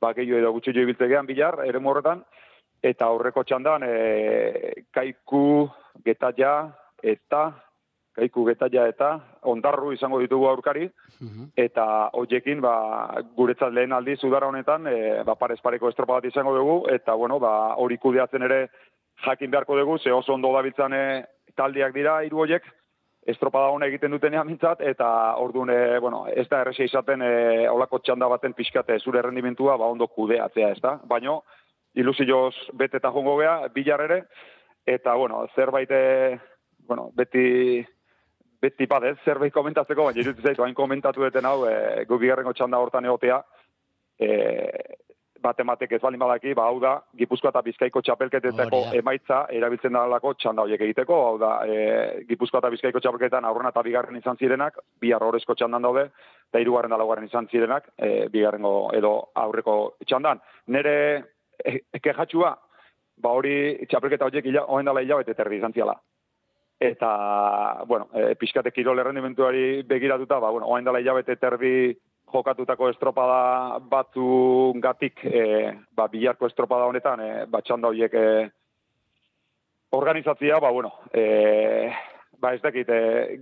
ba 0.00 0.12
gehiago 0.12 0.42
edo 0.42 0.52
gutxi 0.52 0.74
jo 0.76 0.84
ibiltzegean 0.84 1.26
bilar, 1.26 1.62
ere 1.64 1.80
morretan, 1.80 2.20
eta 2.84 3.08
aurreko 3.08 3.46
txandan 3.48 3.86
e, 3.86 3.92
kaiku 4.92 5.70
getaia 6.04 6.70
eta 7.02 7.52
kaiku 8.16 8.46
getaia 8.48 8.86
eta 8.88 9.10
ondarru 9.42 9.92
izango 9.92 10.18
ditugu 10.22 10.48
aurkari 10.48 10.88
mhm. 11.20 11.50
eta 11.56 12.10
hoiekin 12.12 12.60
ba 12.60 12.74
guretzat 13.36 13.72
lehen 13.72 13.92
aldiz 13.92 14.22
udara 14.24 14.48
honetan 14.48 14.86
e, 14.86 15.22
ba 15.24 15.34
parez 15.34 15.60
pareko 15.60 15.88
estropa 15.88 16.20
bat 16.20 16.24
izango 16.24 16.54
dugu 16.56 16.78
eta 16.94 17.14
bueno 17.14 17.38
ba 17.38 17.74
hori 17.76 17.98
kudeatzen 17.98 18.42
ere 18.42 18.66
jakin 19.24 19.50
beharko 19.50 19.76
dugu 19.76 19.98
ze 19.98 20.12
oso 20.12 20.34
ondo 20.34 20.52
dabiltzan 20.52 20.92
e, 20.92 21.24
taldeak 21.56 21.94
dira 21.94 22.22
hiru 22.24 22.44
hoiek 22.44 22.64
estropada 23.26 23.72
hona 23.74 23.88
egiten 23.90 24.14
dutenean 24.14 24.46
mintzat, 24.46 24.80
eta 24.86 25.08
orduan, 25.42 25.70
e, 25.70 25.98
bueno, 25.98 26.24
ez 26.30 26.46
da 26.48 26.60
errexea 26.62 26.86
izaten 26.86 27.22
e, 27.26 27.30
olako 27.68 27.98
txanda 27.98 28.28
baten 28.30 28.54
pixkate 28.54 28.98
zure 29.00 29.22
rendimentua, 29.22 29.76
ba 29.76 29.88
ondo 29.90 30.06
kudeatzea, 30.06 30.70
ez 30.76 30.80
da? 30.82 30.94
Baina, 31.10 31.34
ilusioz 31.98 32.54
bete 32.78 33.00
eta 33.00 33.10
jongo 33.10 33.36
gea, 33.40 33.56
bilar 33.74 34.04
ere, 34.06 34.20
eta, 34.86 35.14
bueno, 35.14 35.46
zerbait, 35.54 35.90
e, 35.90 36.38
bueno, 36.86 37.10
beti, 37.14 37.84
beti 38.62 38.86
padez, 38.86 39.16
zerbait 39.24 39.52
komentatzeko, 39.52 40.06
baina 40.06 40.22
irutu 40.22 40.42
zaitu, 40.42 40.62
hain 40.64 40.74
komentatu 40.74 41.26
deten 41.26 41.44
hau, 41.44 41.66
e, 41.66 42.04
gu 42.06 42.18
bigarrengo 42.22 42.54
txanda 42.54 42.78
hortan 42.78 43.04
egotea, 43.10 43.40
e, 44.18 44.30
batematek 45.46 45.92
ez 45.96 46.00
balin 46.02 46.20
badaki, 46.20 46.54
ba, 46.56 46.66
hau 46.70 46.78
da, 46.82 46.94
Gipuzkoa 47.18 47.52
eta 47.52 47.62
Bizkaiko 47.66 48.00
txapelketeteko 48.02 48.80
emaitza 48.98 49.42
erabiltzen 49.54 49.94
da 49.94 50.06
lako 50.10 50.32
txanda 50.40 50.64
horiek 50.64 50.82
egiteko, 50.88 51.18
hau 51.28 51.36
da, 51.42 51.52
e, 51.66 52.24
Gipuzkoa 52.28 52.62
eta 52.62 52.70
Bizkaiko 52.72 53.02
txapelketan 53.02 53.44
aurrena 53.44 53.72
eta 53.74 53.84
bigarren 53.86 54.18
izan 54.18 54.38
zirenak, 54.40 54.78
bi 55.00 55.12
horrezko 55.12 55.54
txandan 55.54 55.86
daude, 55.86 56.08
eta 56.50 56.62
hirugarren 56.62 56.94
da 56.94 57.00
laugarren 57.02 57.28
izan 57.28 57.48
zirenak, 57.52 57.90
e, 57.98 58.28
bigarrengo 58.32 58.90
edo 58.96 59.12
aurreko 59.34 59.96
txandan. 60.06 60.40
Nere 60.74 60.96
e, 61.62 61.80
kejatxua, 62.00 62.54
ba 63.22 63.32
hori 63.32 63.86
txapelketa 63.88 64.28
horiek 64.28 64.46
ila, 64.52 64.66
oen 64.72 64.86
dala 64.88 65.02
hilabete 65.04 65.34
terdi 65.34 65.60
izan 65.60 65.72
ziala. 65.72 65.96
Eta, 66.78 67.84
bueno, 67.88 68.10
e, 68.12 68.34
pixkate 68.36 68.70
kirol 68.70 69.00
errendimentuari 69.00 69.82
begiratuta, 69.88 70.38
ba, 70.42 70.50
bueno, 70.52 70.68
oen 70.68 70.84
dala 70.84 71.00
hilabete 71.00 71.38
terdi 71.40 71.96
jokatutako 72.32 72.90
estropada 72.92 73.78
batzu 73.80 74.74
gatik, 74.84 75.24
e, 75.24 75.72
ba, 75.96 76.08
bilarko 76.12 76.50
estropada 76.50 76.88
honetan, 76.90 77.22
e, 77.24 77.44
batxanda 77.48 77.88
horiek 77.88 78.14
e, 78.14 78.26
organizatzia, 79.96 80.60
ba, 80.60 80.70
bueno, 80.70 80.92
e, 81.12 81.90
ba, 82.38 82.52
ez 82.52 82.60
dakit, 82.60 82.90
e, 82.92 83.38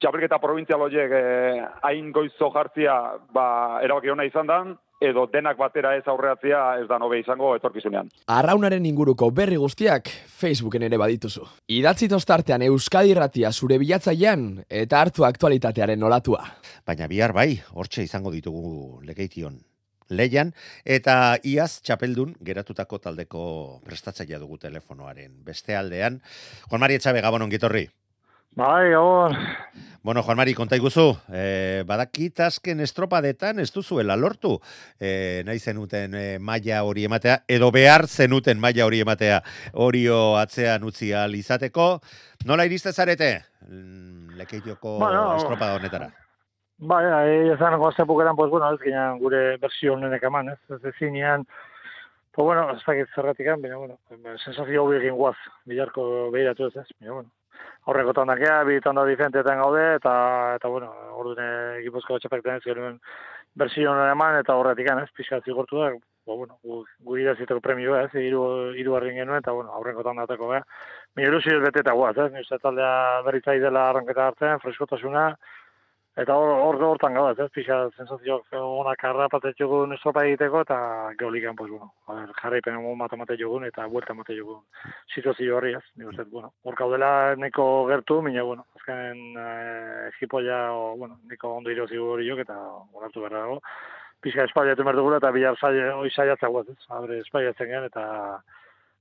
txapelketa 0.00 0.40
provintzial 0.40 0.86
horiek 0.86 1.12
e, 1.12 1.24
hain 1.90 2.08
goizo 2.16 2.48
jartzia, 2.54 2.96
ba, 3.36 3.46
erabaki 3.84 4.14
hona 4.14 4.24
izan 4.24 4.48
dan, 4.48 4.78
edo 5.00 5.26
denak 5.32 5.56
batera 5.58 5.94
ez 5.96 6.04
aurreatzea 6.06 6.60
ez 6.82 6.86
da 6.88 6.98
nobe 7.00 7.18
izango 7.20 7.54
etorkizunean. 7.56 8.10
Arraunaren 8.28 8.86
inguruko 8.86 9.30
berri 9.34 9.56
guztiak 9.60 10.10
Facebooken 10.40 10.84
ere 10.86 11.00
badituzu. 11.00 11.46
Idatzi 11.80 12.10
tostartean 12.12 12.62
Euskadi 12.68 13.16
Ratia 13.16 13.52
zure 13.52 13.80
bilatzaian 13.80 14.46
eta 14.68 15.00
hartu 15.00 15.24
aktualitatearen 15.24 16.00
nolatua. 16.00 16.44
Baina 16.86 17.08
bihar 17.08 17.32
bai, 17.32 17.54
hortxe 17.72 18.04
izango 18.04 18.30
ditugu 18.34 19.00
legeition 19.08 19.58
leian, 20.10 20.52
eta 20.84 21.38
iaz 21.46 21.80
txapeldun 21.86 22.34
geratutako 22.44 22.98
taldeko 22.98 23.42
prestatzaia 23.86 24.40
dugu 24.42 24.58
telefonoaren. 24.58 25.38
Beste 25.46 25.76
aldean, 25.78 26.20
Juan 26.68 26.82
Mari 26.82 26.98
Etxabe, 26.98 27.22
Gabon 27.22 27.46
ongitorri. 27.46 27.86
Bai, 28.56 28.90
gabon. 28.90 29.36
Bueno, 30.02 30.22
Juan 30.22 30.36
Mari, 30.36 30.54
konta 30.54 30.76
iguzu, 30.76 31.12
eh, 31.28 31.84
badakit 31.86 32.40
azken 32.40 32.80
estropadetan 32.80 33.60
ez 33.60 33.68
duzuela 33.70 34.16
lortu, 34.16 34.54
eh, 34.98 35.42
nahi 35.46 35.58
zenuten 35.60 36.14
eh, 36.16 36.38
maila 36.40 36.82
hori 36.82 37.04
ematea, 37.04 37.42
edo 37.46 37.70
behar 37.70 38.06
zenuten 38.08 38.58
maila 38.58 38.86
hori 38.86 39.02
ematea 39.04 39.42
horio 39.74 40.36
atzean 40.40 40.84
utzi 40.84 41.12
izateko. 41.12 42.00
Nola 42.46 42.64
iriste 42.64 42.92
zarete, 42.92 43.44
mm, 43.68 44.36
lekeitioko 44.36 44.98
bueno, 44.98 45.36
estropada 45.36 45.76
honetara? 45.76 46.10
Bai, 46.78 47.04
bai, 47.04 47.50
ezan 47.54 47.78
gozea 47.78 48.06
bukeran, 48.06 48.36
pues, 48.36 48.50
bueno, 48.50 48.72
ez 48.72 48.80
ginean 48.80 49.18
gure 49.18 49.58
versio 49.58 49.94
honenek 49.94 50.22
eman, 50.22 50.48
ez, 50.48 50.58
ez 50.70 50.84
ezinean, 50.94 51.44
pues, 52.32 52.44
bueno, 52.44 52.70
ez 52.70 52.82
dakit 52.86 53.14
zerratik 53.14 53.46
baina, 53.46 53.76
bueno, 53.76 53.98
sensazio 54.42 54.84
hobi 54.84 54.96
egin 54.96 55.14
guaz, 55.14 55.36
bilarko 55.66 56.30
behiratu 56.32 56.68
ez, 56.68 56.76
ez, 56.76 56.88
baina, 56.98 57.12
bueno, 57.12 57.30
horreko 57.90 58.14
tandakea, 58.20 58.62
bi 58.68 58.78
tanda 58.84 59.04
diferentetan 59.08 59.58
gaude, 59.62 59.84
eta, 59.96 60.12
eta 60.60 60.68
bueno, 60.68 60.92
ordune 61.16 61.80
gipuzko 61.84 62.18
txapekten 62.20 62.60
ez 62.60 62.64
genuen 62.64 62.98
bersio 63.58 63.94
eman, 64.12 64.38
eta 64.40 64.56
horretik 64.56 64.90
ez, 64.92 65.08
pixka 65.16 65.40
zigortu 65.44 65.80
da, 65.80 65.90
ba, 66.26 66.34
bueno, 66.34 66.58
gu, 66.62 66.84
guri 67.06 67.24
da 67.26 67.34
ziteko 67.34 67.60
premioa, 67.64 68.04
ez, 68.06 68.14
iru, 68.20 68.42
iru 68.78 68.98
genuen, 69.00 69.38
eta, 69.38 69.52
bueno, 69.52 69.72
aurrenko 69.72 70.04
tandateko, 70.06 70.52
eh. 70.54 70.62
Mi 71.16 71.24
ilusio 71.24 71.56
ez 71.56 71.64
bete 71.64 71.80
eta 71.80 71.92
guaz, 71.92 72.16
ez, 72.18 72.46
taldea 72.62 73.22
berritzai 73.26 73.58
dela 73.58 73.88
arranketa 73.90 74.28
hartzen, 74.28 74.60
freskotasuna, 74.62 75.34
Eta 76.18 76.34
hor 76.34 76.48
hor 76.58 76.76
hortan 76.82 77.14
gauaz, 77.14 77.36
ez 77.38 77.52
pixa 77.54 77.76
sensazio 77.96 78.40
ona 78.58 78.96
karra 78.98 79.28
patetxugun 79.30 79.94
estropa 79.94 80.24
egiteko 80.26 80.62
eta 80.64 80.78
geolikan 81.20 81.54
pues 81.54 81.70
bueno, 81.70 81.92
jarraipen 82.40 82.76
un 82.76 82.98
matemate 82.98 83.36
jogun 83.38 83.64
eta 83.64 83.86
vuelta 83.86 84.14
mate 84.14 84.34
jogun 84.34 84.64
situazio 85.14 85.56
horri, 85.56 85.74
ez? 85.78 85.84
Ni 85.94 86.04
uste, 86.10 86.24
bueno, 86.32 86.50
hor 86.64 86.74
kaudela 86.74 87.36
neko 87.36 87.86
gertu, 87.92 88.20
mina 88.22 88.42
bueno, 88.42 88.66
azken 88.74 89.22
eh, 89.38 90.08
equipo 90.08 90.42
ja 90.42 90.72
o 90.74 90.96
bueno, 90.96 91.20
neko 91.30 91.54
ondo 91.60 91.70
iro 91.70 91.86
hori 91.86 92.28
jok 92.28 92.40
eta 92.40 92.58
onartu 92.92 93.22
berra 93.22 93.46
dago. 93.46 93.60
Pixa 94.20 94.44
España 94.44 94.74
tu 94.76 94.84
merdugula 94.84 95.18
eta 95.18 95.30
bilar 95.30 95.56
saia 95.58 95.96
hoy 95.96 96.10
saia 96.10 96.36
zaguaz, 96.36 96.68
ez? 96.68 96.78
Abre 96.88 97.20
España 97.20 97.54
zengen 97.54 97.84
eta 97.84 98.42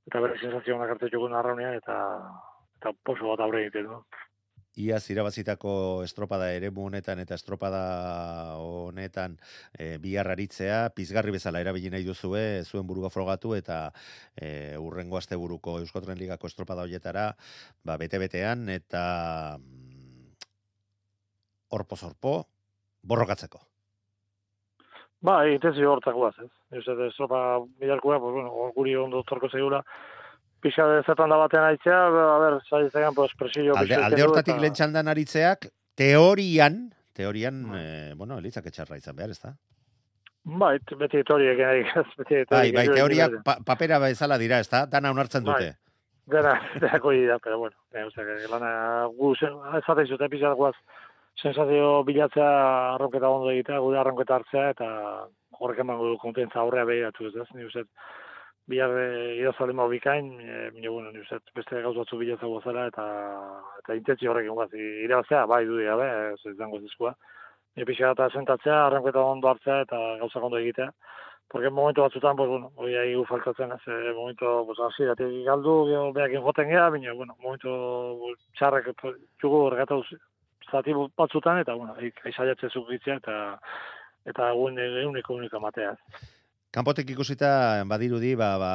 eta 0.05 0.20
bere 0.20 0.38
sensazio 0.38 0.76
ona 0.76 0.86
hartu 0.86 1.10
jogun 1.10 1.34
arraunean 1.34 1.74
eta 1.74 1.97
eta 2.78 2.93
poso 3.03 3.34
bat 3.34 3.39
aurre 3.39 3.66
egiten, 3.66 3.89
no? 3.89 4.05
Iaz 4.80 5.03
irabazitako 5.11 5.71
estropada 6.05 6.49
ere 6.55 6.71
honetan 6.75 7.19
eta 7.19 7.36
estropada 7.36 7.82
honetan 8.63 9.38
e, 9.77 9.97
biharraritzea, 9.99 10.89
pizgarri 10.95 11.32
bezala 11.36 11.59
erabili 11.59 11.91
nahi 11.91 12.05
duzue, 12.07 12.63
zuen 12.63 12.88
buruga 12.88 13.09
frogatu 13.09 13.55
eta 13.55 13.91
e, 14.36 14.77
urrengo 14.77 15.17
asteburuko 15.17 15.80
Euskotren 15.80 16.17
Ligako 16.17 16.47
estropada 16.47 16.86
hoietara, 16.88 17.34
ba, 17.84 17.97
bete-betean 17.97 18.69
eta 18.69 19.57
mm, 19.57 20.38
orpo-zorpo 21.75 22.38
borrokatzeko. 23.03 23.59
Ba, 25.21 25.41
egiten 25.49 25.75
zi 25.75 25.84
hortak 25.84 26.15
guaz, 26.15 26.36
ez. 26.39 26.51
Ez, 26.80 26.86
estropa 27.09 27.59
bilarkoa, 27.82 28.19
pues, 28.21 28.34
bueno, 28.34 28.71
guri 28.75 28.95
ondo 28.95 29.23
torko 29.27 29.49
segura, 29.49 29.82
pixa 30.62 30.86
de 30.88 31.01
zertan 31.03 31.32
da 31.32 31.39
batean 31.39 31.66
aitzea, 31.70 31.99
a 32.07 32.38
ber, 32.41 32.60
zaitzen 32.68 33.16
pues, 33.16 33.34
presio... 33.39 33.76
Alde, 33.78 33.95
alde 33.95 34.24
hortatik 34.24 34.55
eta... 34.55 34.64
lentxandan 34.66 35.12
aritzeak, 35.12 35.70
teorian, 35.97 36.89
teorian, 37.16 37.64
bai. 37.72 37.82
eh, 37.82 38.14
bueno, 38.16 38.38
elitzak 38.39 38.70
etxarra 38.72 38.99
izan 38.99 39.18
behar, 39.18 39.36
ez 39.36 39.41
da? 39.41 39.55
Bai, 40.43 40.78
beti 41.01 41.24
teoriak 41.28 41.60
egin, 41.68 41.91
beti 42.22 42.43
Bai, 42.49 42.72
bai, 42.76 42.88
teoria 42.88 43.30
pa, 43.45 43.60
papera 43.66 43.99
bezala 44.03 44.39
dira, 44.41 44.60
ez 44.60 44.70
da? 44.72 44.86
Dana 44.89 45.12
unartzen 45.16 45.45
dute. 45.45 45.74
Bai. 45.74 45.89
Dena, 46.30 46.53
dena 46.82 46.99
dira, 47.01 47.39
pero 47.39 47.57
bueno, 47.60 47.76
eh, 47.93 48.05
o 48.05 48.53
lana, 48.53 49.05
gu, 49.18 49.34
ezaten 49.82 50.07
zute 50.07 50.30
pixat 50.30 50.55
guaz, 50.55 50.76
sensazio 51.41 52.03
bilatzea 52.03 52.95
arronketa 52.95 53.30
ondo 53.30 53.51
egitea, 53.51 53.80
gure 53.80 53.99
arronketa 53.99 54.36
hartzea, 54.36 54.70
eta 54.76 54.89
horrek 55.60 55.80
eman 55.84 55.99
du 55.99 56.18
kontentza 56.22 56.60
aurrea 56.62 56.86
behiratu, 56.86 57.28
ez 57.28 57.34
da? 57.36 57.45
Ni 57.55 57.66
uste, 57.66 57.86
bihar 58.70 58.93
idazale 59.36 59.74
mau 59.74 59.88
bikain, 59.89 60.30
e, 60.39 60.70
mine, 60.76 60.89
bueno, 60.89 61.11
ni 61.11 61.24
beste 61.55 61.82
gauz 61.82 61.95
batzu 61.97 62.17
bilatza 62.17 62.47
gozera, 62.47 62.86
eta, 62.91 63.05
eta 63.82 63.97
intentzio 63.97 64.32
horrekin 64.32 64.53
guaz, 64.53 64.70
irabazea, 64.78 65.45
bai 65.49 65.63
du 65.65 65.82
gabe, 65.82 66.09
ez 66.34 66.53
izango 66.53 66.80
zizkoa. 66.80 67.15
Ni 67.76 67.86
pixka 67.86 68.13
eta 68.13 68.30
sentatzea, 68.30 68.86
arranketa 68.86 69.26
ondo 69.26 69.49
hartzea, 69.49 69.82
eta 69.88 69.99
gauza 70.22 70.45
ondo 70.45 70.61
egitea. 70.61 70.91
Porque 71.49 71.70
momentu 71.72 72.01
batzutan, 72.01 72.36
pues, 72.38 72.47
bueno, 72.47 72.72
hori 72.76 72.95
ahi 72.95 73.15
gu 73.15 73.26
faltatzen, 73.26 73.72
ez, 73.74 73.82
eh, 73.88 74.13
momentu, 74.13 74.45
pues, 74.67 74.80
hasi, 74.86 75.05
dati 75.09 75.30
galdu, 75.43 75.86
geho, 75.89 76.11
behak 76.13 76.36
infoten 76.38 76.70
geha, 76.70 76.89
bine, 76.93 77.11
bueno, 77.11 77.36
momentu 77.41 78.36
txarrek, 78.59 78.91
txugu 79.41 79.63
horregatuz, 79.65 80.05
zati 80.70 80.93
batzutan, 81.17 81.63
eta, 81.65 81.74
bueno, 81.74 81.95
aizaiatze 81.97 82.70
zukitzea, 82.70 83.17
eta, 83.24 83.38
eta 84.30 84.51
guen 84.53 84.78
eguneko 84.78 85.39
unika 85.41 85.59
mateaz. 85.59 85.97
Kanpotek 86.70 87.07
ikusita 87.09 87.82
badirudi 87.89 88.36
ba, 88.38 88.49
ba, 88.61 88.74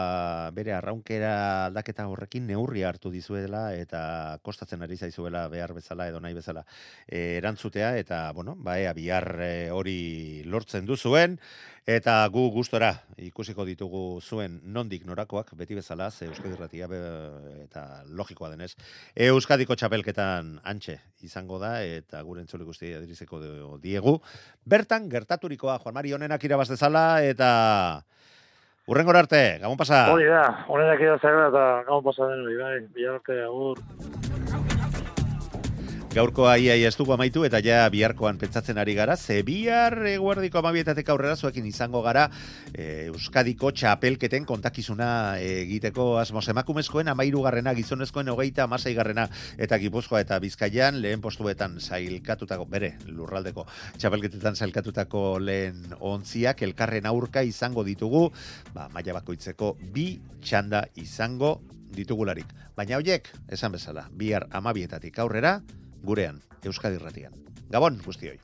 bere 0.50 0.72
arraunkera 0.74 1.34
aldaketa 1.68 2.08
horrekin 2.10 2.48
neurri 2.50 2.82
hartu 2.82 3.12
dizuela 3.14 3.68
eta 3.78 4.00
kostatzen 4.42 4.82
ari 4.82 4.98
zaizuela 4.98 5.44
behar 5.52 5.76
bezala 5.76 6.08
edo 6.10 6.18
nahi 6.18 6.34
bezala 6.34 6.64
e, 7.06 7.36
erantzutea 7.36 7.92
eta 8.00 8.18
bueno, 8.34 8.56
ba, 8.58 8.80
ea 8.82 8.96
bihar 8.98 9.28
e, 9.46 9.52
hori 9.70 10.42
lortzen 10.50 10.90
duzuen 10.90 11.38
Eta 11.84 12.22
gu 12.32 12.46
gustora 12.48 12.94
ikusiko 13.20 13.66
ditugu 13.68 14.18
zuen 14.24 14.54
nondik 14.72 15.02
norakoak, 15.04 15.50
beti 15.52 15.76
bezala, 15.76 16.06
ze 16.10 16.24
Euskadi 16.24 16.56
Ratia 16.56 16.86
eta 17.60 17.82
logikoa 18.08 18.48
denez. 18.54 18.70
Euskadiko 19.14 19.76
txapelketan 19.76 20.62
antxe 20.64 20.96
izango 21.20 21.58
da, 21.60 21.82
eta 21.84 22.22
gure 22.24 22.40
entzule 22.40 22.64
guzti 22.64 22.94
adirizeko 22.96 23.42
diegu. 23.82 24.16
Bertan, 24.64 25.10
gertaturikoa, 25.12 25.76
Juan 25.84 25.94
Mari, 25.94 26.14
honenak 26.16 26.44
irabaz 26.48 26.70
dezala, 26.70 27.20
eta 27.22 27.50
urren 28.90 29.16
arte, 29.16 29.42
gabon 29.62 29.80
pasa. 29.80 30.06
Hori 30.12 30.28
da, 30.28 30.44
honenak 30.68 31.00
irabaz 31.00 31.22
eta 31.50 31.64
gabon 31.88 32.04
pasa 32.10 32.30
den 32.32 32.44
hori, 32.44 32.60
bai, 32.60 32.76
bilar 32.96 33.20
arte, 33.20 33.40
agur. 33.48 34.53
Gaurkoa 36.14 36.52
ia 36.62 36.76
ia 36.78 36.86
ez 36.86 36.94
dugu 36.94 37.10
amaitu 37.10 37.42
eta 37.42 37.58
ja 37.58 37.88
biharkoan 37.90 38.36
pentsatzen 38.38 38.78
ari 38.78 38.92
gara, 38.94 39.16
ze 39.16 39.40
bihar 39.42 39.96
eguerdiko 40.06 40.60
amabietatek 40.60 41.08
aurrera 41.10 41.34
zuekin 41.34 41.66
izango 41.66 42.04
gara 42.04 42.28
e, 42.70 43.08
Euskadiko 43.08 43.72
txapelketen 43.74 44.46
kontakizuna 44.46 45.08
egiteko 45.42 46.20
asmoz. 46.20 46.44
Emakumezkoen 46.54 47.10
amairu 47.10 47.42
garrena, 47.42 47.74
gizonezkoen 47.74 48.30
hogeita 48.30 48.68
amasei 48.68 48.94
garrena 48.94 49.26
eta 49.58 49.80
gipuzkoa 49.82 50.22
eta 50.22 50.38
bizkaian 50.38 51.02
lehen 51.02 51.18
postuetan 51.20 51.80
zailkatutako, 51.82 52.70
bere, 52.70 52.94
lurraldeko 53.10 53.66
txapelketetan 53.98 54.54
zailkatutako 54.54 55.40
lehen 55.42 55.98
ontziak 55.98 56.62
elkarren 56.62 57.10
aurka 57.10 57.42
izango 57.42 57.82
ditugu, 57.82 58.28
ba, 58.70 58.86
maila 58.94 59.18
bakoitzeko 59.18 59.74
bi 59.90 60.12
txanda 60.38 60.86
izango 60.94 61.56
ditugularik. 61.90 62.60
Baina 62.78 63.02
hoiek, 63.02 63.32
esan 63.50 63.74
bezala, 63.74 64.12
bihar 64.14 64.46
amabietatik 64.54 65.18
aurrera, 65.18 65.58
gurean, 66.04 66.42
Euskadi 66.64 66.98
Ratian. 66.98 67.32
Gabon, 67.70 67.98
guztioi. 68.04 68.38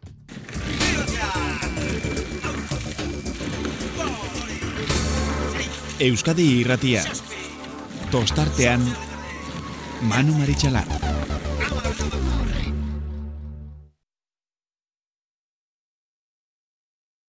Euskadi 6.01 6.47
Irratia. 6.63 7.05
Tostartean 8.11 8.81
Manu 10.09 10.33
Maritxalar. 10.41 10.89